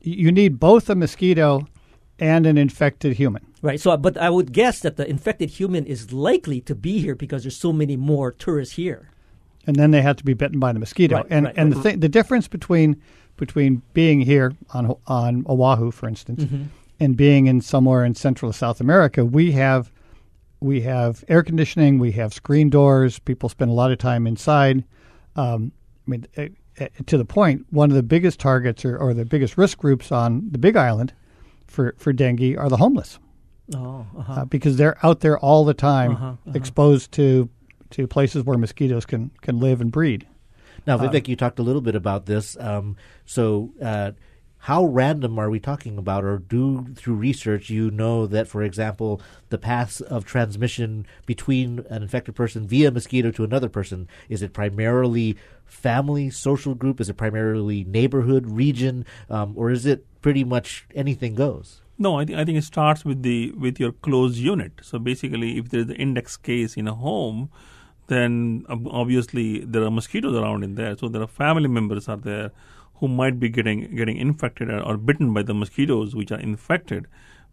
you 0.00 0.30
need 0.30 0.60
both 0.60 0.88
a 0.90 0.94
mosquito 0.94 1.66
and 2.20 2.46
an 2.46 2.56
infected 2.58 3.14
human 3.16 3.44
Right. 3.60 3.80
So, 3.80 3.96
but 3.96 4.16
I 4.16 4.30
would 4.30 4.52
guess 4.52 4.78
that 4.80 4.96
the 4.96 5.08
infected 5.10 5.50
human 5.50 5.84
is 5.84 6.12
likely 6.12 6.60
to 6.60 6.76
be 6.76 7.00
here 7.00 7.16
because 7.16 7.42
there's 7.42 7.56
so 7.56 7.72
many 7.72 7.96
more 7.96 8.30
tourists 8.30 8.76
here. 8.76 9.10
and 9.66 9.74
then 9.74 9.90
they 9.90 10.00
have 10.00 10.14
to 10.18 10.24
be 10.24 10.32
bitten 10.34 10.60
by 10.60 10.72
the 10.72 10.78
mosquito. 10.78 11.16
Right, 11.16 11.26
and 11.30 11.46
right, 11.46 11.54
and 11.56 11.74
right. 11.74 11.82
the 11.82 11.88
th- 11.90 12.00
the 12.00 12.08
difference 12.08 12.46
between 12.46 13.02
between 13.38 13.80
being 13.94 14.20
here 14.20 14.52
on 14.74 14.94
on 15.06 15.44
Oahu, 15.48 15.90
for 15.90 16.06
instance, 16.08 16.44
Mm-hmm. 16.44 16.64
and 17.00 17.16
being 17.16 17.46
in 17.46 17.60
somewhere 17.62 18.04
in 18.04 18.14
Central 18.14 18.50
or 18.50 18.52
South 18.54 18.80
America, 18.80 19.24
we 19.24 19.52
have 19.52 19.90
we 20.60 20.80
have 20.82 21.24
air 21.28 21.42
conditioning, 21.42 21.98
we 21.98 22.12
have 22.12 22.34
screen 22.34 22.68
doors. 22.68 23.18
People 23.20 23.48
spend 23.48 23.70
a 23.70 23.74
lot 23.74 23.92
of 23.92 23.98
time 23.98 24.26
inside. 24.26 24.84
Um, 25.36 25.72
I 26.06 26.10
mean, 26.10 26.26
uh, 26.36 26.46
uh, 26.80 26.86
to 27.06 27.16
the 27.16 27.24
point, 27.24 27.64
one 27.70 27.90
of 27.90 27.96
the 27.96 28.02
biggest 28.02 28.40
targets 28.40 28.84
or, 28.84 28.96
or 28.98 29.14
the 29.14 29.24
biggest 29.24 29.56
risk 29.56 29.78
groups 29.78 30.10
on 30.12 30.48
the 30.50 30.58
Big 30.58 30.76
Island 30.76 31.12
for 31.66 31.94
for 31.98 32.12
dengue 32.12 32.56
are 32.58 32.68
the 32.68 32.76
homeless 32.78 33.18
Oh, 33.76 34.06
uh-huh. 34.18 34.32
uh, 34.32 34.44
because 34.46 34.76
they're 34.78 34.96
out 35.06 35.20
there 35.20 35.38
all 35.38 35.64
the 35.64 35.74
time, 35.74 36.12
Uh-huh, 36.12 36.26
uh-huh. 36.26 36.52
exposed 36.54 37.12
to 37.12 37.48
to 37.90 38.06
places 38.06 38.42
where 38.44 38.58
mosquitoes 38.58 39.06
can 39.06 39.30
can 39.42 39.60
live 39.60 39.80
and 39.80 39.92
breed. 39.92 40.26
Now, 40.86 40.98
Vivek, 40.98 41.28
you 41.28 41.36
talked 41.36 41.58
a 41.58 41.62
little 41.62 41.82
bit 41.82 41.94
about 41.94 42.26
this. 42.26 42.56
Um, 42.58 42.96
so, 43.26 43.72
uh, 43.82 44.12
how 44.62 44.84
random 44.84 45.38
are 45.38 45.50
we 45.50 45.60
talking 45.60 45.98
about, 45.98 46.24
or 46.24 46.38
do 46.38 46.86
through 46.94 47.14
research 47.14 47.70
you 47.70 47.90
know 47.90 48.26
that, 48.26 48.48
for 48.48 48.62
example, 48.62 49.20
the 49.50 49.58
paths 49.58 50.00
of 50.00 50.24
transmission 50.24 51.06
between 51.26 51.84
an 51.88 52.02
infected 52.02 52.34
person 52.34 52.66
via 52.66 52.90
mosquito 52.90 53.30
to 53.30 53.44
another 53.44 53.68
person 53.68 54.08
is 54.28 54.42
it 54.42 54.52
primarily 54.52 55.36
family, 55.64 56.28
social 56.28 56.74
group? 56.74 57.00
Is 57.00 57.08
it 57.08 57.16
primarily 57.16 57.84
neighborhood, 57.84 58.46
region, 58.46 59.06
um, 59.30 59.54
or 59.56 59.70
is 59.70 59.86
it 59.86 60.04
pretty 60.22 60.42
much 60.44 60.86
anything 60.94 61.34
goes? 61.34 61.80
No, 61.96 62.18
I, 62.18 62.24
th- 62.24 62.38
I 62.38 62.44
think 62.44 62.58
it 62.58 62.64
starts 62.64 63.04
with 63.04 63.22
the 63.22 63.52
with 63.52 63.78
your 63.78 63.92
closed 63.92 64.38
unit. 64.38 64.72
So 64.82 64.98
basically, 64.98 65.58
if 65.58 65.68
there 65.68 65.80
is 65.80 65.90
an 65.90 65.96
index 65.96 66.36
case 66.36 66.76
in 66.76 66.88
a 66.88 66.94
home, 66.94 67.50
then 68.08 68.64
obviously 68.68 69.60
there 69.60 69.84
are 69.84 69.90
mosquitoes 69.90 70.34
around 70.34 70.64
in 70.64 70.74
there. 70.74 70.96
So 70.96 71.08
there 71.08 71.22
are 71.22 71.26
family 71.26 71.68
members 71.68 72.08
are 72.08 72.16
there 72.16 72.50
who 72.96 73.08
might 73.08 73.38
be 73.38 73.48
getting 73.48 73.94
getting 73.94 74.16
infected 74.16 74.70
or, 74.70 74.80
or 74.80 74.96
bitten 74.96 75.32
by 75.32 75.42
the 75.42 75.54
mosquitoes 75.54 76.14
which 76.14 76.32
are 76.32 76.40
infected. 76.40 77.06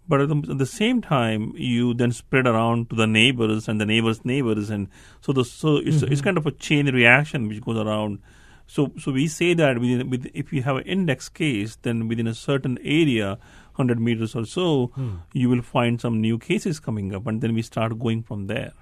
But 0.08 0.22
at 0.22 0.30
the, 0.30 0.38
at 0.52 0.58
the 0.60 0.68
same 0.68 1.02
time, 1.02 1.54
you 1.56 1.94
then 1.94 2.12
spread 2.12 2.46
around 2.46 2.90
to 2.92 2.96
the 2.96 3.08
neighbors 3.08 3.68
and 3.68 3.82
the 3.82 3.86
neighbors' 3.86 4.24
neighbors, 4.24 4.70
and 4.70 4.88
so 5.22 5.34
the 5.34 5.44
so 5.44 5.78
it's 5.78 5.88
it's 5.88 6.04
mm-hmm. 6.04 6.24
kind 6.24 6.38
of 6.38 6.46
a 6.46 6.52
chain 6.52 6.94
reaction 6.94 7.48
which 7.48 7.62
goes 7.62 7.78
around. 7.78 8.20
So 8.68 8.92
so 9.00 9.12
we 9.12 9.28
say 9.28 9.54
that 9.56 9.80
within, 9.80 10.10
with, 10.10 10.30
if 10.34 10.54
you 10.54 10.62
have 10.62 10.78
an 10.78 10.84
index 10.84 11.28
case, 11.28 11.78
then 11.82 12.08
within 12.08 12.28
a 12.28 12.36
certain 12.36 12.78
area, 12.84 13.40
hundred 13.74 14.00
meters 14.00 14.36
or 14.36 14.46
so, 14.46 14.88
hmm. 14.96 15.16
you 15.34 15.50
will 15.50 15.62
find 15.64 16.00
some 16.00 16.22
new 16.22 16.38
cases 16.38 16.80
coming 16.80 17.14
up, 17.14 17.26
and 17.28 17.42
then 17.42 17.56
we 17.56 17.64
start 17.64 17.98
going 18.00 18.22
from 18.24 18.48
there. 18.48 18.74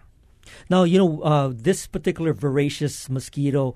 Now, 0.69 0.83
you 0.83 0.97
know, 0.97 1.21
uh, 1.21 1.51
this 1.53 1.87
particular 1.87 2.33
voracious 2.33 3.09
mosquito, 3.09 3.75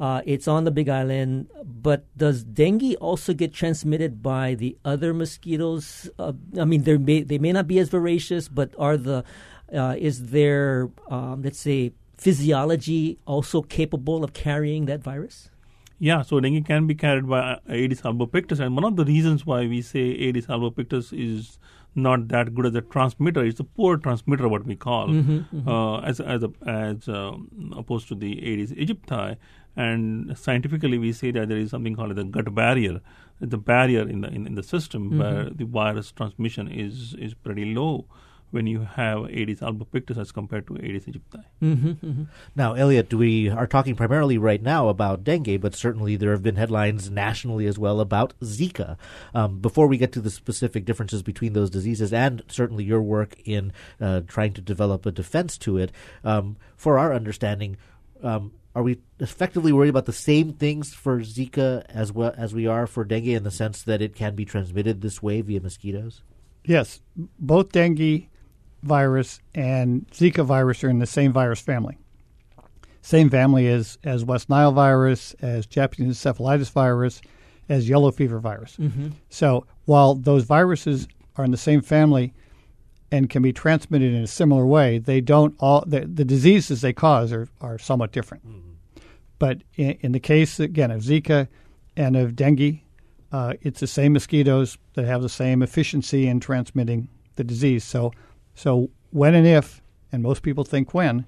Uh, 0.00 0.24
it's 0.24 0.48
on 0.48 0.64
the 0.64 0.72
Big 0.72 0.88
Island, 0.88 1.52
but 1.60 2.08
does 2.16 2.40
dengue 2.40 2.96
also 3.04 3.36
get 3.36 3.52
transmitted 3.52 4.24
by 4.24 4.56
the 4.56 4.72
other 4.80 5.12
mosquitoes? 5.12 6.08
Uh, 6.16 6.32
I 6.56 6.64
mean, 6.64 6.88
they 6.88 6.96
may 6.96 7.20
they 7.20 7.36
may 7.36 7.52
not 7.52 7.68
be 7.68 7.76
as 7.76 7.92
voracious, 7.92 8.48
but 8.48 8.72
are 8.80 8.96
the 8.96 9.28
uh, 9.76 10.00
is 10.00 10.32
their 10.32 10.88
um, 11.12 11.44
let's 11.44 11.60
say 11.60 11.92
physiology 12.16 13.20
also 13.28 13.60
capable 13.60 14.24
of 14.24 14.32
carrying 14.32 14.88
that 14.88 15.04
virus? 15.04 15.52
Yeah, 16.00 16.24
so 16.24 16.40
dengue 16.40 16.64
can 16.64 16.88
be 16.88 16.96
carried 16.96 17.28
by 17.28 17.60
Aedes 17.68 18.00
albopictus, 18.00 18.56
and 18.56 18.72
one 18.72 18.88
of 18.88 18.96
the 18.96 19.04
reasons 19.04 19.44
why 19.44 19.68
we 19.68 19.84
say 19.84 20.16
Aedes 20.16 20.48
albopictus 20.48 21.12
is 21.12 21.60
not 21.94 22.28
that 22.28 22.54
good 22.54 22.66
as 22.66 22.74
a 22.74 22.80
transmitter. 22.80 23.44
It's 23.44 23.60
a 23.60 23.64
poor 23.64 23.96
transmitter, 23.96 24.48
what 24.48 24.64
we 24.64 24.76
call, 24.76 25.08
mm-hmm, 25.08 25.38
mm-hmm. 25.38 25.68
Uh, 25.68 26.00
as 26.00 26.20
as 26.20 26.42
a, 26.42 26.50
as 26.66 27.08
um, 27.08 27.74
opposed 27.76 28.08
to 28.08 28.14
the 28.14 28.38
Aedes 28.38 28.72
aegypti. 28.72 29.36
And 29.76 30.36
scientifically, 30.36 30.98
we 30.98 31.12
say 31.12 31.30
that 31.30 31.48
there 31.48 31.58
is 31.58 31.70
something 31.70 31.94
called 31.94 32.14
the 32.16 32.24
gut 32.24 32.54
barrier, 32.54 33.00
the 33.40 33.58
barrier 33.58 34.08
in 34.08 34.20
the 34.20 34.28
in, 34.28 34.46
in 34.46 34.54
the 34.54 34.62
system 34.62 35.10
Mm-hmm. 35.10 35.18
where 35.18 35.50
the 35.50 35.64
virus 35.64 36.12
transmission 36.12 36.68
is 36.68 37.14
is 37.14 37.34
pretty 37.34 37.74
low 37.74 38.06
when 38.50 38.66
you 38.66 38.80
have 38.80 39.30
Aedes 39.30 39.60
albopictus 39.60 40.18
as 40.18 40.32
compared 40.32 40.66
to 40.66 40.76
Aedes 40.76 41.06
aegypti. 41.06 41.44
Mm-hmm, 41.62 42.24
Now, 42.56 42.74
Elliot, 42.74 43.14
we 43.14 43.48
are 43.48 43.66
talking 43.66 43.94
primarily 43.94 44.38
right 44.38 44.62
now 44.62 44.88
about 44.88 45.24
dengue, 45.24 45.60
but 45.60 45.74
certainly 45.74 46.16
there 46.16 46.32
have 46.32 46.42
been 46.42 46.56
headlines 46.56 47.10
nationally 47.10 47.66
as 47.66 47.78
well 47.78 48.00
about 48.00 48.34
Zika. 48.40 48.96
Um, 49.34 49.60
before 49.60 49.86
we 49.86 49.96
get 49.96 50.12
to 50.12 50.20
the 50.20 50.30
specific 50.30 50.84
differences 50.84 51.22
between 51.22 51.52
those 51.52 51.70
diseases 51.70 52.12
and 52.12 52.42
certainly 52.48 52.84
your 52.84 53.02
work 53.02 53.36
in 53.44 53.72
uh, 54.00 54.22
trying 54.26 54.52
to 54.54 54.60
develop 54.60 55.06
a 55.06 55.12
defense 55.12 55.56
to 55.58 55.78
it, 55.78 55.92
um, 56.24 56.56
for 56.76 56.98
our 56.98 57.14
understanding, 57.14 57.76
um, 58.22 58.52
are 58.74 58.82
we 58.82 59.00
effectively 59.18 59.72
worried 59.72 59.88
about 59.88 60.06
the 60.06 60.12
same 60.12 60.52
things 60.52 60.94
for 60.94 61.20
Zika 61.20 61.84
as 61.88 62.12
well 62.12 62.32
as 62.36 62.54
we 62.54 62.66
are 62.66 62.86
for 62.86 63.04
dengue 63.04 63.28
in 63.28 63.42
the 63.42 63.50
sense 63.50 63.82
that 63.82 64.00
it 64.00 64.14
can 64.14 64.34
be 64.34 64.44
transmitted 64.44 65.00
this 65.00 65.22
way 65.22 65.40
via 65.40 65.60
mosquitoes? 65.60 66.22
Yes, 66.64 67.00
both 67.16 67.72
dengue 67.72 68.28
virus 68.82 69.40
and 69.54 70.06
Zika 70.10 70.44
virus 70.44 70.82
are 70.84 70.90
in 70.90 70.98
the 70.98 71.06
same 71.06 71.32
virus 71.32 71.60
family. 71.60 71.98
Same 73.02 73.30
family 73.30 73.66
as, 73.68 73.98
as 74.04 74.24
West 74.24 74.48
Nile 74.50 74.72
virus, 74.72 75.34
as 75.40 75.66
Japanese 75.66 76.18
encephalitis 76.18 76.70
virus, 76.70 77.20
as 77.68 77.88
yellow 77.88 78.10
fever 78.10 78.38
virus. 78.40 78.76
So 79.28 79.66
while 79.86 80.14
those 80.14 80.44
viruses 80.44 81.08
are 81.36 81.44
in 81.44 81.50
the 81.50 81.56
same 81.56 81.80
family 81.80 82.34
and 83.12 83.28
can 83.30 83.42
be 83.42 83.52
transmitted 83.52 84.12
in 84.12 84.22
a 84.22 84.26
similar 84.26 84.66
way, 84.66 84.98
they 84.98 85.20
don't 85.20 85.54
all 85.58 85.84
the, 85.86 86.00
the 86.00 86.24
diseases 86.24 86.80
they 86.80 86.92
cause 86.92 87.32
are, 87.32 87.48
are 87.60 87.78
somewhat 87.78 88.12
different. 88.12 88.44
But 89.38 89.62
in, 89.76 89.92
in 90.00 90.12
the 90.12 90.20
case 90.20 90.60
again 90.60 90.90
of 90.90 91.00
Zika 91.00 91.48
and 91.96 92.16
of 92.16 92.36
dengue, 92.36 92.80
uh, 93.32 93.54
it's 93.62 93.80
the 93.80 93.86
same 93.86 94.12
mosquitoes 94.12 94.76
that 94.94 95.06
have 95.06 95.22
the 95.22 95.28
same 95.28 95.62
efficiency 95.62 96.26
in 96.26 96.40
transmitting 96.40 97.08
the 97.36 97.44
disease. 97.44 97.84
So, 97.84 98.12
so 98.54 98.90
when 99.10 99.34
and 99.34 99.46
if, 99.46 99.82
and 100.12 100.22
most 100.22 100.42
people 100.42 100.64
think 100.64 100.94
when, 100.94 101.26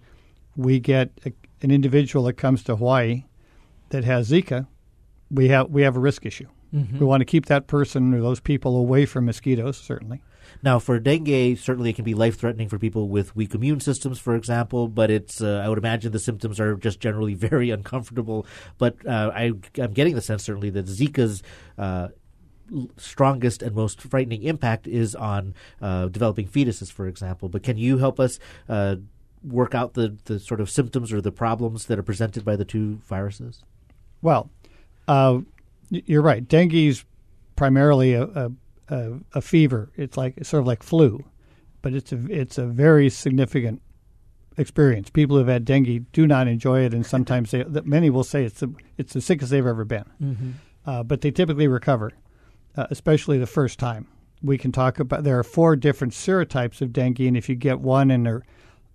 we 0.57 0.81
get 0.81 1.11
a, 1.25 1.33
an 1.63 1.71
individual 1.71 2.25
that 2.27 2.35
comes 2.35 2.63
to 2.65 2.77
Hawaii 2.77 3.25
that 3.91 4.05
has 4.05 4.31
Zika, 4.31 4.67
we 5.31 5.49
have 5.49 5.71
we 5.71 5.83
have 5.83 5.97
a 5.97 6.01
risk 6.01 6.27
issue. 6.27 6.49
We 7.01 7.07
want 7.07 7.21
to 7.21 7.27
keep 7.27 7.47
that 7.47 7.67
person 7.67 8.15
or 8.15 8.21
those 8.23 8.41
people 8.41 8.77
away 8.77 9.05
from 9.05 9.27
mosquitoes, 9.27 9.77
certainly. 9.77 10.23
Now, 10.63 10.79
for 10.79 10.99
dengue, 10.99 11.59
certainly 11.59 11.91
it 11.91 11.97
can 11.97 12.05
be 12.05 12.15
life 12.15 12.39
threatening 12.39 12.69
for 12.69 12.79
people 12.79 13.09
with 13.09 13.37
weak 13.37 13.55
immune 13.55 13.81
systems, 13.81 14.19
for 14.19 14.35
example. 14.35 14.89
But 14.89 15.11
it's, 15.11 15.43
uh, 15.43 15.63
I 15.65 15.69
would 15.69 15.79
imagine 15.79 16.13
the 16.13 16.19
symptoms 16.19 16.59
are 16.61 16.77
just 16.77 16.99
generally 16.99 17.35
very 17.49 17.71
uncomfortable. 17.71 18.47
But 18.79 18.97
uh, 19.07 19.31
I, 19.35 19.53
I'm 19.79 19.93
getting 19.93 20.15
the 20.15 20.23
sense, 20.23 20.45
certainly, 20.45 20.71
that 20.71 20.87
Zika's 20.87 21.43
uh, 21.77 22.09
strongest 22.97 23.63
and 23.63 23.75
most 23.75 24.01
frightening 24.01 24.43
impact 24.43 24.87
is 24.87 25.15
on 25.15 25.55
uh, 25.81 26.07
developing 26.07 26.47
fetuses, 26.47 26.91
for 26.91 27.07
example. 27.07 27.49
But 27.49 27.63
can 27.63 27.77
you 27.77 27.99
help 27.99 28.19
us 28.21 28.39
uh, 28.69 28.97
work 29.43 29.75
out 29.75 29.95
the, 29.95 30.17
the 30.25 30.39
sort 30.39 30.61
of 30.61 30.71
symptoms 30.71 31.13
or 31.13 31.21
the 31.21 31.33
problems 31.33 31.87
that 31.87 31.99
are 31.99 32.03
presented 32.03 32.45
by 32.45 32.57
the 32.57 32.65
two 32.65 33.01
viruses? 33.07 33.63
Well, 34.21 34.51
uh, 35.09 35.41
you're 35.91 36.23
right. 36.23 36.47
Dengue 36.47 36.75
is 36.75 37.05
primarily 37.57 38.15
a, 38.15 38.51
a, 38.89 39.13
a, 39.35 39.41
fever. 39.41 39.91
It's 39.97 40.17
like 40.17 40.35
it's 40.37 40.49
sort 40.49 40.61
of 40.61 40.67
like 40.67 40.83
flu, 40.83 41.25
but 41.83 41.93
it's 41.93 42.13
a 42.13 42.25
it's 42.31 42.59
a 42.59 42.67
very 42.67 43.11
significant 43.11 43.83
experience. 44.57 45.11
People 45.11 45.37
who've 45.37 45.49
had 45.49 45.65
dengue 45.65 46.11
do 46.13 46.27
not 46.27 46.49
enjoy 46.49 46.81
it, 46.81 46.95
and 46.95 47.05
sometimes 47.05 47.51
they, 47.51 47.65
many 47.85 48.11
will 48.11 48.25
say 48.25 48.45
it's 48.45 48.61
the 48.61 48.73
it's 48.97 49.13
the 49.13 49.21
sickest 49.21 49.51
they've 49.51 49.67
ever 49.67 49.85
been. 49.85 50.05
Uh, 50.85 51.03
but 51.03 51.21
they 51.21 51.31
typically 51.31 51.69
recover, 51.69 52.13
uh, 52.77 52.87
especially 52.91 53.39
the 53.39 53.47
first 53.47 53.79
time. 53.79 54.07
We 54.43 54.59
can 54.59 54.73
talk 54.73 54.99
about 54.99 55.25
there 55.25 55.39
are 55.39 55.45
four 55.45 55.77
different 55.77 56.13
serotypes 56.13 56.81
of 56.81 56.93
dengue, 56.93 57.21
and 57.21 57.37
if 57.37 57.49
you 57.49 57.55
get 57.55 57.81
one, 57.81 58.11
and 58.11 58.43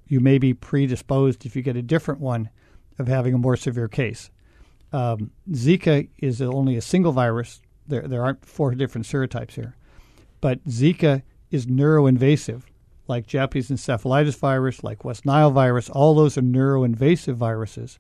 you 0.07 0.19
may 0.19 0.37
be 0.37 0.53
predisposed 0.53 1.45
if 1.45 1.55
you 1.55 1.61
get 1.61 1.75
a 1.75 1.81
different 1.81 2.19
one 2.19 2.49
of 2.99 3.07
having 3.07 3.33
a 3.33 3.37
more 3.37 3.55
severe 3.55 3.87
case. 3.87 4.29
Um, 4.91 5.31
Zika 5.51 6.09
is 6.17 6.41
only 6.41 6.75
a 6.75 6.81
single 6.81 7.11
virus. 7.11 7.61
There, 7.87 8.07
there 8.07 8.23
aren't 8.23 8.45
four 8.45 8.73
different 8.75 9.07
serotypes 9.07 9.51
here. 9.51 9.75
But 10.41 10.63
Zika 10.65 11.23
is 11.51 11.65
neuroinvasive, 11.65 12.63
like 13.07 13.27
Japanese 13.27 13.69
encephalitis 13.69 14.37
virus, 14.37 14.83
like 14.83 15.05
West 15.05 15.25
Nile 15.25 15.51
virus. 15.51 15.89
All 15.89 16.15
those 16.15 16.37
are 16.37 16.41
neuroinvasive 16.41 17.35
viruses. 17.35 17.99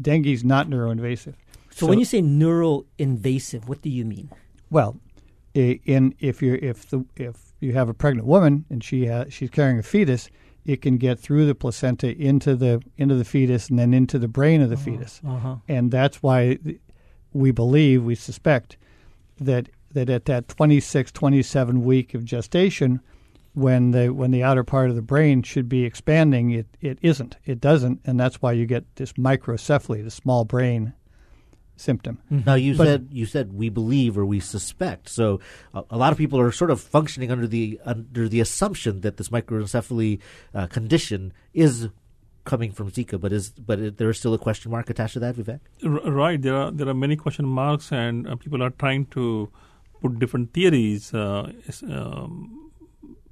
Dengue 0.00 0.26
is 0.26 0.44
not 0.44 0.68
neuroinvasive. 0.68 1.34
So, 1.70 1.86
when 1.86 1.98
you 1.98 2.04
say 2.04 2.20
neuroinvasive, 2.20 3.66
what 3.66 3.82
do 3.82 3.88
you 3.88 4.04
mean? 4.04 4.30
Well, 4.72 4.96
in 5.54 6.14
if 6.18 6.40
you 6.40 6.58
if 6.62 6.88
the 6.88 7.04
if 7.16 7.52
you 7.60 7.74
have 7.74 7.90
a 7.90 7.94
pregnant 7.94 8.26
woman 8.26 8.64
and 8.70 8.82
she 8.82 9.06
ha- 9.06 9.26
she's 9.28 9.50
carrying 9.50 9.78
a 9.78 9.82
fetus, 9.82 10.30
it 10.64 10.80
can 10.80 10.96
get 10.96 11.20
through 11.20 11.44
the 11.44 11.54
placenta 11.54 12.16
into 12.18 12.56
the 12.56 12.80
into 12.96 13.14
the 13.14 13.24
fetus 13.24 13.68
and 13.68 13.78
then 13.78 13.92
into 13.92 14.18
the 14.18 14.28
brain 14.28 14.62
of 14.62 14.70
the 14.70 14.78
fetus, 14.78 15.20
Uh-huh. 15.26 15.56
and 15.68 15.90
that's 15.90 16.22
why 16.22 16.58
we 17.34 17.50
believe 17.50 18.02
we 18.02 18.14
suspect 18.14 18.78
that 19.38 19.68
that 19.92 20.08
at 20.08 20.24
that 20.24 20.48
26 20.48 21.12
27 21.12 21.84
week 21.84 22.14
of 22.14 22.24
gestation 22.24 23.00
when 23.52 23.90
the 23.90 24.08
when 24.08 24.30
the 24.30 24.42
outer 24.42 24.64
part 24.64 24.88
of 24.88 24.96
the 24.96 25.02
brain 25.02 25.42
should 25.42 25.68
be 25.68 25.84
expanding 25.84 26.50
it 26.50 26.66
it 26.80 26.98
isn't 27.02 27.36
it 27.44 27.60
doesn't 27.60 28.00
and 28.06 28.18
that's 28.18 28.40
why 28.40 28.52
you 28.52 28.64
get 28.64 28.84
this 28.96 29.12
microcephaly 29.14 30.02
the 30.02 30.10
small 30.10 30.46
brain 30.46 30.94
symptom 31.86 32.14
Now 32.30 32.54
you 32.66 32.72
But- 32.76 32.86
said 32.88 33.08
you 33.20 33.26
said 33.34 33.46
we 33.62 33.68
believe 33.80 34.12
or 34.20 34.24
we 34.34 34.38
suspect. 34.40 35.08
So 35.18 35.24
a, 35.74 35.82
a 35.90 35.98
lot 36.02 36.10
of 36.12 36.18
people 36.22 36.38
are 36.44 36.52
sort 36.62 36.70
of 36.74 36.80
functioning 36.96 37.30
under 37.34 37.46
the 37.56 37.64
under 37.92 38.28
the 38.34 38.40
assumption 38.46 39.00
that 39.04 39.14
this 39.18 39.28
microencephaly 39.36 40.12
uh, 40.54 40.66
condition 40.78 41.32
is 41.52 41.88
coming 42.52 42.72
from 42.78 42.90
Zika, 42.90 43.20
but 43.24 43.32
is 43.32 43.50
but 43.70 43.78
it, 43.78 43.98
there 43.98 44.10
is 44.12 44.18
still 44.22 44.34
a 44.34 44.38
question 44.46 44.70
mark 44.76 44.90
attached 44.90 45.14
to 45.14 45.20
that, 45.24 45.34
Vivek. 45.36 45.60
R- 45.84 46.10
right. 46.22 46.40
There 46.46 46.56
are 46.62 46.70
there 46.78 46.88
are 46.88 46.98
many 47.06 47.16
question 47.24 47.46
marks, 47.46 47.92
and 47.92 48.26
uh, 48.26 48.34
people 48.36 48.62
are 48.62 48.70
trying 48.70 49.06
to 49.16 49.24
put 50.00 50.18
different 50.18 50.52
theories, 50.52 51.12
uh, 51.14 51.52
um, 51.88 52.70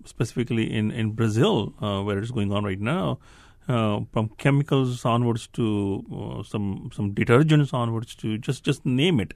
specifically 0.04 0.72
in 0.72 0.90
in 0.90 1.12
Brazil, 1.12 1.74
uh, 1.80 2.00
where 2.02 2.18
it's 2.18 2.30
going 2.30 2.52
on 2.52 2.64
right 2.64 2.80
now, 2.80 3.18
uh, 3.68 4.00
from 4.12 4.28
chemicals 4.38 5.04
onwards 5.04 5.46
to 5.48 6.04
uh, 6.12 6.42
some 6.42 6.90
some 6.92 7.14
detergents 7.14 7.72
onwards 7.72 8.14
to 8.16 8.38
just 8.38 8.64
just 8.64 8.84
name 8.84 9.20
it. 9.20 9.34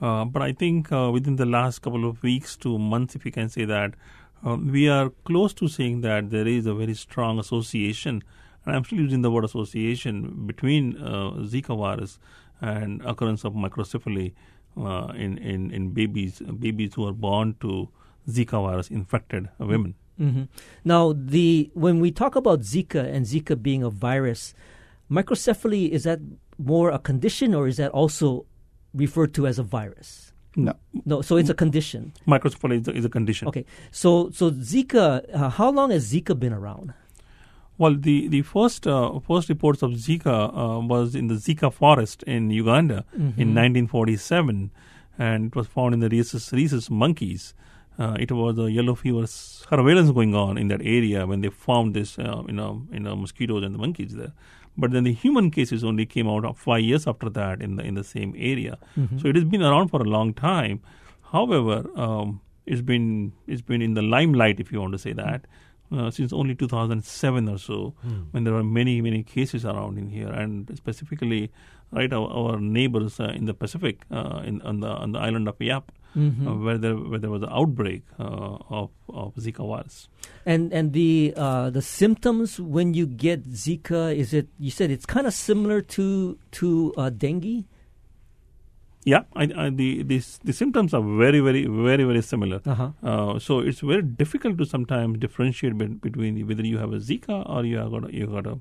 Uh, 0.00 0.24
but 0.24 0.42
I 0.42 0.52
think 0.52 0.90
uh, 0.90 1.10
within 1.12 1.36
the 1.36 1.46
last 1.46 1.80
couple 1.80 2.08
of 2.08 2.22
weeks 2.22 2.56
to 2.58 2.78
months, 2.78 3.14
if 3.14 3.24
you 3.26 3.32
can 3.32 3.48
say 3.48 3.66
that, 3.66 3.94
uh, 4.46 4.56
we 4.56 4.88
are 4.88 5.10
close 5.24 5.52
to 5.54 5.68
saying 5.68 6.00
that 6.00 6.30
there 6.30 6.46
is 6.46 6.66
a 6.66 6.74
very 6.74 6.94
strong 6.94 7.38
association, 7.38 8.22
and 8.64 8.74
I'm 8.74 8.84
still 8.84 8.98
using 9.00 9.22
the 9.22 9.30
word 9.30 9.44
association 9.44 10.46
between 10.46 10.96
uh, 10.96 11.32
Zika 11.44 11.76
virus 11.76 12.18
and 12.62 13.02
occurrence 13.04 13.44
of 13.44 13.52
microcephaly 13.52 14.32
in, 14.76 15.38
in 15.38 15.70
in 15.70 15.90
babies 15.90 16.40
babies 16.58 16.94
who 16.94 17.06
are 17.06 17.12
born 17.12 17.56
to 17.60 17.88
Zika 18.28 18.62
virus 18.66 18.88
infected 18.90 19.48
women. 19.58 19.94
Hmm 20.20 20.42
Now, 20.84 21.14
the 21.16 21.70
when 21.74 21.98
we 21.98 22.10
talk 22.10 22.36
about 22.36 22.60
Zika 22.60 23.02
and 23.02 23.24
Zika 23.24 23.60
being 23.60 23.82
a 23.82 23.90
virus, 23.90 24.54
microcephaly 25.10 25.88
is 25.88 26.04
that 26.04 26.20
more 26.58 26.90
a 26.90 26.98
condition 26.98 27.54
or 27.54 27.66
is 27.66 27.78
that 27.78 27.90
also 27.92 28.44
referred 28.92 29.32
to 29.34 29.46
as 29.46 29.58
a 29.58 29.62
virus? 29.62 30.32
no 30.56 30.74
No, 31.06 31.22
so 31.22 31.36
it's 31.36 31.48
a 31.48 31.54
condition. 31.54 32.12
Microcephaly 32.26 32.80
is 32.80 32.88
a, 32.88 32.92
is 32.92 33.04
a 33.04 33.08
condition. 33.08 33.48
Okay, 33.48 33.64
so 33.90 34.30
so 34.30 34.50
Zika, 34.50 35.24
uh, 35.34 35.48
how 35.48 35.70
long 35.70 35.90
has 35.90 36.12
Zika 36.12 36.38
been 36.38 36.52
around? 36.52 36.92
Well, 37.78 37.94
the 37.94 38.28
the 38.28 38.42
first 38.42 38.86
uh, 38.86 39.18
first 39.20 39.48
reports 39.48 39.80
of 39.82 39.92
Zika 39.92 40.36
uh, 40.52 40.80
was 40.80 41.14
in 41.14 41.28
the 41.28 41.36
Zika 41.36 41.72
forest 41.72 42.22
in 42.24 42.50
Uganda 42.50 43.06
in 43.16 43.54
1947, 43.56 44.70
and 45.18 45.46
it 45.46 45.56
was 45.56 45.66
found 45.66 45.94
in 45.94 46.00
the 46.00 46.10
rhesus, 46.10 46.52
rhesus 46.52 46.90
monkeys. 46.90 47.54
Uh, 48.00 48.16
it 48.18 48.32
was 48.32 48.58
a 48.58 48.70
yellow 48.72 48.94
fever 48.94 49.26
surveillance 49.26 50.10
going 50.10 50.34
on 50.34 50.56
in 50.56 50.68
that 50.68 50.80
area 50.82 51.26
when 51.26 51.42
they 51.42 51.50
found 51.50 51.92
this, 51.92 52.18
uh, 52.18 52.42
you 52.46 52.54
know, 52.54 52.82
you 52.90 53.00
know, 53.00 53.14
mosquitoes 53.14 53.62
and 53.62 53.74
the 53.74 53.78
monkeys 53.78 54.14
there. 54.14 54.32
But 54.78 54.92
then 54.92 55.04
the 55.04 55.12
human 55.12 55.50
cases 55.50 55.84
only 55.84 56.06
came 56.06 56.26
out 56.26 56.56
five 56.56 56.80
years 56.80 57.06
after 57.06 57.28
that 57.30 57.60
in 57.60 57.76
the 57.76 57.82
in 57.82 57.94
the 57.94 58.04
same 58.04 58.34
area. 58.38 58.78
Mm-hmm. 58.98 59.18
So 59.18 59.28
it 59.28 59.36
has 59.36 59.44
been 59.44 59.62
around 59.62 59.88
for 59.88 60.00
a 60.00 60.08
long 60.16 60.32
time. 60.32 60.80
However, 61.32 61.84
um, 61.94 62.40
it's 62.64 62.80
been 62.80 63.32
it's 63.46 63.60
been 63.60 63.82
in 63.82 63.94
the 63.94 64.02
limelight, 64.02 64.60
if 64.60 64.72
you 64.72 64.80
want 64.80 64.92
to 64.92 64.98
say 64.98 65.12
that, 65.12 65.46
uh, 65.92 66.10
since 66.10 66.32
only 66.32 66.54
2007 66.54 67.48
or 67.48 67.58
so, 67.58 67.94
when 68.30 68.44
there 68.44 68.54
were 68.54 68.64
many 68.64 69.00
many 69.02 69.22
cases 69.22 69.66
around 69.66 69.98
in 69.98 70.08
here, 70.08 70.28
and 70.28 70.74
specifically, 70.76 71.50
right, 71.90 72.12
our, 72.12 72.28
our 72.30 72.60
neighbors 72.60 73.20
uh, 73.20 73.24
in 73.24 73.44
the 73.44 73.54
Pacific, 73.54 74.06
uh, 74.10 74.40
in 74.44 74.62
on 74.62 74.80
the 74.80 74.88
on 74.88 75.12
the 75.12 75.18
island 75.18 75.48
of 75.48 75.60
Yap, 75.60 75.92
Mm-hmm. 76.16 76.48
uh, 76.48 76.54
where 76.56 76.76
there 76.76 76.96
where 76.96 77.18
there 77.20 77.30
was 77.30 77.42
an 77.42 77.50
outbreak 77.52 78.02
uh, 78.18 78.58
of 78.68 78.90
of 79.08 79.34
Zika 79.36 79.66
virus. 79.66 80.08
And 80.44 80.72
and 80.72 80.92
the 80.92 81.32
uh, 81.36 81.70
the 81.70 81.82
symptoms 81.82 82.58
when 82.58 82.94
you 82.94 83.06
get 83.06 83.48
Zika 83.50 84.14
is 84.14 84.34
it? 84.34 84.48
You 84.58 84.72
said 84.72 84.90
it's 84.90 85.06
kind 85.06 85.26
of 85.26 85.34
similar 85.34 85.82
to 85.82 86.36
to 86.52 86.92
uh, 86.96 87.10
dengue. 87.10 87.64
Yeah, 89.04 89.22
I, 89.34 89.48
I, 89.56 89.70
the, 89.70 90.02
the 90.02 90.22
the 90.44 90.52
symptoms 90.52 90.92
are 90.92 91.00
very, 91.00 91.40
very, 91.40 91.64
very, 91.66 92.04
very 92.04 92.20
similar. 92.20 92.60
Uh-huh. 92.66 92.90
Uh, 93.02 93.38
so 93.38 93.60
it's 93.60 93.80
very 93.80 94.02
difficult 94.02 94.58
to 94.58 94.66
sometimes 94.66 95.18
differentiate 95.18 95.78
be- 95.78 95.86
between 95.86 96.46
whether 96.46 96.66
you 96.66 96.76
have 96.76 96.92
a 96.92 96.98
Zika 96.98 97.48
or 97.48 97.64
you 97.64 97.78
have 97.78 97.90
got 97.92 98.10
a, 98.10 98.14
you 98.14 98.26
got 98.26 98.46
a 98.46 98.58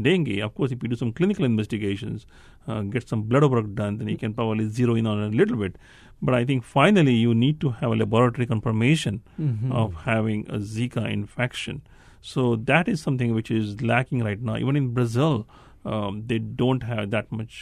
dengue. 0.00 0.38
Of 0.38 0.54
course, 0.54 0.72
if 0.72 0.82
you 0.82 0.88
do 0.88 0.96
some 0.96 1.12
clinical 1.12 1.44
investigations, 1.44 2.26
uh, 2.66 2.80
get 2.82 3.06
some 3.06 3.22
blood 3.24 3.44
work 3.50 3.74
done, 3.74 3.98
then 3.98 4.08
you 4.08 4.16
can 4.16 4.32
probably 4.32 4.68
zero 4.70 4.94
in 4.94 5.06
on 5.06 5.22
it 5.22 5.34
a 5.34 5.36
little 5.36 5.56
bit. 5.58 5.76
But 6.24 6.34
I 6.36 6.44
think 6.44 6.62
finally 6.64 7.14
you 7.14 7.34
need 7.34 7.60
to 7.62 7.70
have 7.80 7.90
a 7.90 7.96
laboratory 7.96 8.46
confirmation 8.46 9.22
Mm-hmm. 9.40 9.72
of 9.72 9.94
having 10.04 10.46
a 10.48 10.58
Zika 10.74 11.10
infection. 11.12 11.82
So 12.20 12.54
that 12.70 12.88
is 12.88 13.00
something 13.02 13.34
which 13.34 13.50
is 13.50 13.80
lacking 13.82 14.22
right 14.22 14.40
now. 14.40 14.56
Even 14.56 14.76
in 14.76 14.88
Brazil, 14.98 15.48
um, 15.84 16.22
they 16.28 16.38
don't 16.38 16.84
have 16.84 17.10
that 17.16 17.32
much. 17.32 17.56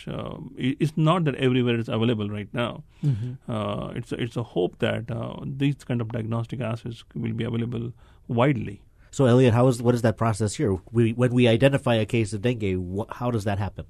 It- 0.67 0.77
it's 0.87 0.93
not 0.97 1.25
that 1.25 1.37
everywhere 1.47 1.79
it's 1.85 1.89
available 1.89 2.29
right 2.29 2.53
now. 2.53 2.85
Mm-hmm. 3.03 3.33
Uh, 3.51 3.89
it's 4.03 4.13
a, 4.13 4.21
it's 4.27 4.37
a 4.37 4.43
hope 4.43 4.79
that 4.81 5.11
uh, 5.11 5.37
these 5.63 5.77
kind 5.93 6.03
of 6.03 6.09
diagnostic 6.19 6.61
assays 6.61 7.03
will 7.15 7.33
be 7.33 7.45
available 7.45 7.93
widely. 8.29 8.83
So, 9.11 9.25
Elliot, 9.25 9.55
how 9.55 9.67
is 9.69 9.83
what 9.83 9.95
is 9.95 10.03
that 10.03 10.17
process 10.19 10.55
here? 10.55 10.77
We, 10.93 11.13
when 11.13 11.33
we 11.33 11.49
identify 11.49 11.95
a 11.95 12.07
case 12.07 12.33
of 12.35 12.43
dengue, 12.43 12.77
wh- 12.99 13.11
how 13.21 13.31
does 13.31 13.45
that 13.45 13.59
happen? 13.59 13.87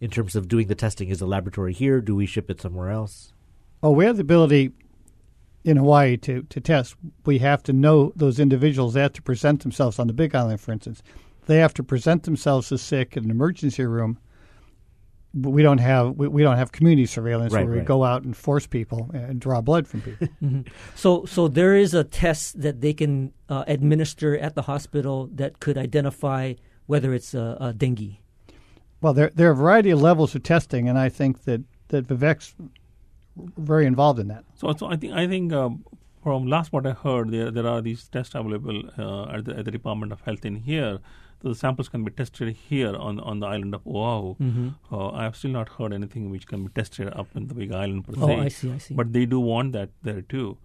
In 0.00 0.10
terms 0.10 0.34
of 0.34 0.48
doing 0.48 0.66
the 0.68 0.74
testing, 0.74 1.08
is 1.08 1.18
the 1.18 1.26
laboratory 1.26 1.74
here? 1.74 2.00
Do 2.00 2.14
we 2.16 2.24
ship 2.26 2.50
it 2.50 2.60
somewhere 2.60 2.90
else? 2.90 3.32
Oh, 3.82 3.90
we 3.90 4.06
have 4.06 4.16
the 4.16 4.22
ability 4.22 4.72
in 5.64 5.76
Hawaii 5.76 6.16
to, 6.18 6.42
to 6.44 6.60
test. 6.60 6.96
We 7.26 7.38
have 7.38 7.62
to 7.64 7.72
know 7.72 8.12
those 8.16 8.40
individuals. 8.40 8.94
They 8.94 9.02
have 9.02 9.12
to 9.14 9.22
present 9.22 9.62
themselves 9.62 9.98
on 9.98 10.06
the 10.06 10.12
Big 10.14 10.34
Island, 10.34 10.60
for 10.60 10.72
instance. 10.72 11.02
They 11.46 11.58
have 11.58 11.74
to 11.74 11.82
present 11.82 12.22
themselves 12.22 12.72
as 12.72 12.80
sick 12.80 13.16
in 13.16 13.24
an 13.24 13.30
emergency 13.30 13.84
room. 13.84 14.18
But 15.32 15.50
we 15.50 15.62
don't 15.62 15.78
have 15.78 16.16
we, 16.16 16.26
we 16.28 16.42
don't 16.42 16.56
have 16.56 16.72
community 16.72 17.06
surveillance 17.06 17.52
Right, 17.52 17.64
where 17.64 17.72
we 17.72 17.78
right. 17.78 17.86
go 17.86 18.02
out 18.02 18.24
and 18.24 18.36
force 18.36 18.66
people 18.66 19.10
and 19.14 19.40
draw 19.40 19.60
blood 19.60 19.86
from 19.86 20.00
people. 20.00 20.28
So 20.96 21.24
so 21.26 21.46
there 21.46 21.76
is 21.76 21.94
a 21.94 22.02
test 22.02 22.60
that 22.60 22.80
they 22.80 22.92
can 22.92 23.32
uh, 23.48 23.64
administer 23.68 24.36
at 24.36 24.54
the 24.56 24.62
hospital 24.62 25.28
that 25.34 25.60
could 25.60 25.78
identify 25.78 26.54
whether 26.86 27.14
it's 27.14 27.34
a, 27.34 27.56
uh, 27.60 27.72
dengue. 27.72 28.16
Well, 29.00 29.14
there 29.14 29.30
there 29.34 29.48
are 29.48 29.52
a 29.52 29.56
variety 29.56 29.90
of 29.90 30.00
levels 30.00 30.34
of 30.34 30.42
testing, 30.42 30.88
and 30.88 30.98
I 30.98 31.08
think 31.08 31.44
that 31.44 31.62
that 31.88 32.06
Vivek's 32.06 32.54
very 33.56 33.86
involved 33.86 34.18
in 34.18 34.28
that. 34.28 34.44
So, 34.54 34.72
so 34.72 34.86
I 34.86 34.96
think 34.96 35.12
I 35.14 35.26
think 35.26 35.52
um, 35.52 35.84
from 36.22 36.46
last 36.46 36.72
what 36.72 36.86
I 36.86 36.92
heard, 36.92 37.30
there 37.30 37.50
there 37.50 37.66
are 37.66 37.80
these 37.80 38.08
tests 38.08 38.34
available 38.34 38.82
uh, 38.98 39.36
at, 39.36 39.44
the, 39.44 39.56
at 39.58 39.64
the 39.64 39.70
Department 39.70 40.12
of 40.12 40.20
Health 40.22 40.44
in 40.44 40.56
here. 40.56 40.98
So 41.42 41.48
the 41.48 41.54
samples 41.54 41.88
can 41.88 42.04
be 42.04 42.10
tested 42.10 42.54
here 42.54 42.94
on 42.94 43.18
on 43.20 43.40
the 43.40 43.46
island 43.46 43.74
of 43.74 43.86
Oahu. 43.86 44.34
Mm-hmm. 44.34 44.94
Uh, 44.94 45.10
I 45.10 45.22
have 45.22 45.36
still 45.36 45.52
not 45.52 45.70
heard 45.70 45.94
anything 45.94 46.30
which 46.30 46.46
can 46.46 46.64
be 46.64 46.70
tested 46.74 47.08
up 47.14 47.28
in 47.34 47.46
the 47.46 47.54
Big 47.54 47.72
Island 47.72 48.04
per 48.04 48.14
se. 48.14 48.20
Oh. 48.20 48.40
I 48.40 48.48
see, 48.48 48.72
I 48.72 48.78
see. 48.78 48.94
But 48.94 49.14
they 49.14 49.24
do 49.24 49.40
want 49.40 49.72
that 49.72 49.88
there 50.02 50.20
too. 50.20 50.58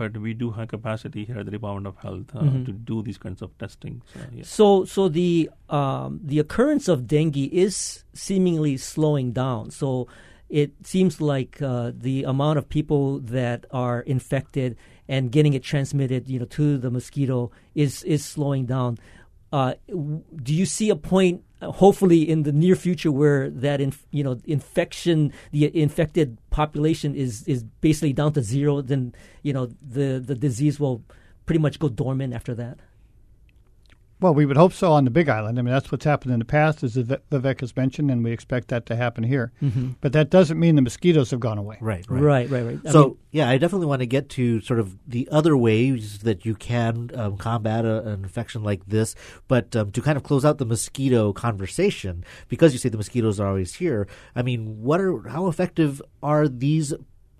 But 0.00 0.16
we 0.16 0.32
do 0.42 0.50
have 0.56 0.68
capacity 0.68 1.24
here 1.28 1.38
at 1.40 1.44
the 1.48 1.50
Department 1.58 1.86
of 1.92 1.96
Health 2.04 2.28
uh, 2.34 2.40
Mhm. 2.48 2.64
to 2.68 2.72
do 2.90 3.02
these 3.08 3.18
kinds 3.24 3.42
of 3.46 3.50
testing. 3.58 4.00
So, 4.12 4.20
yes. 4.34 4.48
So, 4.48 4.66
so 4.94 5.08
the 5.08 5.50
um, 5.68 6.20
the 6.30 6.38
occurrence 6.44 6.88
of 6.88 7.06
dengue 7.06 7.36
is 7.64 8.04
seemingly 8.26 8.74
slowing 8.78 9.32
down. 9.32 9.70
So, 9.80 10.08
it 10.48 10.70
seems 10.92 11.20
like 11.20 11.60
uh, 11.62 11.92
the 12.06 12.24
amount 12.24 12.56
of 12.58 12.64
people 12.68 13.20
that 13.38 13.66
are 13.70 14.00
infected 14.16 14.76
and 15.06 15.30
getting 15.36 15.52
it 15.58 15.62
transmitted, 15.62 16.28
you 16.32 16.38
know, 16.40 16.48
to 16.58 16.78
the 16.78 16.90
mosquito 16.90 17.50
is 17.74 18.02
is 18.04 18.24
slowing 18.24 18.64
down. 18.66 18.96
Uh, 19.52 19.74
w- 19.88 20.22
do 20.42 20.54
you 20.54 20.66
see 20.66 20.88
a 20.90 20.96
point, 20.96 21.42
hopefully 21.62 22.28
in 22.28 22.42
the 22.44 22.52
near 22.52 22.76
future, 22.76 23.12
where 23.12 23.50
that 23.50 23.80
inf- 23.80 24.06
you 24.10 24.24
know 24.24 24.40
infection, 24.44 25.32
the 25.52 25.74
infected 25.76 26.38
population 26.50 27.14
is 27.14 27.42
is 27.46 27.64
basically 27.80 28.12
down 28.12 28.32
to 28.34 28.42
zero? 28.42 28.80
Then 28.80 29.14
you 29.42 29.52
know 29.52 29.66
the 29.80 30.22
the 30.24 30.34
disease 30.34 30.80
will 30.80 31.02
pretty 31.46 31.60
much 31.60 31.78
go 31.78 31.88
dormant 31.88 32.34
after 32.34 32.54
that. 32.54 32.78
Well, 34.20 34.34
we 34.34 34.44
would 34.44 34.56
hope 34.56 34.72
so 34.72 34.92
on 34.92 35.04
the 35.04 35.10
Big 35.10 35.28
Island. 35.28 35.58
I 35.58 35.62
mean, 35.62 35.72
that's 35.72 35.90
what's 35.90 36.04
happened 36.04 36.32
in 36.34 36.38
the 36.38 36.44
past, 36.44 36.82
as 36.82 36.96
Vivek 36.96 37.60
has 37.60 37.74
mentioned, 37.74 38.10
and 38.10 38.22
we 38.22 38.32
expect 38.32 38.68
that 38.68 38.84
to 38.86 38.96
happen 38.96 39.24
here. 39.24 39.52
Mm-hmm. 39.62 39.92
But 40.00 40.12
that 40.12 40.28
doesn't 40.28 40.58
mean 40.60 40.76
the 40.76 40.82
mosquitoes 40.82 41.30
have 41.30 41.40
gone 41.40 41.56
away. 41.58 41.78
Right, 41.80 42.04
Right, 42.08 42.50
right, 42.50 42.64
right. 42.64 42.78
I 42.86 42.90
so 42.90 43.04
mean- 43.04 43.16
yeah, 43.32 43.48
I 43.48 43.58
definitely 43.58 43.86
want 43.86 44.00
to 44.00 44.06
get 44.06 44.28
to 44.30 44.60
sort 44.60 44.80
of 44.80 44.98
the 45.06 45.28
other 45.30 45.56
ways 45.56 46.18
that 46.20 46.44
you 46.44 46.54
can 46.54 47.10
um, 47.14 47.36
combat 47.36 47.84
a, 47.84 48.00
an 48.08 48.24
infection 48.24 48.62
like 48.62 48.84
this. 48.86 49.14
But 49.48 49.74
um, 49.74 49.90
to 49.92 50.02
kind 50.02 50.16
of 50.16 50.22
close 50.22 50.44
out 50.44 50.58
the 50.58 50.66
mosquito 50.66 51.32
conversation, 51.32 52.24
because 52.48 52.72
you 52.72 52.78
say 52.78 52.88
the 52.88 52.96
mosquitoes 52.98 53.40
are 53.40 53.48
always 53.48 53.74
here. 53.76 54.06
I 54.34 54.42
mean, 54.42 54.82
what 54.82 55.00
are 55.00 55.28
how 55.28 55.46
effective 55.46 56.02
are 56.22 56.46
these? 56.48 56.92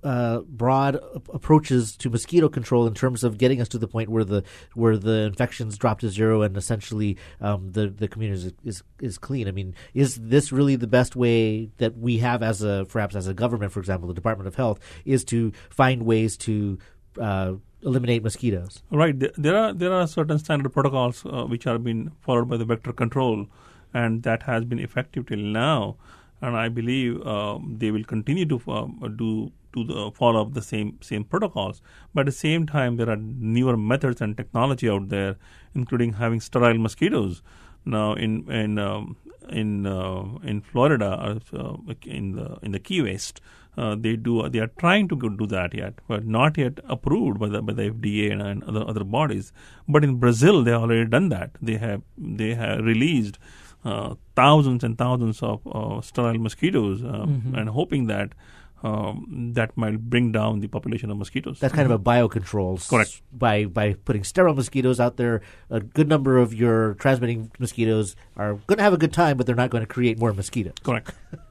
Uh, 0.02 0.40
broad 0.48 0.98
approaches 1.34 1.94
to 1.94 2.08
mosquito 2.08 2.48
control 2.48 2.86
in 2.86 2.94
terms 2.94 3.22
of 3.22 3.36
getting 3.36 3.60
us 3.60 3.68
to 3.68 3.76
the 3.76 3.86
point 3.86 4.08
where 4.08 4.24
the 4.24 4.42
where 4.72 4.96
the 4.96 5.24
infections 5.24 5.76
drop 5.76 6.00
to 6.00 6.08
zero 6.08 6.40
and 6.40 6.56
essentially 6.56 7.18
um, 7.42 7.72
the 7.72 7.88
the 7.88 8.08
community 8.08 8.46
is, 8.46 8.54
is 8.64 8.82
is 9.00 9.18
clean. 9.18 9.46
I 9.46 9.50
mean, 9.50 9.74
is 9.92 10.16
this 10.16 10.52
really 10.52 10.74
the 10.76 10.86
best 10.86 11.16
way 11.16 11.68
that 11.76 11.98
we 11.98 12.16
have 12.16 12.42
as 12.42 12.62
a 12.62 12.86
perhaps 12.88 13.14
as 13.14 13.26
a 13.26 13.34
government, 13.34 13.72
for 13.72 13.80
example, 13.80 14.08
the 14.08 14.14
Department 14.14 14.48
of 14.48 14.54
Health, 14.54 14.80
is 15.04 15.22
to 15.24 15.52
find 15.68 16.04
ways 16.06 16.38
to 16.38 16.78
uh, 17.20 17.52
eliminate 17.82 18.22
mosquitoes? 18.22 18.82
Right. 18.90 19.18
There- 19.18 19.56
are 19.56 19.74
there 19.74 19.92
are 19.92 20.06
certain 20.06 20.38
standard 20.38 20.72
protocols 20.72 21.26
uh, 21.26 21.44
which 21.44 21.66
are 21.66 21.78
being 21.78 22.12
followed 22.22 22.48
by 22.48 22.56
the 22.56 22.64
vector 22.64 22.94
control, 22.94 23.46
and 23.92 24.22
that 24.22 24.44
has 24.44 24.64
been 24.64 24.78
effective 24.78 25.26
till 25.26 25.38
now. 25.38 25.96
And 26.40 26.56
I 26.56 26.70
believe 26.70 27.20
um, 27.26 27.76
they 27.78 27.90
will 27.90 28.04
continue 28.04 28.46
to 28.46 28.62
um, 28.68 29.14
do 29.18 29.52
to 29.74 29.84
the 29.84 30.10
follow 30.20 30.42
up 30.42 30.54
the 30.54 30.62
same 30.62 30.98
same 31.00 31.24
protocols. 31.24 31.80
But 32.14 32.22
at 32.22 32.26
the 32.26 32.32
same 32.32 32.66
time, 32.66 32.96
there 32.96 33.10
are 33.10 33.16
newer 33.16 33.76
methods 33.76 34.20
and 34.20 34.36
technology 34.36 34.88
out 34.88 35.08
there, 35.08 35.36
including 35.74 36.14
having 36.14 36.40
sterile 36.40 36.78
mosquitoes. 36.78 37.42
Now 37.84 38.12
in 38.14 38.50
in 38.50 38.78
um, 38.78 39.16
in 39.48 39.86
uh, 39.86 40.24
in 40.42 40.60
Florida, 40.60 41.38
uh, 41.54 41.74
in 42.04 42.32
the 42.36 42.58
in 42.62 42.72
the 42.72 42.78
Key 42.78 43.00
West, 43.02 43.40
uh, 43.76 43.94
they 43.98 44.16
do 44.16 44.48
they 44.48 44.58
are 44.58 44.70
trying 44.78 45.08
to 45.08 45.16
do 45.16 45.46
that 45.46 45.74
yet, 45.74 45.94
but 46.06 46.26
not 46.26 46.58
yet 46.58 46.78
approved 46.96 47.38
by 47.40 47.48
the 47.48 47.62
by 47.62 47.72
the 47.72 47.90
FDA 47.90 48.30
and, 48.32 48.42
and 48.42 48.62
other 48.64 48.84
other 48.86 49.04
bodies. 49.04 49.52
But 49.88 50.04
in 50.04 50.16
Brazil, 50.16 50.62
they 50.62 50.72
have 50.72 50.82
already 50.82 51.08
done 51.16 51.30
that. 51.30 51.50
They 51.62 51.78
have 51.78 52.02
they 52.18 52.54
have 52.54 52.84
released 52.84 53.38
uh, 53.82 54.14
thousands 54.36 54.84
and 54.84 54.98
thousands 54.98 55.42
of 55.42 55.66
uh, 55.66 56.00
sterile 56.02 56.38
mosquitoes, 56.38 57.02
um, 57.02 57.42
Mhm. 57.42 57.58
and 57.58 57.70
hoping 57.70 58.06
that. 58.14 58.34
Um, 58.82 59.52
that 59.54 59.76
might 59.76 60.00
bring 60.08 60.32
down 60.32 60.60
the 60.60 60.68
population 60.68 61.10
of 61.10 61.18
mosquitoes. 61.18 61.60
That's 61.60 61.74
kind 61.74 61.84
of 61.84 61.92
a 61.92 62.02
biocontrol. 62.02 62.80
Correct. 62.88 63.20
By 63.30 63.66
by 63.66 63.92
putting 63.92 64.24
sterile 64.24 64.54
mosquitoes 64.54 64.98
out 64.98 65.18
there, 65.18 65.42
a 65.68 65.80
good 65.80 66.08
number 66.08 66.38
of 66.38 66.54
your 66.54 66.94
transmitting 66.94 67.50
mosquitoes 67.58 68.16
are 68.36 68.54
going 68.66 68.78
to 68.78 68.82
have 68.82 68.94
a 68.94 68.98
good 68.98 69.12
time, 69.12 69.36
but 69.36 69.44
they're 69.46 69.54
not 69.54 69.68
going 69.68 69.82
to 69.82 69.86
create 69.86 70.18
more 70.18 70.32
mosquitoes. 70.32 70.74
Correct. 70.82 71.12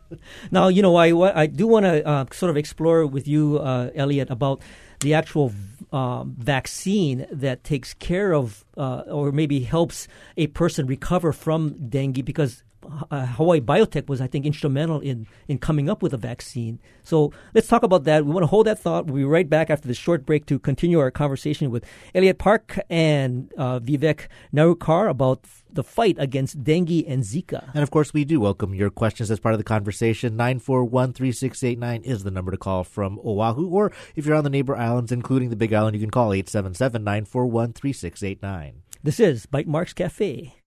Now, 0.51 0.69
you 0.69 0.81
know, 0.81 0.95
I, 0.95 1.41
I 1.41 1.45
do 1.45 1.67
want 1.67 1.85
to 1.85 2.05
uh, 2.05 2.25
sort 2.31 2.49
of 2.49 2.57
explore 2.57 3.05
with 3.05 3.27
you, 3.27 3.59
uh, 3.59 3.91
Elliot, 3.93 4.29
about 4.29 4.61
the 5.01 5.13
actual 5.13 5.53
um, 5.91 6.35
vaccine 6.37 7.25
that 7.31 7.63
takes 7.63 7.93
care 7.93 8.33
of 8.33 8.65
uh, 8.77 9.03
or 9.07 9.31
maybe 9.31 9.61
helps 9.61 10.07
a 10.37 10.47
person 10.47 10.87
recover 10.87 11.31
from 11.31 11.89
dengue 11.89 12.25
because 12.25 12.63
uh, 13.11 13.25
Hawaii 13.25 13.59
Biotech 13.59 14.07
was, 14.07 14.21
I 14.21 14.27
think, 14.27 14.45
instrumental 14.45 14.99
in, 14.99 15.27
in 15.47 15.57
coming 15.57 15.89
up 15.89 16.01
with 16.01 16.13
a 16.13 16.17
vaccine. 16.17 16.79
So 17.03 17.31
let's 17.53 17.67
talk 17.67 17.83
about 17.83 18.03
that. 18.05 18.25
We 18.25 18.31
want 18.31 18.43
to 18.43 18.47
hold 18.47 18.67
that 18.67 18.79
thought. 18.79 19.05
We'll 19.05 19.15
be 19.15 19.23
right 19.23 19.49
back 19.49 19.69
after 19.69 19.87
this 19.87 19.97
short 19.97 20.25
break 20.25 20.45
to 20.47 20.59
continue 20.59 20.99
our 20.99 21.11
conversation 21.11 21.71
with 21.71 21.85
Elliot 22.13 22.37
Park 22.37 22.79
and 22.89 23.51
uh, 23.57 23.79
Vivek 23.79 24.27
Nerurkar 24.53 25.09
about 25.09 25.45
the 25.71 25.83
fight 25.83 26.15
against 26.19 26.63
dengue 26.63 27.05
and 27.07 27.23
Zika. 27.23 27.69
And 27.73 27.83
of 27.83 27.91
course, 27.91 28.13
we 28.13 28.25
do 28.25 28.39
welcome 28.39 28.73
your 28.73 28.89
questions 28.89 29.29
as 29.29 29.39
part 29.39 29.53
of 29.53 29.59
the 29.59 29.63
conversation. 29.63 30.35
941 30.35 31.13
3689 31.13 32.01
is 32.03 32.23
the 32.23 32.31
number 32.31 32.51
to 32.51 32.57
call 32.57 32.83
from 32.83 33.19
Oahu. 33.23 33.67
Or 33.67 33.91
if 34.15 34.25
you're 34.25 34.35
on 34.35 34.43
the 34.43 34.49
neighbor 34.49 34.75
islands, 34.75 35.11
including 35.11 35.49
the 35.49 35.55
Big 35.55 35.73
Island, 35.73 35.95
you 35.95 36.01
can 36.01 36.11
call 36.11 36.33
877 36.33 37.03
941 37.03 37.73
3689. 37.73 38.81
This 39.03 39.19
is 39.19 39.45
Bytemarks 39.45 39.95
Cafe. 39.95 40.58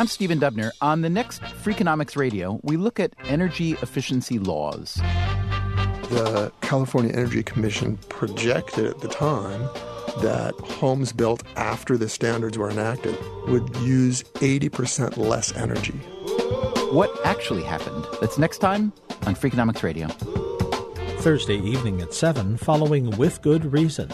I'm 0.00 0.06
Stephen 0.06 0.40
Dubner. 0.40 0.70
On 0.80 1.02
the 1.02 1.10
next 1.10 1.42
Freakonomics 1.42 2.16
Radio, 2.16 2.58
we 2.62 2.78
look 2.78 2.98
at 2.98 3.12
energy 3.24 3.72
efficiency 3.82 4.38
laws. 4.38 4.94
The 4.94 6.50
California 6.62 7.12
Energy 7.12 7.42
Commission 7.42 7.98
projected 8.08 8.86
at 8.86 9.00
the 9.00 9.08
time 9.08 9.60
that 10.22 10.54
homes 10.54 11.12
built 11.12 11.42
after 11.56 11.98
the 11.98 12.08
standards 12.08 12.56
were 12.56 12.70
enacted 12.70 13.14
would 13.48 13.76
use 13.80 14.22
80% 14.36 15.18
less 15.18 15.54
energy. 15.54 15.98
What 16.92 17.14
actually 17.26 17.64
happened? 17.64 18.06
That's 18.22 18.38
next 18.38 18.56
time 18.56 18.94
on 19.26 19.34
Freakonomics 19.34 19.82
Radio. 19.82 20.08
Thursday 21.18 21.58
evening 21.58 22.00
at 22.00 22.14
7, 22.14 22.56
following 22.56 23.10
With 23.18 23.42
Good 23.42 23.70
Reason. 23.70 24.08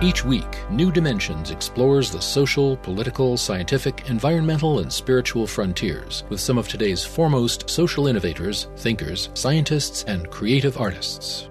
Each 0.00 0.24
week, 0.24 0.46
New 0.70 0.92
Dimensions 0.92 1.50
explores 1.50 2.12
the 2.12 2.22
social, 2.22 2.76
political, 2.76 3.36
scientific, 3.36 4.08
environmental, 4.08 4.78
and 4.78 4.92
spiritual 4.92 5.44
frontiers 5.44 6.22
with 6.28 6.38
some 6.38 6.56
of 6.56 6.68
today's 6.68 7.04
foremost 7.04 7.68
social 7.68 8.06
innovators, 8.06 8.68
thinkers, 8.76 9.28
scientists, 9.34 10.04
and 10.04 10.30
creative 10.30 10.78
artists. 10.78 11.50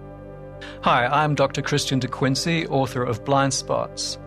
Hi, 0.83 1.07
I'm 1.07 1.35
Dr. 1.35 1.61
Christian 1.61 1.99
De 1.99 2.07
Quincey, 2.07 2.65
author 2.67 3.03
of 3.03 3.25
Blind 3.25 3.53
Spots. 3.53 4.17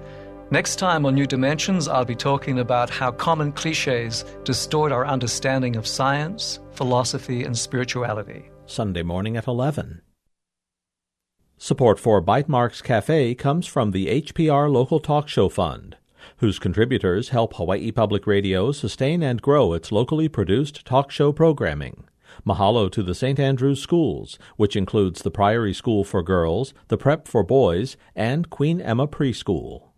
Next 0.50 0.76
time 0.76 1.06
on 1.06 1.14
New 1.14 1.26
Dimensions, 1.26 1.88
I'll 1.88 2.04
be 2.04 2.14
talking 2.14 2.58
about 2.58 2.90
how 2.90 3.12
common 3.12 3.52
cliches 3.52 4.26
distort 4.44 4.92
our 4.92 5.06
understanding 5.06 5.76
of 5.76 5.86
science, 5.86 6.60
philosophy, 6.72 7.44
and 7.44 7.56
spirituality. 7.56 8.50
Sunday 8.66 9.02
morning 9.02 9.38
at 9.38 9.46
11. 9.46 10.02
Support 11.62 12.00
for 12.00 12.22
Bytemarks 12.22 12.82
Cafe 12.82 13.34
comes 13.34 13.66
from 13.66 13.90
the 13.90 14.06
HPR 14.22 14.72
Local 14.72 14.98
Talk 14.98 15.28
Show 15.28 15.50
Fund, 15.50 15.98
whose 16.38 16.58
contributors 16.58 17.28
help 17.28 17.54
Hawaii 17.56 17.92
Public 17.92 18.26
Radio 18.26 18.72
sustain 18.72 19.22
and 19.22 19.42
grow 19.42 19.74
its 19.74 19.92
locally 19.92 20.26
produced 20.26 20.86
talk 20.86 21.10
show 21.10 21.32
programming. 21.32 22.04
Mahalo 22.46 22.90
to 22.90 23.02
the 23.02 23.14
St. 23.14 23.38
Andrews 23.38 23.78
Schools, 23.78 24.38
which 24.56 24.74
includes 24.74 25.20
the 25.20 25.30
Priory 25.30 25.74
School 25.74 26.02
for 26.02 26.22
Girls, 26.22 26.72
the 26.88 26.96
Prep 26.96 27.28
for 27.28 27.42
Boys, 27.42 27.98
and 28.16 28.48
Queen 28.48 28.80
Emma 28.80 29.06
Preschool. 29.06 29.89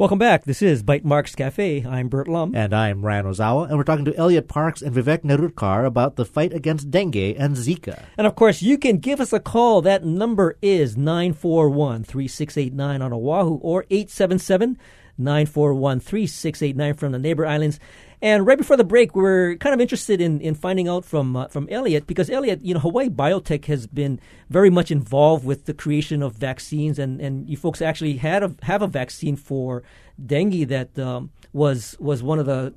Welcome 0.00 0.18
back. 0.18 0.44
This 0.44 0.62
is 0.62 0.82
Bytemarks 0.82 1.36
Cafe. 1.36 1.84
I'm 1.86 2.08
Bert 2.08 2.26
Lum. 2.26 2.54
And 2.54 2.72
I'm 2.72 3.04
Ryan 3.04 3.26
Ozawa, 3.26 3.68
and 3.68 3.76
we're 3.76 3.84
talking 3.84 4.06
to 4.06 4.16
Elliot 4.16 4.48
Parks 4.48 4.80
and 4.80 4.96
Vivek 4.96 5.24
Nerurkar 5.24 5.84
about 5.84 6.16
the 6.16 6.24
fight 6.24 6.54
against 6.54 6.90
dengue 6.90 7.36
and 7.38 7.54
Zika. 7.54 8.04
And 8.16 8.26
of 8.26 8.34
course, 8.34 8.62
you 8.62 8.78
can 8.78 8.96
give 8.96 9.20
us 9.20 9.34
a 9.34 9.38
call. 9.38 9.82
That 9.82 10.02
number 10.02 10.56
is 10.62 10.96
941 10.96 12.04
3689 12.04 13.02
on 13.02 13.12
Oahu 13.12 13.56
or 13.56 13.84
877 13.90 14.78
941 15.18 16.00
3689 16.00 16.94
from 16.94 17.12
the 17.12 17.18
neighbor 17.18 17.46
islands. 17.46 17.78
And 18.22 18.46
right 18.46 18.58
before 18.58 18.76
the 18.76 18.84
break, 18.84 19.16
we 19.16 19.24
are 19.24 19.56
kind 19.56 19.72
of 19.72 19.80
interested 19.80 20.20
in, 20.20 20.40
in 20.40 20.54
finding 20.54 20.88
out 20.88 21.06
from 21.06 21.36
uh, 21.36 21.48
from 21.48 21.66
Elliot 21.70 22.06
because 22.06 22.28
Elliot, 22.28 22.60
you 22.62 22.74
know, 22.74 22.80
Hawaii 22.80 23.08
Biotech 23.08 23.64
has 23.64 23.86
been 23.86 24.20
very 24.50 24.68
much 24.68 24.90
involved 24.90 25.44
with 25.44 25.64
the 25.64 25.72
creation 25.72 26.22
of 26.22 26.34
vaccines, 26.34 26.98
and, 26.98 27.20
and 27.20 27.48
you 27.48 27.56
folks 27.56 27.80
actually 27.80 28.18
had 28.18 28.42
a, 28.42 28.54
have 28.62 28.82
a 28.82 28.86
vaccine 28.86 29.36
for 29.36 29.82
dengue 30.24 30.68
that 30.68 30.98
um, 30.98 31.30
was 31.54 31.96
was 31.98 32.22
one 32.22 32.38
of 32.38 32.44
the, 32.44 32.74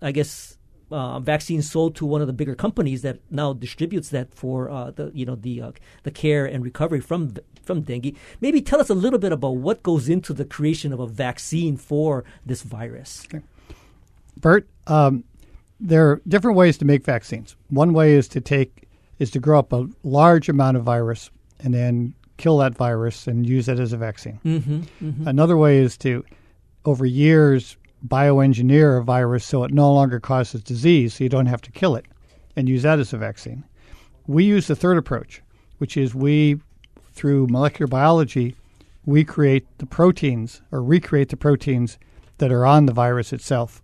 I 0.00 0.10
guess, 0.10 0.58
uh, 0.90 1.20
vaccines 1.20 1.70
sold 1.70 1.94
to 1.96 2.06
one 2.06 2.20
of 2.20 2.26
the 2.26 2.32
bigger 2.32 2.56
companies 2.56 3.02
that 3.02 3.20
now 3.30 3.52
distributes 3.52 4.08
that 4.08 4.34
for 4.34 4.68
uh, 4.68 4.90
the 4.90 5.12
you 5.14 5.24
know 5.24 5.36
the 5.36 5.62
uh, 5.62 5.72
the 6.02 6.10
care 6.10 6.44
and 6.44 6.64
recovery 6.64 7.00
from 7.00 7.34
from 7.62 7.82
dengue. 7.82 8.16
Maybe 8.40 8.60
tell 8.60 8.80
us 8.80 8.90
a 8.90 8.94
little 8.94 9.20
bit 9.20 9.30
about 9.30 9.58
what 9.58 9.84
goes 9.84 10.08
into 10.08 10.32
the 10.32 10.44
creation 10.44 10.92
of 10.92 10.98
a 10.98 11.06
vaccine 11.06 11.76
for 11.76 12.24
this 12.44 12.62
virus. 12.62 13.24
Okay. 13.26 13.44
Bert, 14.42 14.68
um, 14.88 15.24
there 15.80 16.10
are 16.10 16.22
different 16.28 16.56
ways 16.56 16.76
to 16.78 16.84
make 16.84 17.04
vaccines. 17.04 17.56
One 17.70 17.94
way 17.94 18.12
is 18.12 18.28
to 18.28 18.40
take 18.40 18.88
is 19.18 19.30
to 19.30 19.40
grow 19.40 19.58
up 19.58 19.72
a 19.72 19.88
large 20.02 20.48
amount 20.48 20.76
of 20.76 20.82
virus 20.82 21.30
and 21.60 21.72
then 21.72 22.14
kill 22.36 22.58
that 22.58 22.74
virus 22.74 23.26
and 23.26 23.46
use 23.46 23.68
it 23.68 23.78
as 23.78 23.92
a 23.92 23.96
vaccine. 23.96 24.40
Mm-hmm, 24.44 24.80
mm-hmm. 25.00 25.28
Another 25.28 25.56
way 25.56 25.78
is 25.78 25.96
to, 25.98 26.24
over 26.84 27.06
years, 27.06 27.76
bioengineer 28.06 28.98
a 28.98 29.04
virus 29.04 29.44
so 29.44 29.62
it 29.62 29.72
no 29.72 29.92
longer 29.92 30.18
causes 30.18 30.62
disease, 30.62 31.14
so 31.14 31.24
you 31.24 31.30
don't 31.30 31.46
have 31.46 31.62
to 31.62 31.70
kill 31.70 31.94
it, 31.94 32.06
and 32.56 32.68
use 32.68 32.82
that 32.82 32.98
as 32.98 33.12
a 33.12 33.18
vaccine. 33.18 33.62
We 34.26 34.44
use 34.44 34.66
the 34.66 34.76
third 34.76 34.98
approach, 34.98 35.40
which 35.78 35.96
is 35.96 36.14
we, 36.14 36.60
through 37.12 37.46
molecular 37.46 37.86
biology, 37.86 38.56
we 39.04 39.24
create 39.24 39.66
the 39.78 39.86
proteins 39.86 40.62
or 40.72 40.82
recreate 40.82 41.28
the 41.28 41.36
proteins 41.36 41.98
that 42.38 42.50
are 42.50 42.66
on 42.66 42.86
the 42.86 42.92
virus 42.92 43.32
itself 43.32 43.81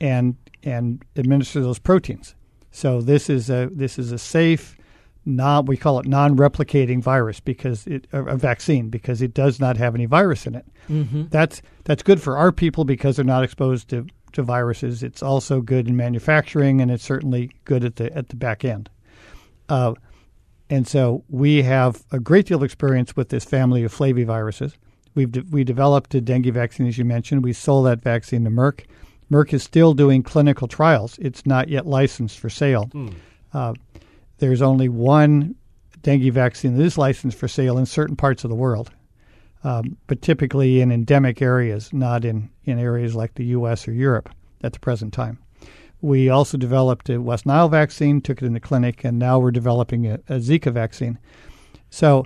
and 0.00 0.36
and 0.62 1.04
administer 1.16 1.60
those 1.60 1.78
proteins. 1.78 2.34
So 2.70 3.00
this 3.00 3.28
is 3.28 3.50
a 3.50 3.68
this 3.72 3.98
is 3.98 4.12
a 4.12 4.18
safe, 4.18 4.76
non 5.24 5.66
we 5.66 5.76
call 5.76 5.98
it 5.98 6.06
non-replicating 6.06 7.02
virus 7.02 7.40
because 7.40 7.86
it 7.86 8.06
a, 8.12 8.36
vaccine 8.36 8.88
because 8.88 9.22
it 9.22 9.34
does 9.34 9.60
not 9.60 9.76
have 9.76 9.94
any 9.94 10.06
virus 10.06 10.46
in 10.46 10.54
it. 10.54 10.66
Mm-hmm. 10.88 11.24
That's 11.30 11.62
that's 11.84 12.02
good 12.02 12.20
for 12.20 12.36
our 12.36 12.52
people 12.52 12.84
because 12.84 13.16
they're 13.16 13.24
not 13.24 13.44
exposed 13.44 13.88
to, 13.90 14.06
to 14.32 14.42
viruses. 14.42 15.02
It's 15.02 15.22
also 15.22 15.60
good 15.60 15.88
in 15.88 15.96
manufacturing 15.96 16.80
and 16.80 16.90
it's 16.90 17.04
certainly 17.04 17.50
good 17.64 17.84
at 17.84 17.96
the 17.96 18.16
at 18.16 18.28
the 18.28 18.36
back 18.36 18.64
end. 18.64 18.88
Uh, 19.68 19.94
and 20.68 20.86
so 20.86 21.24
we 21.28 21.62
have 21.62 22.04
a 22.12 22.20
great 22.20 22.46
deal 22.46 22.58
of 22.58 22.62
experience 22.62 23.16
with 23.16 23.28
this 23.30 23.44
family 23.44 23.82
of 23.82 23.92
flaviviruses. 23.92 24.74
We've 25.16 25.30
de- 25.30 25.44
we 25.50 25.64
developed 25.64 26.14
a 26.14 26.20
dengue 26.20 26.52
vaccine, 26.54 26.86
as 26.86 26.96
you 26.96 27.04
mentioned. 27.04 27.42
We 27.42 27.52
sold 27.52 27.86
that 27.86 28.02
vaccine 28.02 28.44
to 28.44 28.50
Merck. 28.50 28.84
Merck 29.30 29.52
is 29.52 29.62
still 29.62 29.94
doing 29.94 30.22
clinical 30.22 30.66
trials. 30.66 31.18
It's 31.20 31.46
not 31.46 31.68
yet 31.68 31.86
licensed 31.86 32.38
for 32.38 32.50
sale. 32.50 32.86
Mm. 32.92 33.14
Uh, 33.52 33.74
there's 34.38 34.62
only 34.62 34.88
one 34.88 35.54
dengue 36.02 36.32
vaccine 36.32 36.76
that 36.76 36.84
is 36.84 36.98
licensed 36.98 37.38
for 37.38 37.48
sale 37.48 37.78
in 37.78 37.86
certain 37.86 38.16
parts 38.16 38.44
of 38.44 38.50
the 38.50 38.56
world, 38.56 38.90
um, 39.64 39.96
but 40.06 40.22
typically 40.22 40.80
in 40.80 40.90
endemic 40.90 41.42
areas, 41.42 41.92
not 41.92 42.24
in, 42.24 42.50
in 42.64 42.78
areas 42.78 43.14
like 43.14 43.34
the 43.34 43.44
U.S. 43.46 43.86
or 43.86 43.92
Europe 43.92 44.30
at 44.62 44.72
the 44.72 44.80
present 44.80 45.12
time. 45.12 45.38
We 46.00 46.30
also 46.30 46.56
developed 46.56 47.10
a 47.10 47.20
West 47.20 47.44
Nile 47.44 47.68
vaccine, 47.68 48.22
took 48.22 48.40
it 48.40 48.46
in 48.46 48.54
the 48.54 48.60
clinic, 48.60 49.04
and 49.04 49.18
now 49.18 49.38
we're 49.38 49.50
developing 49.50 50.06
a, 50.06 50.14
a 50.28 50.38
Zika 50.38 50.72
vaccine. 50.72 51.18
So, 51.90 52.24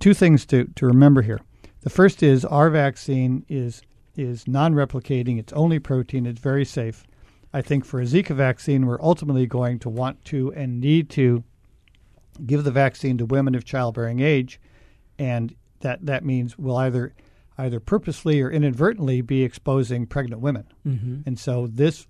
two 0.00 0.12
things 0.12 0.44
to, 0.46 0.64
to 0.76 0.86
remember 0.86 1.22
here. 1.22 1.40
The 1.80 1.90
first 1.90 2.22
is 2.22 2.44
our 2.44 2.68
vaccine 2.68 3.46
is 3.48 3.80
is 4.16 4.46
non-replicating. 4.46 5.38
It's 5.38 5.52
only 5.52 5.78
protein. 5.78 6.26
It's 6.26 6.40
very 6.40 6.64
safe. 6.64 7.04
I 7.52 7.62
think 7.62 7.84
for 7.84 8.00
a 8.00 8.04
Zika 8.04 8.34
vaccine, 8.34 8.86
we're 8.86 9.00
ultimately 9.00 9.46
going 9.46 9.78
to 9.80 9.88
want 9.88 10.24
to 10.26 10.52
and 10.52 10.80
need 10.80 11.08
to 11.10 11.44
give 12.44 12.64
the 12.64 12.70
vaccine 12.70 13.16
to 13.18 13.24
women 13.24 13.54
of 13.54 13.64
childbearing 13.64 14.20
age, 14.20 14.60
and 15.18 15.54
that 15.80 16.04
that 16.04 16.24
means 16.24 16.58
we'll 16.58 16.76
either 16.76 17.14
either 17.58 17.80
purposely 17.80 18.42
or 18.42 18.50
inadvertently 18.50 19.22
be 19.22 19.42
exposing 19.42 20.06
pregnant 20.06 20.42
women. 20.42 20.66
Mm-hmm. 20.86 21.20
And 21.24 21.38
so 21.38 21.66
this 21.66 22.06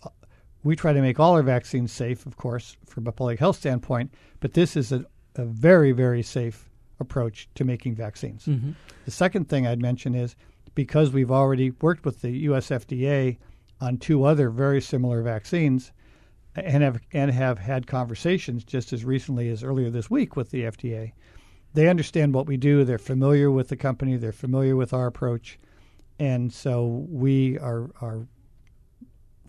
we 0.65 0.75
try 0.75 0.93
to 0.93 1.01
make 1.01 1.21
all 1.21 1.35
our 1.35 1.43
vaccines 1.43 1.93
safe, 1.93 2.27
of 2.27 2.37
course, 2.37 2.77
from 2.87 3.07
a 3.07 3.13
public 3.13 3.39
health 3.39 3.57
standpoint, 3.57 4.13
but 4.41 4.55
this 4.55 4.77
is 4.77 4.91
a, 4.91 5.05
a 5.37 5.45
very, 5.45 5.93
very 5.93 6.23
safe 6.23 6.69
approach 6.99 7.49
to 7.55 7.65
making 7.65 7.95
vaccines. 7.95 8.47
Mm-hmm. 8.47 8.73
The 9.05 9.11
second 9.11 9.49
thing 9.49 9.67
I'd 9.67 9.81
mention 9.81 10.15
is 10.17 10.35
because 10.77 11.11
we've 11.11 11.33
already 11.33 11.73
worked 11.81 12.05
with 12.05 12.21
the 12.21 12.31
U.S. 12.31 12.69
FDA 12.69 13.39
on 13.81 13.99
two 13.99 14.23
other 14.23 14.51
very 14.51 14.81
similar 14.81 15.23
vaccines 15.23 15.91
and 16.55 16.85
have 16.85 17.01
and 17.13 17.33
have 17.33 17.59
had 17.59 17.89
conversations 17.89 18.63
just 18.63 18.93
as 18.93 19.05
recently 19.05 19.49
as 19.49 19.65
earlier 19.65 19.91
this 19.91 20.09
week 20.09 20.37
with 20.37 20.51
the 20.51 20.63
FDA. 20.63 21.13
They 21.75 21.89
understand 21.89 22.33
what 22.33 22.47
we 22.47 22.57
do. 22.57 22.85
They're 22.85 22.99
familiar 22.99 23.51
with 23.51 23.69
the 23.69 23.77
company. 23.77 24.17
They're 24.17 24.33
familiar 24.33 24.77
with 24.77 24.93
our 24.93 25.07
approach, 25.07 25.59
and 26.21 26.53
so 26.53 27.07
we 27.11 27.59
are 27.59 27.91
are 28.01 28.29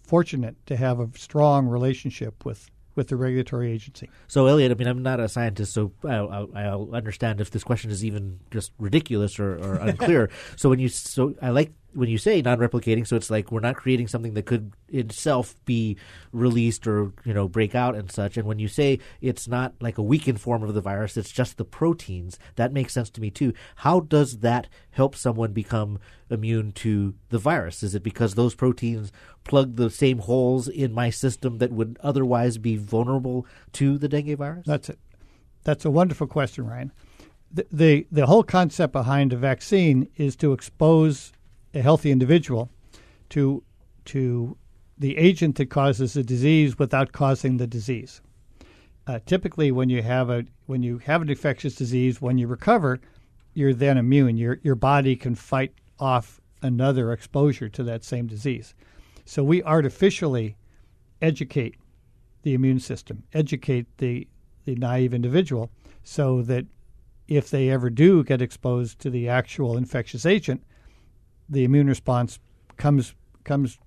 fortunate 0.02 0.56
to 0.66 0.78
have 0.78 1.00
a 1.00 1.10
strong 1.18 1.68
relationship 1.68 2.46
with 2.46 2.72
with 2.98 3.08
the 3.08 3.16
regulatory 3.16 3.72
agency. 3.72 4.10
So, 4.28 4.48
Elliot, 4.48 4.72
I 4.72 4.76
mean, 4.76 4.88
I'm 4.88 5.04
not 5.04 5.22
a 5.22 5.30
scientist, 5.30 5.74
so 5.74 5.94
I'll, 6.04 6.50
I'll 6.54 6.90
understand 6.94 7.40
if 7.40 7.52
this 7.52 7.64
question 7.64 7.92
is 7.92 8.04
even 8.04 8.40
just 8.52 8.74
ridiculous 8.78 9.40
or, 9.40 9.56
or 9.56 9.76
unclear. 9.76 10.30
so, 10.58 10.70
when 10.70 10.80
you 10.80 10.90
so 10.90 11.36
I 11.42 11.52
like 11.52 11.72
when 11.98 12.10
you 12.10 12.20
say 12.20 12.44
non-replicating, 12.44 13.08
so 13.08 13.16
it's 13.16 13.32
like 13.32 13.52
we're 13.52 13.60
not 13.60 13.76
creating 13.76 14.08
something 14.08 14.36
that 14.36 14.46
could 14.46 14.74
itself 14.88 15.56
be 15.66 15.98
released 16.32 16.86
or 16.86 17.12
you 17.26 17.34
know 17.34 17.48
break 17.48 17.74
out 17.74 17.96
and 17.96 18.12
such. 18.12 18.38
And 18.38 18.48
when 18.48 18.60
you 18.60 18.68
say 18.68 19.00
it's 19.20 19.48
not 19.48 19.74
like 19.82 19.98
a 19.98 20.04
weakened 20.04 20.40
form 20.40 20.62
of 20.62 20.76
the 20.76 20.82
virus, 20.82 21.18
it's 21.18 21.32
just 21.32 21.58
the 21.58 21.66
proteins. 21.66 22.38
That 22.56 22.72
makes 22.72 22.94
sense 22.94 23.10
to 23.12 23.22
me 23.22 23.32
too. 23.32 23.52
How 23.78 24.00
does 24.02 24.40
that 24.40 24.68
help 24.92 25.16
someone 25.16 25.54
become 25.54 25.98
immune 26.30 26.72
to 26.74 27.16
the 27.30 27.40
virus? 27.40 27.82
Is 27.82 27.96
it 27.96 28.04
because 28.04 28.36
those 28.36 28.54
proteins 28.54 29.12
plug 29.44 29.76
the 29.76 29.90
same 29.90 30.20
holes 30.20 30.68
in 30.68 30.94
my 30.94 31.10
system 31.10 31.58
that 31.58 31.72
would 31.72 31.98
otherwise 32.04 32.60
be 32.60 32.76
vulnerable 32.76 33.48
to 33.74 33.98
the 33.98 34.08
dengue 34.08 34.38
virus? 34.38 34.68
That's 34.68 34.90
it. 34.90 35.00
That's 35.64 35.84
a 35.84 35.90
wonderful 35.92 36.28
question, 36.28 36.68
Ryan. 36.68 36.92
the, 37.52 37.66
the 37.72 38.08
the 38.12 38.26
whole 38.26 38.44
concept 38.44 38.94
behind 38.94 39.34
a 39.34 39.38
vaccine 39.38 40.08
is 40.16 40.36
to 40.38 40.54
expose 40.54 41.34
a 41.78 41.82
healthy 41.82 42.12
individual 42.12 42.70
to 43.30 43.64
to 44.06 44.58
the 44.98 45.18
agent 45.18 45.56
that 45.58 45.70
causes 45.70 46.14
the 46.14 46.24
disease 46.24 46.80
without 46.80 47.12
causing 47.12 47.58
the 47.58 47.68
disease. 47.68 48.22
Uh, 49.06 49.20
typically, 49.26 49.72
when 49.72 49.90
you 49.90 50.02
have 50.02 50.30
a 50.30 50.44
when 50.66 50.82
you 50.82 50.98
have 50.98 51.22
an 51.22 51.30
infectious 51.30 51.76
disease, 51.76 52.22
when 52.22 52.38
you 52.38 52.48
recover, 52.48 53.00
you're 53.54 53.74
then 53.74 53.98
immune. 53.98 54.38
Your 54.38 54.60
your 54.64 54.76
body 54.76 55.16
can 55.16 55.36
fight 55.36 55.74
off 56.00 56.42
another 56.62 57.14
exposure 57.14 57.70
to 57.70 57.84
that 57.84 58.04
same 58.04 58.28
disease. 58.28 58.74
So 59.26 59.44
we 59.44 59.62
artificially 59.64 60.58
educate 61.22 61.76
the 62.42 62.54
immune 62.54 62.80
system, 62.80 63.24
educate 63.34 63.86
the 63.98 64.28
the 64.66 64.76
naive 64.76 65.14
individual, 65.14 65.70
so 66.04 66.42
that 66.42 66.66
if 67.28 67.50
they 67.50 67.70
ever 67.70 67.90
do 67.90 68.24
get 68.24 68.42
exposed 68.42 69.00
to 69.00 69.10
the 69.10 69.30
actual 69.30 69.78
infectious 69.78 70.26
agent, 70.26 70.64
the 71.50 71.64
immune 71.64 71.88
response 71.88 72.40
comes 72.78 73.14
comes 73.44 73.80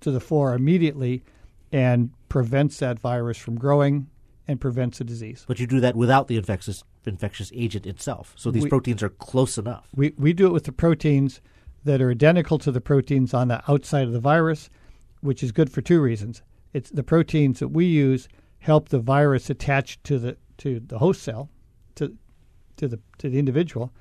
to 0.00 0.10
the 0.10 0.20
fore 0.20 0.54
immediately 0.54 1.22
and 1.70 2.10
prevents 2.28 2.78
that 2.78 2.98
virus 2.98 3.38
from 3.38 3.56
growing 3.56 4.08
and 4.48 4.60
prevents 4.60 5.00
a 5.00 5.04
disease. 5.04 5.44
But 5.46 5.58
you 5.60 5.66
do 5.66 5.80
that 5.80 5.96
without 5.96 6.28
the 6.28 6.36
infectious 6.36 6.84
infectious 7.06 7.50
agent 7.54 7.86
itself. 7.86 8.34
So 8.36 8.50
these 8.50 8.64
We- 8.64 8.68
proteins 8.68 9.02
are 9.02 9.08
close 9.08 9.58
enough. 9.58 9.88
We 9.94 10.12
we 10.16 10.32
do 10.32 10.46
it 10.46 10.52
with 10.52 10.64
the 10.64 10.72
proteins 10.72 11.40
that 11.84 12.00
are 12.00 12.10
identical 12.10 12.58
to 12.58 12.70
the 12.70 12.80
proteins 12.80 13.34
on 13.34 13.48
the 13.48 13.62
outside 13.70 14.06
of 14.06 14.12
the 14.12 14.20
virus, 14.20 14.70
which 15.20 15.42
is 15.42 15.50
good 15.52 15.70
for 15.70 15.80
two 15.80 16.00
reasons. 16.00 16.42
It's 16.72 16.90
the 16.90 17.02
proteins 17.02 17.58
that 17.58 17.68
we 17.68 17.84
use 17.86 18.28
help 18.60 18.88
the 18.90 19.00
virus 19.00 19.50
attach 19.50 20.00
to 20.04 20.18
the 20.18 20.36
to 20.58 20.78
the 20.80 20.98
host 20.98 21.22
cell, 21.22 21.48
to 21.96 22.16
to 22.76 22.86
the 22.88 23.00
to 23.18 23.28
the 23.28 23.38
individual, 23.38 23.92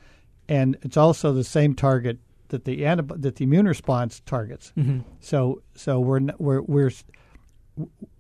and 0.48 0.78
it's 0.84 0.98
also 0.98 1.34
the 1.34 1.44
same 1.44 1.74
target 1.74 2.20
that 2.52 2.64
the 2.66 2.82
antib- 2.84 3.22
that 3.22 3.36
the 3.36 3.44
immune 3.44 3.68
response 3.68 4.22
targets. 4.26 4.72
Mhm. 4.78 5.04
So 5.20 5.62
so 5.76 6.00
we're 6.00 6.22
we're 6.38 6.62
we're 6.62 6.92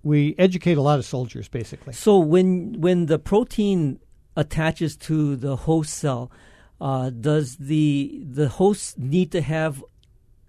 we 0.03 0.35
educate 0.37 0.77
a 0.77 0.81
lot 0.81 0.99
of 0.99 1.05
soldiers 1.05 1.47
basically. 1.47 1.93
So 1.93 2.17
when 2.19 2.81
when 2.81 3.05
the 3.05 3.19
protein 3.19 3.99
attaches 4.35 4.95
to 4.97 5.35
the 5.35 5.55
host 5.55 5.93
cell, 5.93 6.31
uh, 6.79 7.09
does 7.09 7.57
the 7.57 8.23
the 8.25 8.49
host 8.49 8.97
need 8.97 9.31
to 9.31 9.41
have 9.41 9.83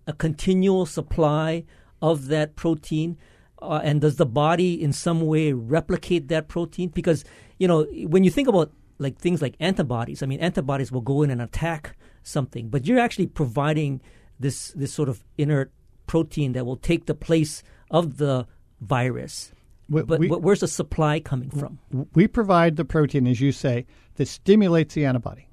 a 0.06 0.12
continual 0.12 0.86
supply 0.86 1.64
of 2.00 2.28
that 2.28 2.56
protein? 2.56 3.18
Uh, 3.60 3.80
and 3.84 4.00
does 4.00 4.16
the 4.16 4.26
body 4.26 4.82
in 4.82 4.92
some 4.92 5.20
way 5.20 5.52
replicate 5.52 6.28
that 6.28 6.48
protein? 6.48 6.88
Because 6.88 7.24
you 7.58 7.68
know 7.68 7.84
when 8.06 8.24
you 8.24 8.30
think 8.30 8.48
about 8.48 8.72
like 8.98 9.18
things 9.18 9.42
like 9.42 9.54
antibodies, 9.60 10.22
I 10.22 10.26
mean 10.26 10.40
antibodies 10.40 10.90
will 10.92 11.00
go 11.00 11.22
in 11.22 11.30
and 11.30 11.42
attack 11.42 11.96
something, 12.22 12.68
but 12.68 12.86
you're 12.86 12.98
actually 12.98 13.26
providing 13.26 14.00
this 14.38 14.68
this 14.72 14.92
sort 14.92 15.08
of 15.08 15.24
inert 15.38 15.72
protein 16.06 16.52
that 16.52 16.66
will 16.66 16.76
take 16.76 17.06
the 17.06 17.14
place 17.14 17.62
of 17.90 18.16
the 18.18 18.46
virus. 18.80 19.52
We- 19.88 20.02
but 20.02 20.20
we- 20.20 20.28
where's 20.28 20.60
the 20.60 20.68
supply 20.68 21.20
coming 21.20 21.50
from? 21.50 21.78
we 22.14 22.26
provide 22.26 22.76
the 22.76 22.84
protein, 22.84 23.26
as 23.26 23.40
you 23.40 23.52
say, 23.52 23.86
that 24.16 24.26
stimulates 24.28 24.94
the 24.94 25.04
antibody. 25.04 25.48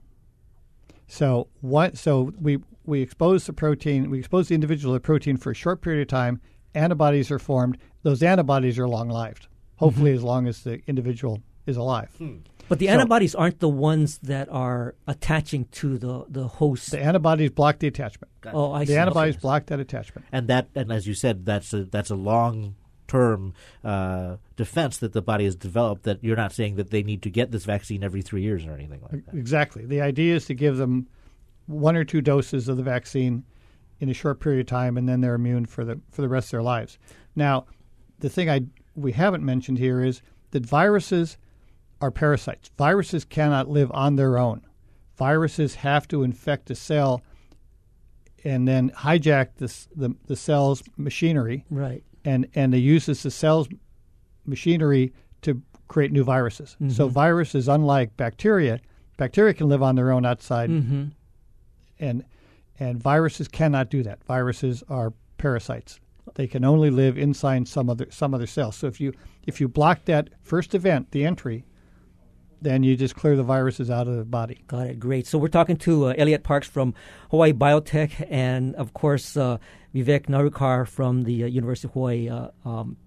So 1.08 1.48
what? 1.62 1.98
So 1.98 2.34
we 2.40 2.60
we 2.86 3.02
expose 3.02 3.46
the 3.46 3.54
protein, 3.54 4.10
we 4.10 4.18
expose 4.20 4.48
the 4.48 4.56
individual 4.56 4.94
to 4.94 4.98
the 4.98 5.02
protein 5.06 5.38
for 5.38 5.52
a 5.52 5.56
short 5.56 5.82
period 5.82 6.02
of 6.02 6.08
time. 6.08 6.42
Antibodies 6.74 7.30
are 7.32 7.40
formed. 7.40 7.78
Those 8.04 8.24
antibodies 8.24 8.80
are 8.80 8.88
long 8.88 9.10
lived. 9.10 9.44
Mm-hmm. 9.44 9.76
Hopefully, 9.78 10.12
as 10.14 10.24
long 10.24 10.48
as 10.48 10.64
the 10.64 10.82
individual 10.88 11.42
is 11.66 11.78
alive. 11.78 12.10
Hmm. 12.18 12.38
But 12.70 12.80
the 12.80 12.86
So- 12.86 12.94
antibodies 12.94 13.36
aren't 13.36 13.60
the 13.60 13.68
ones 13.70 14.20
that 14.20 14.48
are 14.50 14.96
attaching 15.08 15.66
to 15.72 15.98
the, 15.98 16.26
the 16.30 16.48
host. 16.48 16.92
The 16.92 17.02
antibodies 17.02 17.50
block 17.52 17.80
the 17.80 17.88
attachment. 17.88 18.32
Oh, 18.54 18.72
I 18.72 18.82
the 18.86 18.94
see. 18.94 18.98
antibodies 18.98 19.36
block 19.38 19.66
that 19.68 19.80
attachment. 19.80 20.26
and 20.32 20.48
that 20.48 20.70
and 20.76 20.92
as 20.92 21.06
you 21.08 21.14
said 21.14 21.46
that's 21.46 21.74
a 21.74 21.84
that's 21.86 22.10
a 22.10 22.16
long 22.16 22.76
term 23.08 23.54
uh, 23.84 24.38
defense 24.56 25.00
that 25.00 25.14
the 25.14 25.22
body 25.22 25.44
has 25.46 25.56
developed 25.56 26.04
that 26.04 26.24
you're 26.24 26.36
not 26.38 26.54
saying 26.54 26.76
that 26.76 26.92
they 26.92 27.02
need 27.02 27.24
to 27.24 27.30
get 27.32 27.52
this 27.52 27.66
vaccine 27.66 28.04
every 28.04 28.22
three 28.22 28.44
years 28.44 28.66
or 28.68 28.72
anything 28.74 29.02
like 29.02 29.26
that 29.26 29.34
Exactly. 29.36 29.84
The 29.86 30.00
idea 30.02 30.36
is 30.36 30.46
to 30.46 30.54
give 30.54 30.78
them 30.78 31.08
one 31.66 31.96
or 31.96 32.04
two 32.04 32.22
doses 32.22 32.68
of 32.68 32.78
the 32.78 32.84
vaccine 32.84 33.44
in 34.00 34.10
a 34.10 34.14
short 34.14 34.40
period 34.40 34.62
of 34.62 34.66
time, 34.68 34.96
and 34.98 35.10
then 35.10 35.20
they're 35.22 35.34
immune 35.36 35.66
for 35.66 35.84
the 35.84 36.00
for 36.12 36.22
the 36.22 36.30
rest 36.30 36.48
of 36.48 36.52
their 36.52 36.62
lives. 36.62 36.98
Now, 37.36 37.66
the 38.20 38.30
thing 38.30 38.50
I 38.50 38.62
we 38.96 39.12
haven't 39.12 39.44
mentioned 39.44 39.78
here 39.80 40.02
is 40.04 40.22
that 40.52 40.66
viruses 40.66 41.38
are 42.02 42.12
parasites. 42.12 42.70
Viruses 42.78 43.26
cannot 43.26 43.70
live 43.70 43.92
on 43.94 44.16
their 44.16 44.38
own. 44.38 44.62
Viruses 45.18 45.76
have 45.76 46.08
to 46.08 46.24
infect 46.24 46.70
a 46.72 46.76
cell 46.76 47.22
and 48.46 48.68
then 48.68 48.90
hijack 48.92 49.50
this, 49.58 49.88
the 49.96 50.16
the 50.28 50.36
cell's 50.36 50.82
machinery, 50.96 51.66
Right. 51.70 52.04
and 52.24 52.48
and 52.56 52.74
it 52.74 52.78
uses 52.80 53.22
the 53.24 53.32
cell's 53.32 53.68
machinery 54.46 55.14
to 55.42 55.62
create 55.90 56.12
new 56.14 56.24
viruses. 56.24 56.78
So 56.90 57.10
Mhm. 57.10 57.12
viruses, 57.12 57.68
unlike 57.68 58.16
bacteria, 58.16 58.80
bacteria 59.18 59.54
can 59.54 59.68
live 59.68 59.84
on 59.84 59.96
their 59.96 60.12
own 60.12 60.26
outside, 60.26 60.70
Mhm. 60.70 61.12
and 62.00 62.24
and 62.80 62.98
viruses 63.02 63.50
cannot 63.50 63.90
do 63.90 64.04
that. 64.04 64.24
Viruses 64.24 64.84
are 64.88 65.12
parasites. 65.38 66.00
They 66.36 66.48
can 66.48 66.64
only 66.64 66.90
live 66.90 67.18
inside 67.18 67.68
some 67.68 67.90
other 67.90 68.08
some 68.10 68.34
other 68.34 68.48
cell. 68.48 68.72
So 68.72 68.88
if 68.88 69.02
you 69.02 69.12
if 69.46 69.60
you 69.60 69.68
block 69.68 70.06
that 70.06 70.30
first 70.42 70.74
event, 70.74 71.12
the 71.12 71.26
entry, 71.26 71.66
then 72.62 72.84
you 72.84 72.96
just 72.96 73.16
clear 73.16 73.36
the 73.36 73.44
viruses 73.44 73.90
out 73.90 74.08
of 74.08 74.16
the 74.16 74.26
body. 74.26 74.64
Got 74.68 74.88
it. 74.88 75.00
Great. 75.00 75.28
So 75.28 75.38
we're 75.38 75.48
talking 75.48 75.78
to 75.78 76.08
uh, 76.08 76.14
Elliot 76.18 76.44
Parks 76.44 76.68
from 76.68 76.94
Hawaii 77.32 77.54
Biotech, 77.54 78.28
and 78.30 78.76
of 78.76 78.94
course 78.94 79.38
uh, 79.38 79.58
Vivek 79.94 80.28
Nerurkar 80.28 80.88
from 80.88 81.24
the 81.24 81.44
uh, 81.44 81.48
University 81.48 81.88
of 81.88 81.94
Hawaii. 81.94 82.30
Uh, 82.30 82.50
um, 82.66 82.98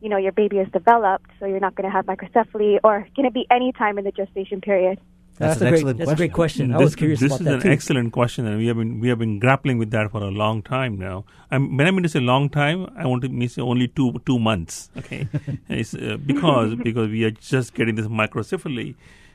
you 0.00 0.08
know, 0.08 0.18
your 0.18 0.32
baby 0.32 0.58
is 0.58 0.68
developed, 0.72 1.30
so 1.40 1.46
you're 1.46 1.60
not 1.60 1.74
going 1.74 1.88
to 1.88 1.92
have 1.92 2.06
microcephaly, 2.06 2.78
or 2.84 3.06
can 3.16 3.24
it 3.24 3.34
be 3.34 3.46
any 3.50 3.72
time 3.72 3.98
in 3.98 4.04
the 4.04 4.12
gestation 4.12 4.60
period? 4.60 5.00
That's, 5.38 5.60
a 5.60 5.68
great. 5.68 5.96
That's 5.98 6.10
a 6.12 6.14
great 6.16 6.32
question. 6.32 6.72
I 6.72 6.78
this, 6.78 6.84
was 6.84 6.96
curious 6.96 7.20
this 7.20 7.30
about 7.32 7.40
is 7.40 7.46
that 7.46 7.54
an 7.54 7.60
too. 7.62 7.70
excellent 7.70 8.12
question, 8.12 8.46
and 8.46 8.56
we 8.58 8.66
have 8.68 8.76
been 8.76 9.00
we 9.00 9.08
have 9.08 9.18
been 9.18 9.38
grappling 9.40 9.78
with 9.78 9.90
that 9.90 10.10
for 10.12 10.22
a 10.22 10.30
long 10.30 10.62
time 10.62 10.96
now. 10.98 11.24
I'm, 11.50 11.76
when 11.76 11.86
I 11.88 11.90
mean 11.90 12.04
to 12.04 12.08
say 12.08 12.20
long 12.20 12.48
time, 12.48 12.86
I 12.96 13.06
want 13.06 13.22
to 13.22 13.28
mean 13.28 13.48
say 13.48 13.60
only 13.62 13.88
two 13.88 14.12
two 14.26 14.38
months. 14.38 14.90
Okay, 14.96 15.26
it's, 15.68 15.92
uh, 15.94 16.18
because 16.24 16.76
because 16.76 17.08
we 17.10 17.24
are 17.24 17.32
just 17.32 17.74
getting 17.74 17.96
this 17.96 18.06
microcephaly 18.06 18.94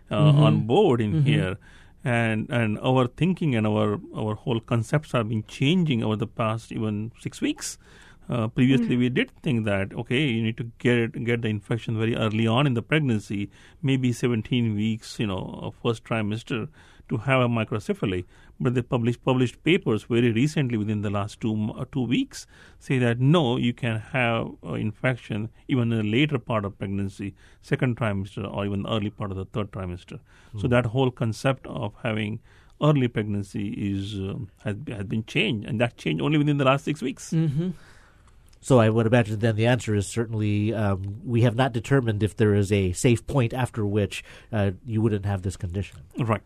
uh, 0.09 0.15
Mhm. 0.31 0.39
on 0.47 0.61
board 0.67 1.01
in 1.01 1.11
Mhm. 1.15 1.25
here, 1.25 1.57
and 2.03 2.49
and 2.49 2.79
our 2.79 3.07
thinking 3.07 3.53
and 3.55 3.67
our 3.67 3.99
our 4.15 4.35
whole 4.35 4.61
concepts 4.61 5.11
have 5.11 5.27
been 5.29 5.43
changing 5.47 6.01
over 6.03 6.15
the 6.15 6.27
past 6.27 6.71
even 6.71 7.11
six 7.19 7.41
weeks. 7.41 7.77
Uh, 8.29 8.47
previously, 8.47 8.95
we 8.95 9.09
did 9.09 9.31
think 9.41 9.65
that 9.65 9.91
okay, 9.93 10.27
you 10.27 10.41
need 10.43 10.55
to 10.57 10.65
get 10.77 10.97
it, 10.97 11.23
get 11.23 11.41
the 11.41 11.47
infection 11.47 11.97
very 11.97 12.15
early 12.15 12.45
on 12.45 12.67
in 12.67 12.75
the 12.75 12.81
pregnancy, 12.83 13.49
maybe 13.81 14.11
17 14.13 14.75
weeks, 14.75 15.19
you 15.19 15.25
know, 15.25 15.73
first 15.81 16.03
trimester, 16.03 16.67
to 17.09 17.17
have 17.17 17.41
a 17.41 17.47
microcephaly. 17.47 18.25
But 18.59 18.75
they 18.75 18.83
published 18.83 19.23
published 19.23 19.63
papers 19.63 20.03
very 20.03 20.31
recently, 20.31 20.77
within 20.77 21.01
the 21.01 21.09
last 21.09 21.39
two 21.41 21.55
uh, 21.75 21.85
two 21.91 22.05
weeks, 22.05 22.45
say 22.77 22.99
that 22.99 23.19
no, 23.19 23.57
you 23.57 23.73
can 23.73 23.99
have 24.11 24.51
uh, 24.63 24.73
infection 24.73 25.49
even 25.67 25.91
in 25.91 25.97
the 25.97 26.03
later 26.17 26.37
part 26.37 26.65
of 26.65 26.77
pregnancy, 26.77 27.33
second 27.63 27.97
trimester, 27.97 28.45
or 28.53 28.65
even 28.65 28.83
the 28.83 28.89
early 28.95 29.09
part 29.09 29.31
of 29.31 29.37
the 29.37 29.45
third 29.45 29.71
trimester. 29.71 30.19
So 30.53 30.67
Hmm. 30.67 30.67
that 30.69 30.85
whole 30.87 31.09
concept 31.09 31.65
of 31.67 31.93
having 32.03 32.39
early 32.81 33.07
pregnancy 33.07 33.69
is 33.91 34.13
um, 34.15 34.49
has, 34.65 34.75
has 34.89 35.05
been 35.05 35.23
changed, 35.25 35.67
and 35.67 35.81
that 35.81 35.97
changed 35.97 36.21
only 36.21 36.37
within 36.37 36.57
the 36.57 36.65
last 36.65 36.85
six 36.85 37.01
weeks. 37.01 37.31
Mm-hmm. 37.31 37.69
So 38.61 38.79
I 38.79 38.89
would 38.89 39.05
imagine 39.07 39.39
then 39.39 39.55
the 39.55 39.67
answer 39.67 39.95
is 39.95 40.05
certainly 40.05 40.73
um, 40.73 41.21
we 41.23 41.41
have 41.41 41.55
not 41.55 41.71
determined 41.71 42.23
if 42.23 42.35
there 42.35 42.53
is 42.53 42.71
a 42.71 42.91
safe 42.91 43.25
point 43.25 43.53
after 43.53 43.85
which 43.85 44.23
uh, 44.51 44.71
you 44.85 45.01
wouldn't 45.01 45.25
have 45.25 45.43
this 45.43 45.55
condition. 45.55 45.99
Right. 46.17 46.41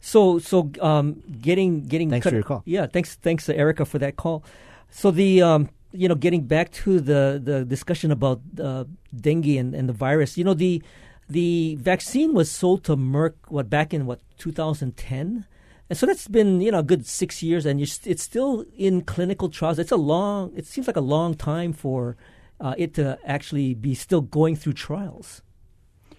So 0.00 0.38
so 0.38 0.70
um, 0.80 1.22
getting 1.40 1.86
getting 1.86 2.10
Thanks 2.10 2.24
cut- 2.24 2.30
for 2.30 2.36
your 2.36 2.44
call. 2.44 2.62
Yeah, 2.66 2.86
thanks 2.86 3.14
thanks 3.16 3.48
uh, 3.48 3.52
Erica 3.52 3.84
for 3.84 3.98
that 3.98 4.16
call. 4.16 4.44
So 4.90 5.10
the 5.10 5.40
um, 5.42 5.70
you 5.92 6.08
know 6.08 6.14
getting 6.14 6.42
back 6.42 6.70
to 6.84 7.00
the 7.00 7.40
the 7.42 7.64
discussion 7.64 8.10
about 8.10 8.40
uh, 8.60 8.84
dengue 9.14 9.56
and, 9.56 9.74
and 9.74 9.88
the 9.88 9.94
virus. 9.94 10.36
You 10.36 10.44
know 10.44 10.54
the 10.54 10.82
the 11.28 11.76
vaccine 11.80 12.34
was 12.34 12.50
sold 12.50 12.84
to 12.84 12.96
Merck 12.96 13.34
what 13.48 13.70
back 13.70 13.94
in 13.94 14.04
what 14.04 14.20
2010. 14.38 15.46
And 15.92 15.98
so 15.98 16.06
that's 16.06 16.26
been 16.26 16.62
you 16.62 16.70
know 16.70 16.78
a 16.78 16.82
good 16.82 17.04
six 17.06 17.42
years, 17.42 17.66
and 17.66 17.86
st- 17.86 18.10
it's 18.10 18.22
still 18.22 18.64
in 18.78 19.02
clinical 19.02 19.50
trials. 19.50 19.78
It's 19.78 19.92
a 19.92 19.96
long. 19.96 20.50
It 20.56 20.64
seems 20.64 20.86
like 20.86 20.96
a 20.96 21.02
long 21.02 21.34
time 21.34 21.74
for 21.74 22.16
uh, 22.62 22.74
it 22.78 22.94
to 22.94 23.18
actually 23.26 23.74
be 23.74 23.94
still 23.94 24.22
going 24.22 24.56
through 24.56 24.72
trials. 24.72 25.42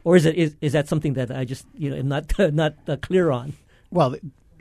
Or 0.03 0.15
is 0.15 0.27
it 0.27 0.35
is, 0.35 0.55
is 0.61 0.73
that 0.73 0.87
something 0.87 1.13
that 1.15 1.31
I 1.31 1.43
just 1.43 1.65
you 1.75 1.89
know 1.89 1.95
am 1.95 2.07
not 2.07 2.31
not 2.53 2.75
uh, 2.87 2.97
clear 2.97 3.31
on? 3.31 3.53
Well, 3.89 4.15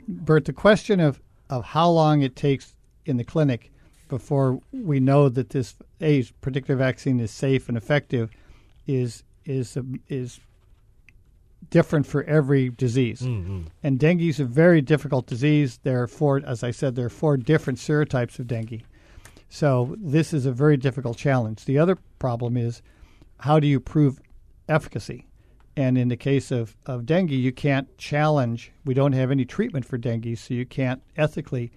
Bert, 0.07 0.45
the 0.45 0.51
question 0.51 0.99
of, 0.99 1.21
of 1.47 1.63
how 1.63 1.91
long 1.91 2.23
it 2.23 2.35
takes 2.35 2.73
in 3.05 3.17
the 3.17 3.23
clinic 3.23 3.71
before 4.09 4.61
we 4.71 4.99
know 4.99 5.29
that 5.29 5.51
this 5.51 5.75
a 6.01 6.23
particular 6.41 6.75
vaccine 6.75 7.19
is 7.19 7.29
safe 7.29 7.69
and 7.69 7.77
effective 7.77 8.31
is 8.87 9.21
is 9.45 9.77
is 10.09 10.39
different 11.69 12.05
for 12.05 12.23
every 12.23 12.69
disease. 12.69 13.21
Mhm. 13.21 13.65
And 13.81 13.99
dengue 13.99 14.21
is 14.21 14.39
a 14.39 14.45
very 14.45 14.81
difficult 14.81 15.27
disease. 15.27 15.79
There 15.83 16.01
are 16.01 16.07
four, 16.07 16.41
as 16.45 16.63
I 16.63 16.71
said, 16.71 16.95
there 16.95 17.05
are 17.05 17.09
four 17.09 17.37
different 17.37 17.79
serotypes 17.79 18.39
of 18.39 18.47
dengue. 18.47 18.83
So 19.49 19.95
this 19.99 20.33
is 20.33 20.45
a 20.45 20.51
very 20.51 20.77
difficult 20.77 21.17
challenge. 21.17 21.65
The 21.65 21.77
other 21.77 21.97
problem 22.19 22.57
is 22.57 22.81
how 23.39 23.59
do 23.59 23.67
you 23.67 23.79
prove 23.79 24.19
efficacy? 24.67 25.25
And 25.75 25.97
in 25.97 26.07
the 26.07 26.17
case 26.17 26.51
of, 26.51 26.75
of 26.85 27.05
dengue, 27.05 27.31
you 27.31 27.51
can't 27.51 27.95
challenge. 27.97 28.71
We 28.85 28.93
don't 28.93 29.13
have 29.13 29.31
any 29.31 29.45
treatment 29.45 29.85
for 29.85 29.97
dengue, 29.97 30.37
so 30.37 30.53
you 30.53 30.65
can't 30.65 31.01
ethically 31.17 31.71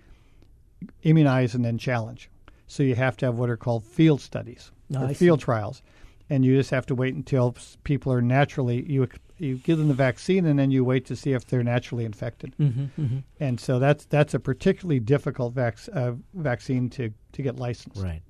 immunize 1.02 1.54
and 1.54 1.64
then 1.64 1.78
challenge. 1.78 2.30
So 2.66 2.82
you 2.82 2.94
have 2.94 3.16
to 3.18 3.26
have 3.26 3.38
what 3.38 3.48
are 3.50 3.56
called 3.56 3.84
field 3.84 4.20
studies 4.20 4.70
or 4.94 5.04
I 5.06 5.14
field 5.14 5.40
see. 5.40 5.44
trials, 5.44 5.82
and 6.28 6.44
you 6.44 6.56
just 6.56 6.70
have 6.70 6.86
to 6.86 6.94
wait 6.94 7.14
until 7.14 7.54
people 7.84 8.12
are 8.12 8.22
naturally 8.22 8.84
you 8.90 9.08
you 9.38 9.56
give 9.56 9.78
them 9.78 9.88
the 9.88 9.94
vaccine 9.94 10.46
and 10.46 10.58
then 10.58 10.70
you 10.70 10.82
wait 10.82 11.04
to 11.06 11.14
see 11.14 11.32
if 11.32 11.46
they're 11.46 11.62
naturally 11.62 12.04
infected. 12.04 12.54
Mhm, 12.58 12.88
mhm. 12.98 13.22
And 13.38 13.60
so 13.60 13.78
that's 13.78 14.06
that's 14.06 14.34
a 14.34 14.38
particularly 14.40 15.00
difficult 15.00 15.54
vac- 15.54 15.88
uh, 15.92 16.12
vaccine 16.34 16.88
to 16.90 17.10
to 17.32 17.42
get 17.42 17.56
licensed. 17.56 18.02
Right. 18.02 18.22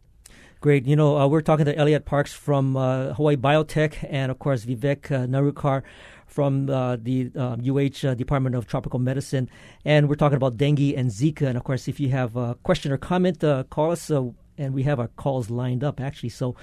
Great. 0.60 0.86
You 0.86 0.96
know, 0.96 1.16
uh, 1.18 1.28
we're 1.28 1.42
talking 1.42 1.66
to 1.66 1.76
Elliot 1.76 2.06
Parks 2.06 2.32
from 2.32 2.76
uh, 2.76 3.12
Hawaii 3.12 3.36
Biotech 3.36 4.04
and, 4.08 4.32
of 4.32 4.38
course, 4.38 4.64
Vivek 4.64 5.12
uh, 5.12 5.26
Nerurkar 5.26 5.82
from 6.26 6.68
uh, 6.70 6.96
the 6.96 7.30
uh, 7.36 7.56
UH 7.62 8.08
uh, 8.08 8.14
Department 8.14 8.56
of 8.56 8.66
Tropical 8.66 8.98
Medicine. 8.98 9.50
And 9.84 10.08
we're 10.08 10.16
talking 10.16 10.36
about 10.36 10.56
dengue 10.56 10.94
and 10.96 11.10
Zika. 11.10 11.42
And, 11.42 11.58
of 11.58 11.64
course, 11.64 11.88
if 11.88 12.00
you 12.00 12.08
have 12.08 12.36
a 12.36 12.56
question 12.64 12.90
or 12.90 12.96
comment, 12.96 13.44
uh, 13.44 13.64
call 13.64 13.92
us. 13.92 14.10
Uh, 14.10 14.30
and 14.58 14.72
we 14.72 14.82
have 14.84 14.98
our 14.98 15.08
calls 15.08 15.50
lined 15.50 15.84
up, 15.84 16.00
actually. 16.00 16.30
So 16.30 16.56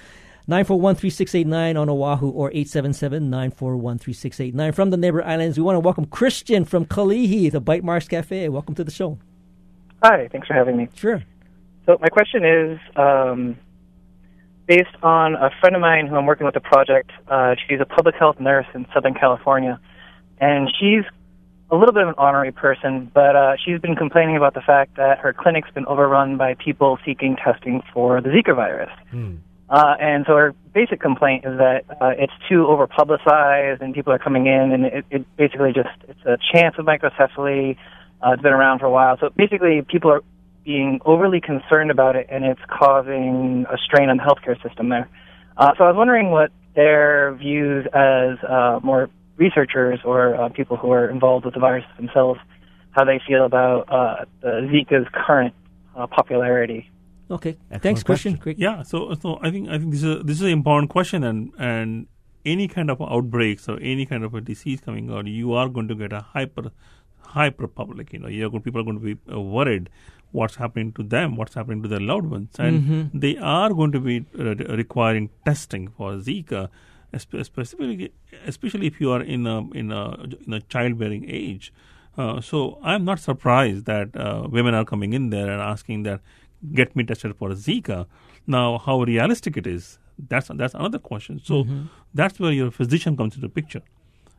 941 0.45 0.95
3689 0.95 1.77
on 1.77 1.89
Oahu 1.89 2.29
or 2.29 2.49
877 2.49 3.29
941 3.29 3.97
3689. 3.97 4.71
From 4.73 4.89
the 4.89 4.97
neighbor 4.97 5.23
islands, 5.23 5.57
we 5.57 5.63
want 5.63 5.77
to 5.77 5.79
welcome 5.79 6.05
Christian 6.05 6.65
from 6.65 6.85
Kalihi, 6.85 7.49
the 7.49 7.61
Bytemarks 7.61 8.09
Cafe. 8.09 8.49
Welcome 8.49 8.75
to 8.75 8.83
the 8.83 8.91
show. 8.91 9.17
Hi, 10.03 10.27
thanks 10.29 10.47
for 10.47 10.53
having 10.53 10.75
me. 10.75 10.89
Sure. 10.95 11.23
So 11.85 11.97
my 12.01 12.09
question 12.09 12.43
is 12.43 12.77
um, 12.97 13.57
based 14.67 14.95
on 15.01 15.35
a 15.35 15.49
friend 15.61 15.77
of 15.77 15.81
mine 15.81 16.07
who 16.07 16.17
I'm 16.17 16.25
working 16.25 16.45
with 16.45 16.57
a 16.57 16.61
project. 16.61 17.11
Uh, 17.29 17.55
she's 17.65 17.79
a 17.79 17.85
public 17.85 18.15
health 18.15 18.37
nurse 18.41 18.67
in 18.75 18.85
Southern 18.93 19.13
California, 19.13 19.79
and 20.39 20.69
she's 20.77 21.05
a 21.71 21.77
little 21.77 21.93
bit 21.93 22.03
of 22.03 22.09
an 22.09 22.15
honorary 22.17 22.51
person, 22.51 23.09
but 23.13 23.37
uh, 23.37 23.55
she's 23.63 23.79
been 23.79 23.95
complaining 23.95 24.35
about 24.35 24.55
the 24.55 24.61
fact 24.61 24.97
that 24.97 25.19
her 25.19 25.31
clinic's 25.31 25.71
been 25.71 25.85
overrun 25.85 26.35
by 26.35 26.53
people 26.55 26.99
seeking 27.05 27.37
testing 27.37 27.81
for 27.93 28.19
the 28.19 28.27
Zika 28.27 28.53
virus. 28.53 28.91
Uh, 29.73 29.95
and 29.99 30.23
so 30.27 30.35
her 30.35 30.53
basic 30.71 31.01
complaint 31.01 31.43
is 31.45 31.57
that 31.57 31.83
uh, 31.99 32.11
it's 32.15 32.33
too 32.47 32.67
over 32.67 32.85
publicized 32.85 33.81
and 33.81 33.95
people 33.95 34.13
are 34.13 34.19
coming 34.19 34.45
in 34.45 34.71
and 34.71 34.85
it, 34.85 35.05
it 35.09 35.35
basically 35.35 35.73
just 35.73 35.89
it's 36.07 36.23
a 36.27 36.37
chance 36.53 36.75
of 36.77 36.85
microcephaly. 36.85 37.75
Uh, 38.21 38.33
it's 38.33 38.43
been 38.43 38.53
around 38.53 38.77
for 38.77 38.85
a 38.85 38.91
while. 38.91 39.17
So 39.19 39.31
basically 39.35 39.81
people 39.81 40.11
are 40.11 40.21
being 40.63 41.01
overly 41.05 41.41
concerned 41.41 41.89
about 41.89 42.15
it 42.15 42.27
and 42.29 42.45
it's 42.45 42.61
causing 42.69 43.65
a 43.67 43.79
strain 43.79 44.09
on 44.09 44.17
the 44.17 44.23
healthcare 44.23 44.61
system 44.61 44.89
there. 44.89 45.09
Uh, 45.57 45.71
so 45.75 45.85
I 45.85 45.87
was 45.87 45.95
wondering 45.97 46.29
what 46.29 46.51
their 46.75 47.33
views 47.33 47.87
as 47.95 48.37
uh, 48.47 48.79
more 48.83 49.09
researchers 49.37 49.99
or 50.05 50.35
uh, 50.35 50.49
people 50.49 50.77
who 50.77 50.91
are 50.91 51.09
involved 51.09 51.45
with 51.45 51.55
the 51.55 51.59
virus 51.59 51.83
themselves, 51.97 52.39
how 52.91 53.05
they 53.05 53.19
feel 53.27 53.43
about 53.43 53.89
uh, 53.89 54.25
the 54.41 54.69
Zika's 54.71 55.07
current 55.11 55.55
uh, 55.95 56.05
popularity. 56.05 56.91
Okay. 57.37 57.53
Thanks, 57.85 58.03
Christian. 58.03 58.35
Great. 58.45 58.59
Yeah, 58.59 58.83
so 58.83 59.03
so 59.25 59.37
I 59.41 59.51
think 59.51 59.69
I 59.69 59.77
think 59.79 59.91
this 59.91 60.03
is 60.03 60.15
a, 60.15 60.23
this 60.31 60.37
is 60.37 60.43
an 60.49 60.55
important 60.59 60.89
question, 60.95 61.23
and 61.29 61.51
and 61.57 62.07
any 62.55 62.67
kind 62.67 62.89
of 62.93 63.01
outbreaks 63.01 63.67
or 63.73 63.77
any 63.93 64.05
kind 64.05 64.23
of 64.29 64.33
a 64.39 64.41
disease 64.49 64.81
coming 64.87 65.11
out, 65.11 65.27
you 65.27 65.53
are 65.53 65.67
going 65.77 65.87
to 65.93 65.95
get 66.03 66.13
a 66.13 66.21
hyper 66.33 66.65
hyper 67.37 67.67
public. 67.67 68.13
You 68.13 68.19
know, 68.19 68.27
you're 68.39 68.49
going, 68.49 68.61
people 68.63 68.81
are 68.81 68.83
going 68.89 68.99
to 68.99 69.15
be 69.15 69.17
uh, 69.33 69.39
worried 69.39 69.89
what's 70.31 70.55
happening 70.55 70.91
to 70.93 71.03
them, 71.03 71.35
what's 71.37 71.53
happening 71.53 71.81
to 71.83 71.87
their 71.93 71.99
loved 72.11 72.25
ones, 72.35 72.59
and 72.67 72.83
Mhm. 72.83 73.21
they 73.25 73.37
are 73.55 73.71
going 73.79 73.91
to 73.95 73.99
be 73.99 74.15
uh, 74.37 74.55
requiring 74.81 75.29
testing 75.49 75.87
for 75.97 76.13
Zika, 76.27 76.61
espe- 77.13 77.45
specifically 77.49 78.11
especially 78.53 78.87
if 78.87 78.99
you 79.01 79.11
are 79.17 79.21
in 79.21 79.45
a 79.55 79.57
in 79.81 79.91
a 79.91 80.03
in 80.47 80.53
a 80.59 80.61
childbearing 80.75 81.25
age. 81.41 81.71
Uh, 82.17 82.39
so 82.47 82.77
I'm 82.83 83.05
not 83.05 83.19
surprised 83.19 83.85
that 83.85 84.15
uh, 84.15 84.47
women 84.57 84.75
are 84.79 84.85
coming 84.85 85.13
in 85.19 85.29
there 85.35 85.49
and 85.53 85.61
asking 85.67 86.03
that 86.03 86.21
get 86.71 86.95
me 86.95 87.03
tested 87.03 87.35
for 87.35 87.49
Zika. 87.49 88.05
Now, 88.47 88.77
how 88.77 89.01
realistic 89.01 89.57
it 89.57 89.67
is, 89.67 89.99
that's 90.29 90.49
that's 90.53 90.73
another 90.73 90.99
question. 90.99 91.39
So 91.43 91.63
Mhm. 91.63 91.89
that's 92.13 92.39
where 92.39 92.51
your 92.51 92.71
physician 92.71 93.17
comes 93.17 93.35
into 93.35 93.47
the 93.47 93.53
picture. 93.61 93.81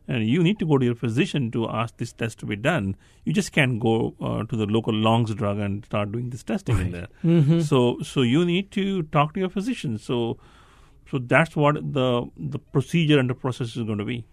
And 0.07 0.27
you 0.29 0.43
need 0.43 0.59
to 0.59 0.67
go 0.67 0.77
to 0.77 0.85
your 0.85 0.95
physician 0.95 1.51
to 1.53 1.67
ask 1.69 1.97
this 1.97 2.13
test 2.13 2.39
to 2.41 2.47
be 2.47 2.57
done. 2.57 2.95
You 3.25 3.33
just 3.33 3.53
can't 3.53 3.81
go 3.81 4.15
uh, 4.21 4.45
to 4.45 4.57
the 4.57 4.67
local 4.67 4.93
Longs 4.93 5.35
drug 5.35 5.59
and 5.59 5.85
start 5.87 6.13
doing 6.13 6.29
this 6.31 6.43
testing 6.43 6.79
in 6.79 6.91
there. 6.91 7.09
Mhm. 7.25 7.63
So, 7.63 7.99
so 8.03 8.21
you 8.23 8.45
need 8.45 8.71
to 8.73 9.03
talk 9.05 9.33
to 9.35 9.41
your 9.41 9.49
physician. 9.49 9.97
So, 9.97 10.37
so 11.11 11.19
that's 11.19 11.57
what 11.57 11.81
the 11.95 12.09
the 12.37 12.59
procedure 12.59 13.19
and 13.19 13.31
the 13.31 13.35
process 13.35 13.77
is 13.77 13.83
going 13.93 13.99
to 13.99 14.05
be. 14.05 14.25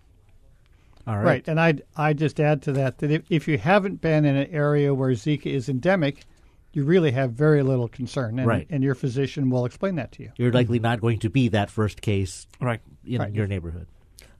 All 1.07 1.17
Right, 1.17 1.47
and 1.47 1.59
I 1.59 1.75
I 1.97 2.13
just 2.13 2.39
add 2.39 2.61
to 2.63 2.71
that 2.73 2.99
that 2.99 3.09
if, 3.11 3.23
if 3.29 3.47
you 3.47 3.57
haven't 3.57 4.01
been 4.01 4.23
in 4.25 4.35
an 4.35 4.47
area 4.51 4.93
where 4.93 5.11
Zika 5.11 5.47
is 5.47 5.67
endemic, 5.67 6.25
you 6.73 6.83
really 6.85 7.11
have 7.11 7.31
very 7.31 7.63
little 7.63 7.87
concern, 7.87 8.39
and, 8.39 8.47
Right. 8.47 8.67
and 8.69 8.83
your 8.83 8.95
physician 8.95 9.49
will 9.49 9.65
explain 9.65 9.95
that 9.95 10.11
to 10.13 10.23
you. 10.23 10.31
You're 10.37 10.51
likely 10.51 10.79
not 10.79 11.01
going 11.01 11.19
to 11.19 11.29
be 11.29 11.49
that 11.49 11.69
first 11.69 12.01
case 12.01 12.47
right. 12.59 12.79
in 13.05 13.19
Right. 13.19 13.33
your 13.33 13.47
neighborhood. 13.47 13.87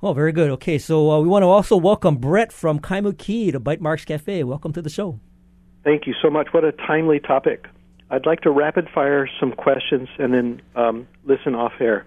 Oh, 0.03 0.13
very 0.13 0.31
good. 0.31 0.49
Okay, 0.51 0.77
so 0.77 1.11
uh, 1.11 1.19
we 1.19 1.27
want 1.27 1.43
to 1.43 1.47
also 1.47 1.77
welcome 1.77 2.15
Brett 2.17 2.51
from 2.51 2.79
Kaimuki 2.79 3.51
to 3.51 3.59
Bytemarks 3.59 4.05
Cafe. 4.05 4.43
Welcome 4.43 4.73
to 4.73 4.81
the 4.81 4.89
show. 4.89 5.19
Thank 5.83 6.07
you 6.07 6.13
so 6.21 6.29
much. 6.29 6.47
What 6.53 6.63
a 6.63 6.71
timely 6.71 7.19
topic. 7.19 7.67
I'd 8.09 8.25
like 8.25 8.41
to 8.41 8.51
rapid 8.51 8.87
fire 8.93 9.29
some 9.39 9.51
questions 9.51 10.09
and 10.19 10.33
then 10.33 10.61
um, 10.75 11.07
listen 11.25 11.53
off 11.55 11.73
air. 11.79 12.05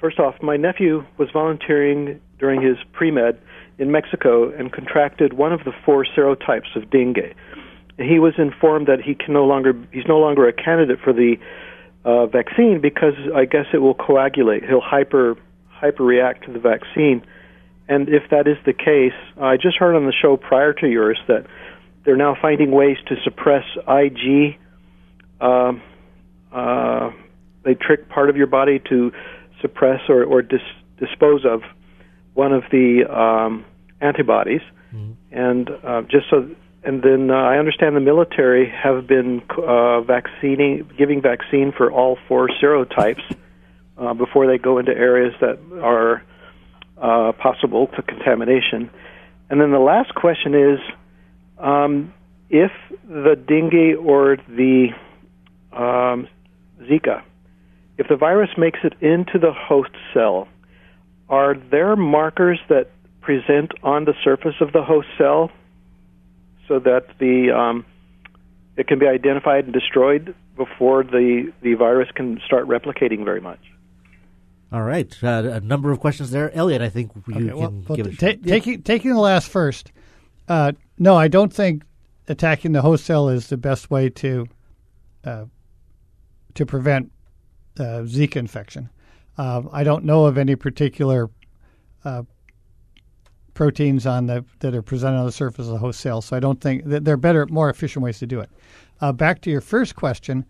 First 0.00 0.18
off, 0.18 0.34
my 0.42 0.56
nephew 0.56 1.04
was 1.18 1.28
volunteering 1.32 2.20
during 2.38 2.62
his 2.62 2.76
pre 2.92 3.10
med 3.10 3.38
in 3.78 3.90
Mexico 3.90 4.50
and 4.52 4.72
contracted 4.72 5.32
one 5.32 5.52
of 5.52 5.64
the 5.64 5.72
four 5.84 6.04
serotypes 6.04 6.74
of 6.76 6.90
dengue. 6.90 7.34
He 7.98 8.18
was 8.18 8.34
informed 8.38 8.88
that 8.88 9.00
he 9.00 9.14
can 9.14 9.32
no 9.34 9.44
longer 9.44 9.72
he's 9.92 10.06
no 10.08 10.18
longer 10.18 10.48
a 10.48 10.52
candidate 10.52 10.98
for 11.02 11.12
the 11.12 11.36
uh, 12.04 12.26
vaccine 12.26 12.80
because 12.80 13.14
I 13.34 13.44
guess 13.44 13.66
it 13.72 13.78
will 13.78 13.94
coagulate. 13.94 14.64
He'll 14.64 14.80
hyper 14.80 15.36
hyperreact 15.80 16.46
to 16.46 16.52
the 16.52 16.58
vaccine. 16.58 17.24
And 17.88 18.08
if 18.08 18.30
that 18.30 18.48
is 18.48 18.56
the 18.64 18.72
case, 18.72 19.12
I 19.40 19.56
just 19.56 19.76
heard 19.76 19.94
on 19.94 20.06
the 20.06 20.12
show 20.12 20.36
prior 20.36 20.72
to 20.74 20.88
yours 20.88 21.18
that 21.28 21.46
they're 22.04 22.16
now 22.16 22.36
finding 22.40 22.70
ways 22.70 22.96
to 23.08 23.16
suppress 23.22 23.64
IG. 23.86 24.58
Um, 25.40 25.82
uh, 26.52 27.10
they 27.64 27.74
trick 27.74 28.08
part 28.08 28.30
of 28.30 28.36
your 28.36 28.46
body 28.46 28.80
to 28.88 29.12
suppress 29.60 30.00
or, 30.08 30.24
or 30.24 30.42
dis- 30.42 30.60
dispose 30.98 31.44
of 31.44 31.62
one 32.34 32.52
of 32.52 32.62
the 32.70 33.04
um, 33.10 33.64
antibodies, 34.00 34.60
and 35.32 35.70
uh, 35.82 36.02
just 36.02 36.26
so. 36.30 36.48
And 36.84 37.02
then 37.02 37.30
uh, 37.30 37.34
I 37.34 37.58
understand 37.58 37.96
the 37.96 38.00
military 38.00 38.68
have 38.68 39.06
been 39.06 39.42
uh, 39.56 40.02
vaccinating, 40.02 40.90
giving 40.98 41.22
vaccine 41.22 41.72
for 41.72 41.90
all 41.90 42.18
four 42.28 42.48
serotypes 42.62 43.22
uh, 43.96 44.12
before 44.14 44.46
they 44.46 44.58
go 44.58 44.78
into 44.78 44.92
areas 44.92 45.34
that 45.40 45.58
are 45.82 46.22
uh, 47.00 47.32
possible 47.32 47.86
to 47.96 48.02
contamination. 48.02 48.90
And 49.48 49.60
then 49.60 49.70
the 49.70 49.78
last 49.78 50.14
question 50.14 50.54
is 50.54 50.78
um, 51.58 52.12
if 52.50 52.72
the 53.08 53.36
dengue 53.36 53.96
or 54.04 54.36
the 54.48 54.88
um, 55.72 56.28
Zika 56.82 57.22
if 57.96 58.08
the 58.08 58.16
virus 58.16 58.50
makes 58.56 58.80
it 58.82 58.94
into 59.00 59.38
the 59.38 59.52
host 59.52 59.90
cell, 60.12 60.48
are 61.28 61.54
there 61.54 61.96
markers 61.96 62.58
that 62.68 62.90
present 63.20 63.72
on 63.82 64.04
the 64.04 64.14
surface 64.22 64.56
of 64.60 64.72
the 64.72 64.82
host 64.82 65.08
cell 65.16 65.50
so 66.68 66.78
that 66.80 67.06
the 67.18 67.50
um, 67.50 67.84
it 68.76 68.86
can 68.86 68.98
be 68.98 69.06
identified 69.06 69.64
and 69.64 69.72
destroyed 69.72 70.34
before 70.56 71.02
the 71.04 71.52
the 71.62 71.74
virus 71.74 72.08
can 72.14 72.40
start 72.44 72.66
replicating 72.66 73.24
very 73.24 73.40
much? 73.40 73.60
All 74.72 74.82
right, 74.82 75.12
uh, 75.22 75.28
a 75.52 75.60
number 75.60 75.92
of 75.92 76.00
questions 76.00 76.30
there, 76.32 76.52
Elliot. 76.54 76.82
I 76.82 76.88
think 76.88 77.12
you 77.14 77.22
Okay, 77.34 77.46
can 77.48 77.56
well, 77.56 77.70
well, 77.88 77.96
give 77.96 78.06
it. 78.06 78.18
ta- 78.18 78.42
taking 78.48 78.82
taking 78.82 79.12
the 79.12 79.20
last 79.20 79.48
first. 79.48 79.92
Uh, 80.48 80.72
no, 80.98 81.16
I 81.16 81.28
don't 81.28 81.52
think 81.52 81.84
attacking 82.28 82.72
the 82.72 82.82
host 82.82 83.04
cell 83.04 83.28
is 83.28 83.48
the 83.48 83.56
best 83.56 83.90
way 83.90 84.08
to 84.10 84.46
uh, 85.24 85.44
to 86.54 86.66
prevent 86.66 87.12
uh, 87.78 88.02
Zika 88.04 88.36
infection. 88.36 88.90
Uh, 89.38 89.62
I 89.72 89.84
don't 89.84 90.04
know 90.04 90.26
of 90.26 90.38
any 90.38 90.56
particular 90.56 91.30
uh, 92.04 92.22
proteins 93.54 94.06
on 94.06 94.26
the 94.26 94.44
that 94.58 94.74
are 94.74 94.82
presented 94.82 95.18
on 95.18 95.26
the 95.26 95.32
surface 95.32 95.66
of 95.66 95.72
the 95.72 95.78
host 95.78 96.00
cell, 96.00 96.20
so 96.20 96.36
I 96.36 96.40
don't 96.40 96.60
think 96.60 96.84
that 96.86 97.04
there 97.04 97.14
are 97.14 97.18
better, 97.18 97.46
more 97.46 97.70
efficient 97.70 98.04
ways 98.04 98.18
to 98.18 98.26
do 98.26 98.40
it. 98.40 98.50
Uh, 99.00 99.12
back 99.12 99.40
to 99.42 99.50
your 99.50 99.60
first 99.60 99.96
question, 99.96 100.44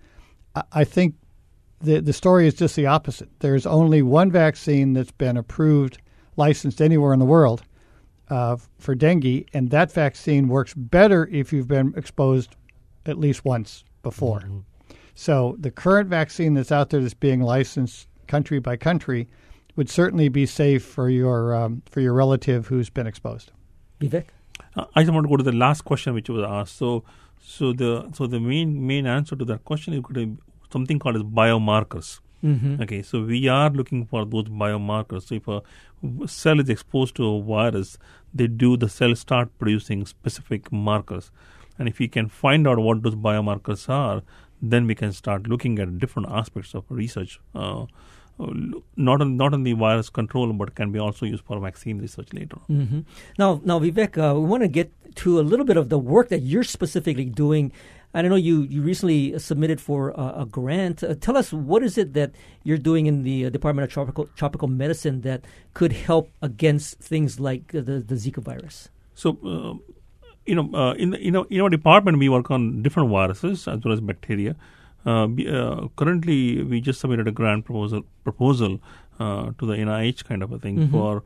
I, 0.55 0.63
I 0.73 0.85
think 0.85 1.15
the 1.81 2.01
the 2.01 2.13
story 2.13 2.47
is 2.47 2.55
just 2.55 2.77
the 2.77 2.87
opposite. 2.87 3.29
There's 3.41 3.67
only 3.67 4.03
one 4.03 4.31
vaccine 4.31 4.93
that's 4.95 5.13
been 5.13 5.37
approved, 5.37 5.99
licensed 6.37 6.81
anywhere 6.81 7.13
in 7.13 7.21
the 7.21 7.27
world 7.27 7.63
uh, 8.31 8.57
for 8.79 8.95
dengue, 8.95 9.49
and 9.53 9.71
that 9.71 9.93
vaccine 9.93 10.49
works 10.49 10.75
better 10.75 11.29
if 11.31 11.53
you've 11.53 11.69
been 11.69 11.95
exposed 11.97 12.57
at 13.07 13.19
least 13.19 13.45
once 13.45 13.85
before. 14.03 14.43
So 15.15 15.57
the 15.61 15.71
current 15.71 16.09
vaccine 16.09 16.55
that's 16.55 16.73
out 16.73 16.91
there 16.91 17.01
that's 17.01 17.15
being 17.15 17.41
licensed 17.41 18.09
country 18.27 18.59
by 18.59 18.77
country 18.77 19.29
would 19.77 19.89
certainly 19.91 20.29
be 20.29 20.47
safe 20.47 20.85
for 20.85 21.09
your 21.11 21.55
um, 21.55 21.83
for 21.87 22.01
your 22.01 22.13
relative 22.15 22.67
who's 22.69 22.91
been 22.91 23.07
exposed. 23.07 23.51
Vivek? 24.01 24.27
Uh, 24.77 24.85
I 24.95 25.03
just 25.03 25.13
want 25.13 25.25
to 25.25 25.29
go 25.29 25.37
to 25.37 25.43
the 25.43 25.53
last 25.53 25.83
question 25.85 26.15
which 26.15 26.29
was 26.29 26.45
asked. 26.45 26.77
So, 26.77 27.05
so 27.43 27.73
the 27.73 28.09
so 28.15 28.27
the 28.27 28.41
main 28.41 28.87
main 28.87 29.07
answer 29.07 29.37
to 29.37 29.45
that 29.47 29.65
question 29.65 29.95
is 29.95 30.01
going 30.01 30.15
to 30.15 30.27
be 30.27 30.43
something 30.73 30.99
called 30.99 31.17
as 31.17 31.23
biomarkers. 31.23 32.21
Mhm. 32.45 32.81
Okay, 32.83 33.01
so 33.03 33.23
we 33.25 33.49
are 33.49 33.71
looking 33.71 34.05
for 34.07 34.25
those 34.27 34.45
biomarkers. 34.45 35.23
So 35.29 35.35
if 35.37 35.49
a 35.49 35.63
cell 36.29 36.61
is 36.61 36.69
exposed 36.69 37.15
to 37.17 37.27
a 37.27 37.43
virus, 37.43 37.97
they 38.35 38.47
do 38.47 38.77
the 38.77 38.89
cell 38.89 39.15
start 39.17 39.49
producing 39.59 40.05
specific 40.05 40.71
markers, 40.71 41.31
and 41.79 41.89
if 41.89 41.99
we 41.99 42.09
can 42.17 42.29
find 42.29 42.69
out 42.69 42.79
what 42.79 43.03
those 43.03 43.15
biomarkers 43.15 43.89
are, 43.89 44.23
then 44.61 44.87
we 44.87 44.95
can 44.95 45.13
start 45.13 45.47
looking 45.49 45.79
at 45.79 45.99
different 45.99 46.29
aspects 46.31 46.75
of 46.75 46.85
research. 46.91 47.41
Uh, 47.55 47.87
not 48.39 49.21
on 49.21 49.37
not 49.37 49.55
on 49.55 49.63
the 49.63 49.73
virus 49.73 50.11
control, 50.11 50.53
but 50.53 50.75
can 50.75 50.93
be 50.93 50.99
also 50.99 51.27
used 51.27 51.45
for 51.45 51.59
vaccine 51.61 51.99
research 51.99 52.33
later. 52.33 52.59
on. 52.69 52.87
hmm 52.87 53.01
Now, 53.39 53.61
now, 53.65 53.79
Vivek, 53.79 54.19
uh, 54.19 54.39
we 54.39 54.47
want 54.47 54.63
to 54.63 54.69
get 54.69 54.93
to 55.17 55.41
a 55.41 55.43
little 55.43 55.65
bit 55.65 55.77
of 55.77 55.89
the 55.89 55.99
work 55.99 56.29
that 56.29 56.41
you're 56.41 56.65
specifically 56.65 57.27
doing. 57.27 57.73
I 58.17 58.23
know 58.23 58.37
you, 58.37 58.63
you 58.63 58.81
recently 58.81 59.37
submitted 59.41 59.81
for 59.81 60.19
uh, 60.19 60.43
a 60.43 60.47
grant. 60.47 61.03
Uh, 61.03 61.15
tell 61.21 61.37
us 61.37 61.53
what 61.53 61.83
is 61.83 61.99
it 61.99 62.13
that 62.15 62.31
you're 62.63 62.79
doing 62.79 63.07
in 63.07 63.25
the 63.25 63.47
uh, 63.47 63.51
Department 63.51 63.85
of 63.85 63.93
Tropical 63.93 64.29
Tropical 64.37 64.69
Medicine 64.69 65.23
that 65.23 65.45
could 65.75 65.93
help 65.93 66.31
against 66.41 66.99
things 67.01 67.41
like 67.41 67.69
the 67.73 67.83
the 67.83 68.15
Zika 68.15 68.41
virus. 68.41 68.89
So, 69.15 69.39
uh, 69.45 69.75
you 70.47 70.55
know, 70.55 70.71
uh, 70.75 70.93
in 70.95 71.11
the, 71.11 71.25
you 71.25 71.31
know, 71.31 71.45
in 71.51 71.61
our 71.61 71.69
department, 71.69 72.19
we 72.19 72.29
work 72.29 72.51
on 72.51 72.83
different 72.83 73.11
viruses 73.11 73.67
as 73.67 73.85
well 73.85 73.93
as 73.93 74.01
bacteria. 74.01 74.55
Uh, 75.07 75.27
uh, 75.59 75.89
currently, 75.97 76.63
we 76.63 76.81
just 76.81 77.01
submitted 77.01 77.29
a 77.29 77.33
grant 77.33 77.65
proposal 77.65 78.03
proposal 78.25 78.81
uh, 79.21 79.51
to 79.59 79.67
the 79.67 79.75
NIH 79.75 80.25
kind 80.25 80.43
of 80.43 80.53
a 80.53 80.59
thing 80.59 80.79
Mhm. 80.79 80.91
for 80.91 81.23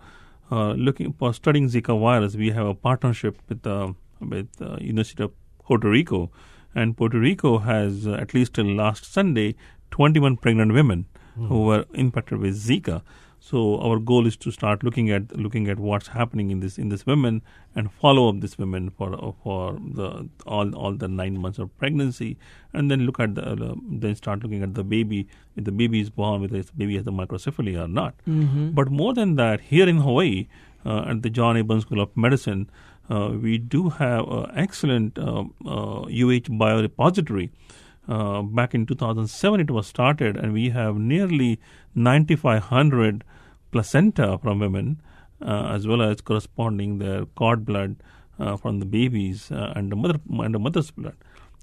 uh, 0.50 0.72
looking 0.88 1.12
for 1.12 1.32
studying 1.34 1.68
Zika 1.68 1.98
virus. 2.00 2.34
We 2.36 2.50
have 2.58 2.66
a 2.66 2.74
partnership 2.74 3.38
with 3.48 3.66
uh, 3.66 3.92
with 4.20 4.48
uh, 4.60 4.76
University 4.80 5.22
of 5.28 5.32
Puerto 5.64 5.88
Rico, 5.90 6.30
and 6.74 6.96
Puerto 6.96 7.18
Rico 7.20 7.58
has 7.58 8.06
uh, 8.06 8.14
at 8.24 8.34
least 8.34 8.54
till 8.54 8.66
last 8.82 9.04
Sunday, 9.18 9.54
21 9.90 10.36
pregnant 10.38 10.72
women 10.72 11.06
who 11.48 11.62
were 11.66 11.84
impacted 11.94 12.38
with 12.40 12.56
Zika. 12.56 13.02
So 13.48 13.60
our 13.88 13.98
goal 13.98 14.26
is 14.30 14.36
to 14.44 14.50
start 14.54 14.82
looking 14.86 15.10
at 15.16 15.34
looking 15.42 15.68
at 15.74 15.78
what's 15.88 16.08
happening 16.14 16.50
in 16.54 16.60
this 16.64 16.74
in 16.84 16.88
this 16.94 17.04
women 17.10 17.36
and 17.74 17.90
follow 18.00 18.24
up 18.30 18.40
this 18.40 18.56
women 18.62 18.90
for 18.98 19.08
for 19.44 19.60
the 19.98 20.08
all 20.56 20.74
all 20.84 20.98
the 21.04 21.08
nine 21.20 21.38
months 21.44 21.58
of 21.64 21.70
pregnancy, 21.82 22.28
and 22.74 22.90
then 22.94 23.06
look 23.10 23.20
at 23.26 23.34
the 23.38 23.46
uh, 23.52 23.74
then 24.04 24.18
start 24.22 24.42
looking 24.46 24.62
at 24.68 24.74
the 24.80 24.84
baby 24.94 25.20
if 25.56 25.64
the 25.70 25.72
baby 25.80 26.00
is 26.06 26.10
born 26.22 26.42
whether 26.42 26.60
the 26.62 26.76
baby 26.82 26.96
has 27.00 27.06
the 27.08 27.14
microcephaly 27.22 27.74
or 27.84 27.88
not. 28.00 28.20
Mhm. 28.26 28.74
But 28.80 28.92
more 29.00 29.14
than 29.20 29.34
that, 29.40 29.64
here 29.72 29.88
in 29.94 30.02
Hawaii 30.08 30.46
uh, 30.84 31.00
at 31.14 31.22
the 31.28 31.32
John 31.40 31.56
A. 31.62 31.64
Burns 31.72 31.88
School 31.88 32.04
of 32.06 32.14
Medicine, 32.26 32.68
uh, 33.08 33.30
we 33.48 33.56
do 33.76 33.88
have 34.02 34.28
an 34.42 34.46
excellent 34.66 35.18
uh, 35.30 35.44
uh, 35.78 36.02
UH 36.26 36.52
biorepository. 36.66 37.48
Uh, 38.16 38.40
back 38.58 38.74
in 38.76 38.84
2007, 38.90 39.60
it 39.62 39.70
was 39.78 39.86
started, 39.86 40.36
and 40.42 40.54
we 40.58 40.68
have 40.76 41.00
nearly 41.08 41.48
9,500 41.94 43.24
placenta 43.70 44.38
from 44.42 44.58
women, 44.60 45.00
uh, 45.42 45.70
as 45.74 45.86
well 45.86 46.02
as 46.02 46.20
corresponding 46.20 46.98
their 46.98 47.26
cord 47.26 47.64
blood 47.64 47.96
uh, 48.38 48.56
from 48.56 48.78
the 48.80 48.86
babies 48.86 49.50
uh, 49.50 49.72
and 49.76 49.90
the 49.92 49.96
mother 49.96 50.18
and 50.30 50.54
the 50.54 50.58
mother's 50.58 50.90
blood. 50.90 51.16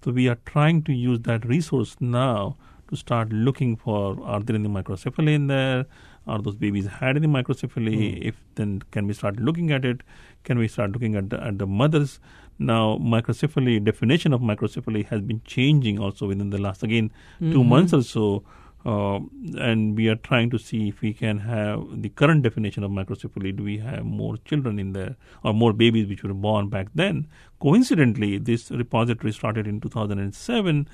So 0.04 0.12
we 0.12 0.28
are 0.28 0.38
trying 0.46 0.84
to 0.84 0.94
use 0.94 1.20
that 1.22 1.46
resource 1.46 1.96
now 2.00 2.58
to 2.90 2.96
start 2.96 3.30
looking 3.34 3.76
for 3.76 4.22
are 4.24 4.40
there 4.42 4.56
any 4.56 4.70
microcephaly 4.70 5.34
in 5.34 5.48
there? 5.48 5.86
Are 6.28 6.40
those 6.42 6.56
babies 6.56 6.86
had 6.88 7.18
any 7.18 7.28
microcephaly? 7.28 8.22
If 8.24 8.36
then, 8.56 8.82
can 8.92 9.08
we 9.08 9.14
start 9.14 9.38
looking 9.40 9.72
at 9.72 9.86
it? 9.86 10.02
Can 10.44 10.58
we 10.60 10.68
start 10.68 10.92
looking 10.92 11.16
at 11.16 11.30
the, 11.30 11.44
at 11.44 11.58
the 11.60 11.66
mothers? 11.68 12.20
Now, 12.58 12.98
microcephaly 13.00 13.84
definition 13.84 14.34
of 14.34 14.42
microcephaly 14.42 15.06
has 15.08 15.22
been 15.22 15.42
changing 15.46 16.00
also 16.00 16.28
within 16.28 16.50
the 16.52 16.58
last 16.58 16.84
again 16.84 17.12
two 17.40 17.64
Mhm. 17.64 17.68
months 17.68 17.94
or 17.94 18.02
so. 18.04 18.44
Uh, 18.86 19.20
and 19.58 19.98
we 19.98 20.08
are 20.08 20.16
trying 20.16 20.50
to 20.52 20.60
see 20.60 20.90
if 20.90 21.02
we 21.02 21.12
can 21.12 21.40
have 21.40 22.02
the 22.04 22.10
current 22.10 22.44
definition 22.44 22.84
of 22.84 22.92
microcephaly. 22.92 23.56
Do 23.56 23.64
we 23.64 23.80
have 23.80 24.06
more 24.06 24.38
children 24.46 24.78
in 24.78 24.94
there 24.94 25.16
or 25.44 25.54
more 25.54 25.74
babies 25.74 26.08
which 26.08 26.24
were 26.24 26.34
born 26.34 26.70
back 26.70 26.90
then? 26.94 27.28
Coincidentally, 27.60 28.38
this 28.38 28.70
repository 28.70 29.34
started 29.34 29.66
in 29.66 29.82
2007, 29.82 30.88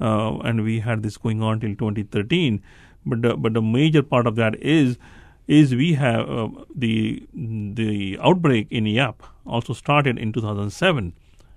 uh, 0.00 0.38
and 0.38 0.64
we 0.64 0.80
had 0.80 1.04
this 1.04 1.16
going 1.16 1.40
on 1.40 1.60
till 1.60 1.76
2013. 1.76 2.62
But 3.04 3.22
the, 3.22 3.36
but 3.36 3.54
the 3.54 3.62
major 3.62 4.02
part 4.02 4.26
of 4.26 4.34
that 4.36 4.60
is 4.60 4.98
is 5.46 5.76
we 5.76 5.94
have 5.94 6.28
uh, 6.28 6.48
the 6.74 7.24
the 7.32 8.18
outbreak 8.20 8.66
in 8.70 8.86
YAP 8.86 9.22
also 9.46 9.72
started 9.72 10.18
in 10.18 10.32
2007 10.32 11.12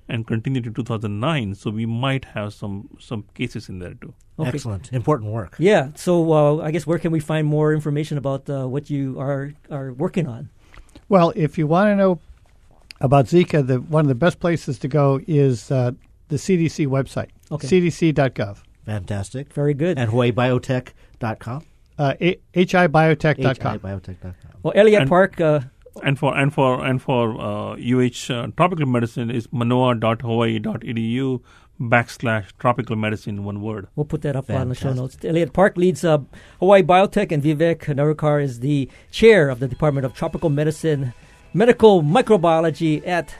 and 0.10 0.26
continued 0.28 0.66
in 0.68 0.74
2009. 0.74 1.55
So 1.55 1.70
we 1.72 1.86
might 1.86 2.26
have 2.26 2.53
some 2.53 2.89
some 2.99 3.24
cases 3.36 3.70
in 3.70 3.80
there 3.80 3.93
too. 3.93 4.14
Okay. 4.39 4.49
Excellent, 4.49 4.91
important 4.93 5.32
work. 5.32 5.55
Yeah. 5.60 5.89
So 5.95 6.32
uh, 6.34 6.57
I 6.68 6.72
guess 6.72 6.88
where 6.88 6.99
can 6.99 7.12
we 7.12 7.20
find 7.20 7.45
more 7.47 7.74
information 7.74 8.18
about 8.18 8.49
uh, 8.49 8.68
what 8.68 8.89
you 8.89 9.20
are 9.20 9.53
are 9.70 9.93
working 9.93 10.28
on? 10.28 10.49
Well, 11.10 11.32
if 11.36 11.57
you 11.57 11.68
want 11.68 11.88
to 11.91 11.95
know 11.95 12.20
about 13.01 13.26
Zika, 13.26 13.66
the 13.66 13.78
one 13.80 14.01
of 14.05 14.10
the 14.10 14.16
best 14.16 14.39
places 14.39 14.80
to 14.80 14.88
go 14.88 15.20
is 15.28 15.72
uh, 15.72 15.91
the 16.30 16.36
CDC 16.38 16.88
website, 16.88 17.30
Okay. 17.51 17.68
cdc.gov. 17.68 18.57
Fantastic. 18.86 19.53
Very 19.53 19.74
good. 19.74 19.97
And 19.99 20.12
HawaiiBiotech.com. 20.12 21.64
Uh, 21.97 22.14
A- 22.22 22.39
hibiotech.com. 22.53 23.80
hibiotech.com. 23.80 24.34
Well, 24.64 24.74
Elliot 24.76 25.01
And- 25.01 25.10
Park. 25.10 25.39
Uh, 25.41 25.62
and 26.04 26.18
for 26.18 26.38
and 26.38 26.54
for 26.54 26.84
and 26.86 27.02
for 27.02 27.39
uh, 27.39 27.76
UH 27.76 28.34
uh, 28.34 28.47
tropical 28.58 28.86
medicine 28.86 29.30
is 29.32 29.47
manoa.hawaii.edu 29.52 31.41
backslash 31.80 32.47
tropical 32.60 32.95
medicine 32.95 33.43
one 33.43 33.62
word. 33.62 33.88
We'll 33.95 34.06
put 34.06 34.22
that 34.24 34.36
up 34.36 34.50
on 34.50 34.70
the 34.70 34.76
show 34.76 34.93
notes. 34.93 35.18
Elliot 35.24 35.54
Park 35.54 35.78
leads 35.78 36.04
uh, 36.04 36.20
Hawaii 36.60 36.84
Biotech, 36.84 37.32
and 37.32 37.41
Vivek 37.41 37.80
Nerurkar 37.95 38.43
is 38.43 38.60
the 38.60 38.89
chair 39.12 39.50
of 39.50 39.60
the 39.60 39.68
Department 39.68 40.06
of 40.06 40.14
Tropical 40.14 40.50
Medicine, 40.50 41.14
Medical 41.54 42.04
Microbiology 42.04 43.06
at 43.08 43.34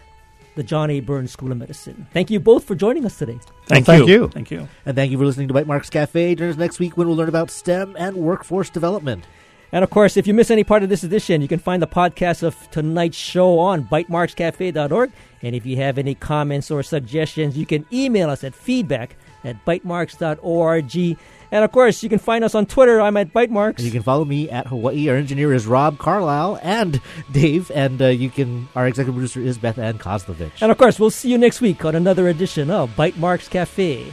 the 0.56 0.64
John 0.64 0.90
A. 0.90 1.00
Burns 1.00 1.32
School 1.32 1.52
of 1.52 1.58
Medicine. 1.58 2.08
Thank 2.14 2.30
you 2.30 2.40
both 2.40 2.64
for 2.66 2.76
joining 2.76 3.06
us 3.06 3.18
today. 3.18 3.40
Thank 3.68 3.88
Well, 3.88 3.98
thank 3.98 4.10
you. 4.10 4.22
you. 4.22 4.28
Thank 4.30 4.52
you. 4.52 4.68
And 4.86 4.96
thank 4.96 5.12
you 5.12 5.18
for 5.18 5.26
listening 5.26 5.48
to 5.50 5.54
Bytemarks 5.54 5.90
Cafe. 5.90 6.36
Join 6.36 6.50
us 6.50 6.58
next 6.58 6.80
week 6.80 6.98
when 6.98 7.08
we'll 7.08 7.16
learn 7.18 7.30
about 7.30 7.52
STEM 7.52 7.96
and 7.98 8.18
workforce 8.18 8.70
development. 8.70 9.26
And 9.72 9.84
of 9.84 9.90
course, 9.90 10.18
if 10.18 10.26
you 10.26 10.34
miss 10.34 10.50
any 10.50 10.64
part 10.64 10.84
of 10.84 10.90
this 10.90 11.04
edition, 11.04 11.42
you 11.42 11.48
can 11.48 11.60
find 11.60 11.82
the 11.82 11.88
podcast 11.88 12.44
of 12.44 12.70
tonight's 12.72 13.18
show 13.18 13.60
on 13.60 13.86
bytemarkscafe.org. 13.86 15.12
And 15.42 15.56
if 15.56 15.66
you 15.66 15.78
have 15.78 15.98
any 15.98 16.16
comments 16.16 16.72
or 16.72 16.84
suggestions, 16.84 17.58
you 17.58 17.66
can 17.66 17.86
email 17.94 18.30
us 18.30 18.44
at 18.44 18.56
feedback 18.56 19.16
at 19.44 19.64
bytemarks.org. 19.66 21.18
And 21.52 21.66
of 21.66 21.72
course, 21.72 22.04
you 22.04 22.10
can 22.10 22.20
find 22.20 22.44
us 22.44 22.54
on 22.54 22.66
Twitter. 22.66 23.02
I'm 23.02 23.18
at 23.18 23.34
Bytemarks. 23.34 23.78
And 23.78 23.86
you 23.86 23.92
can 23.92 24.04
follow 24.04 24.26
me 24.26 24.50
at 24.50 24.68
Hawaii. 24.68 25.10
Our 25.10 25.16
engineer 25.16 25.54
is 25.54 25.66
Rob 25.66 25.98
Carlisle 25.98 26.60
and 26.62 27.02
Dave. 27.32 27.72
And 27.74 28.02
uh, 28.02 28.08
you 28.08 28.30
can, 28.30 28.68
our 28.76 28.88
executive 28.88 29.16
producer 29.16 29.42
is 29.42 29.58
Beth 29.58 29.78
Ann 29.80 29.98
Kozlovich. 29.98 30.62
And 30.62 30.72
of 30.72 30.78
course, 30.78 31.00
we'll 31.00 31.10
see 31.10 31.32
you 31.32 31.38
next 31.38 31.62
week 31.62 31.86
on 31.86 31.96
another 31.96 32.28
edition 32.28 32.70
of 32.70 32.92
Bytemarks 32.96 33.50
Cafe. 33.50 34.12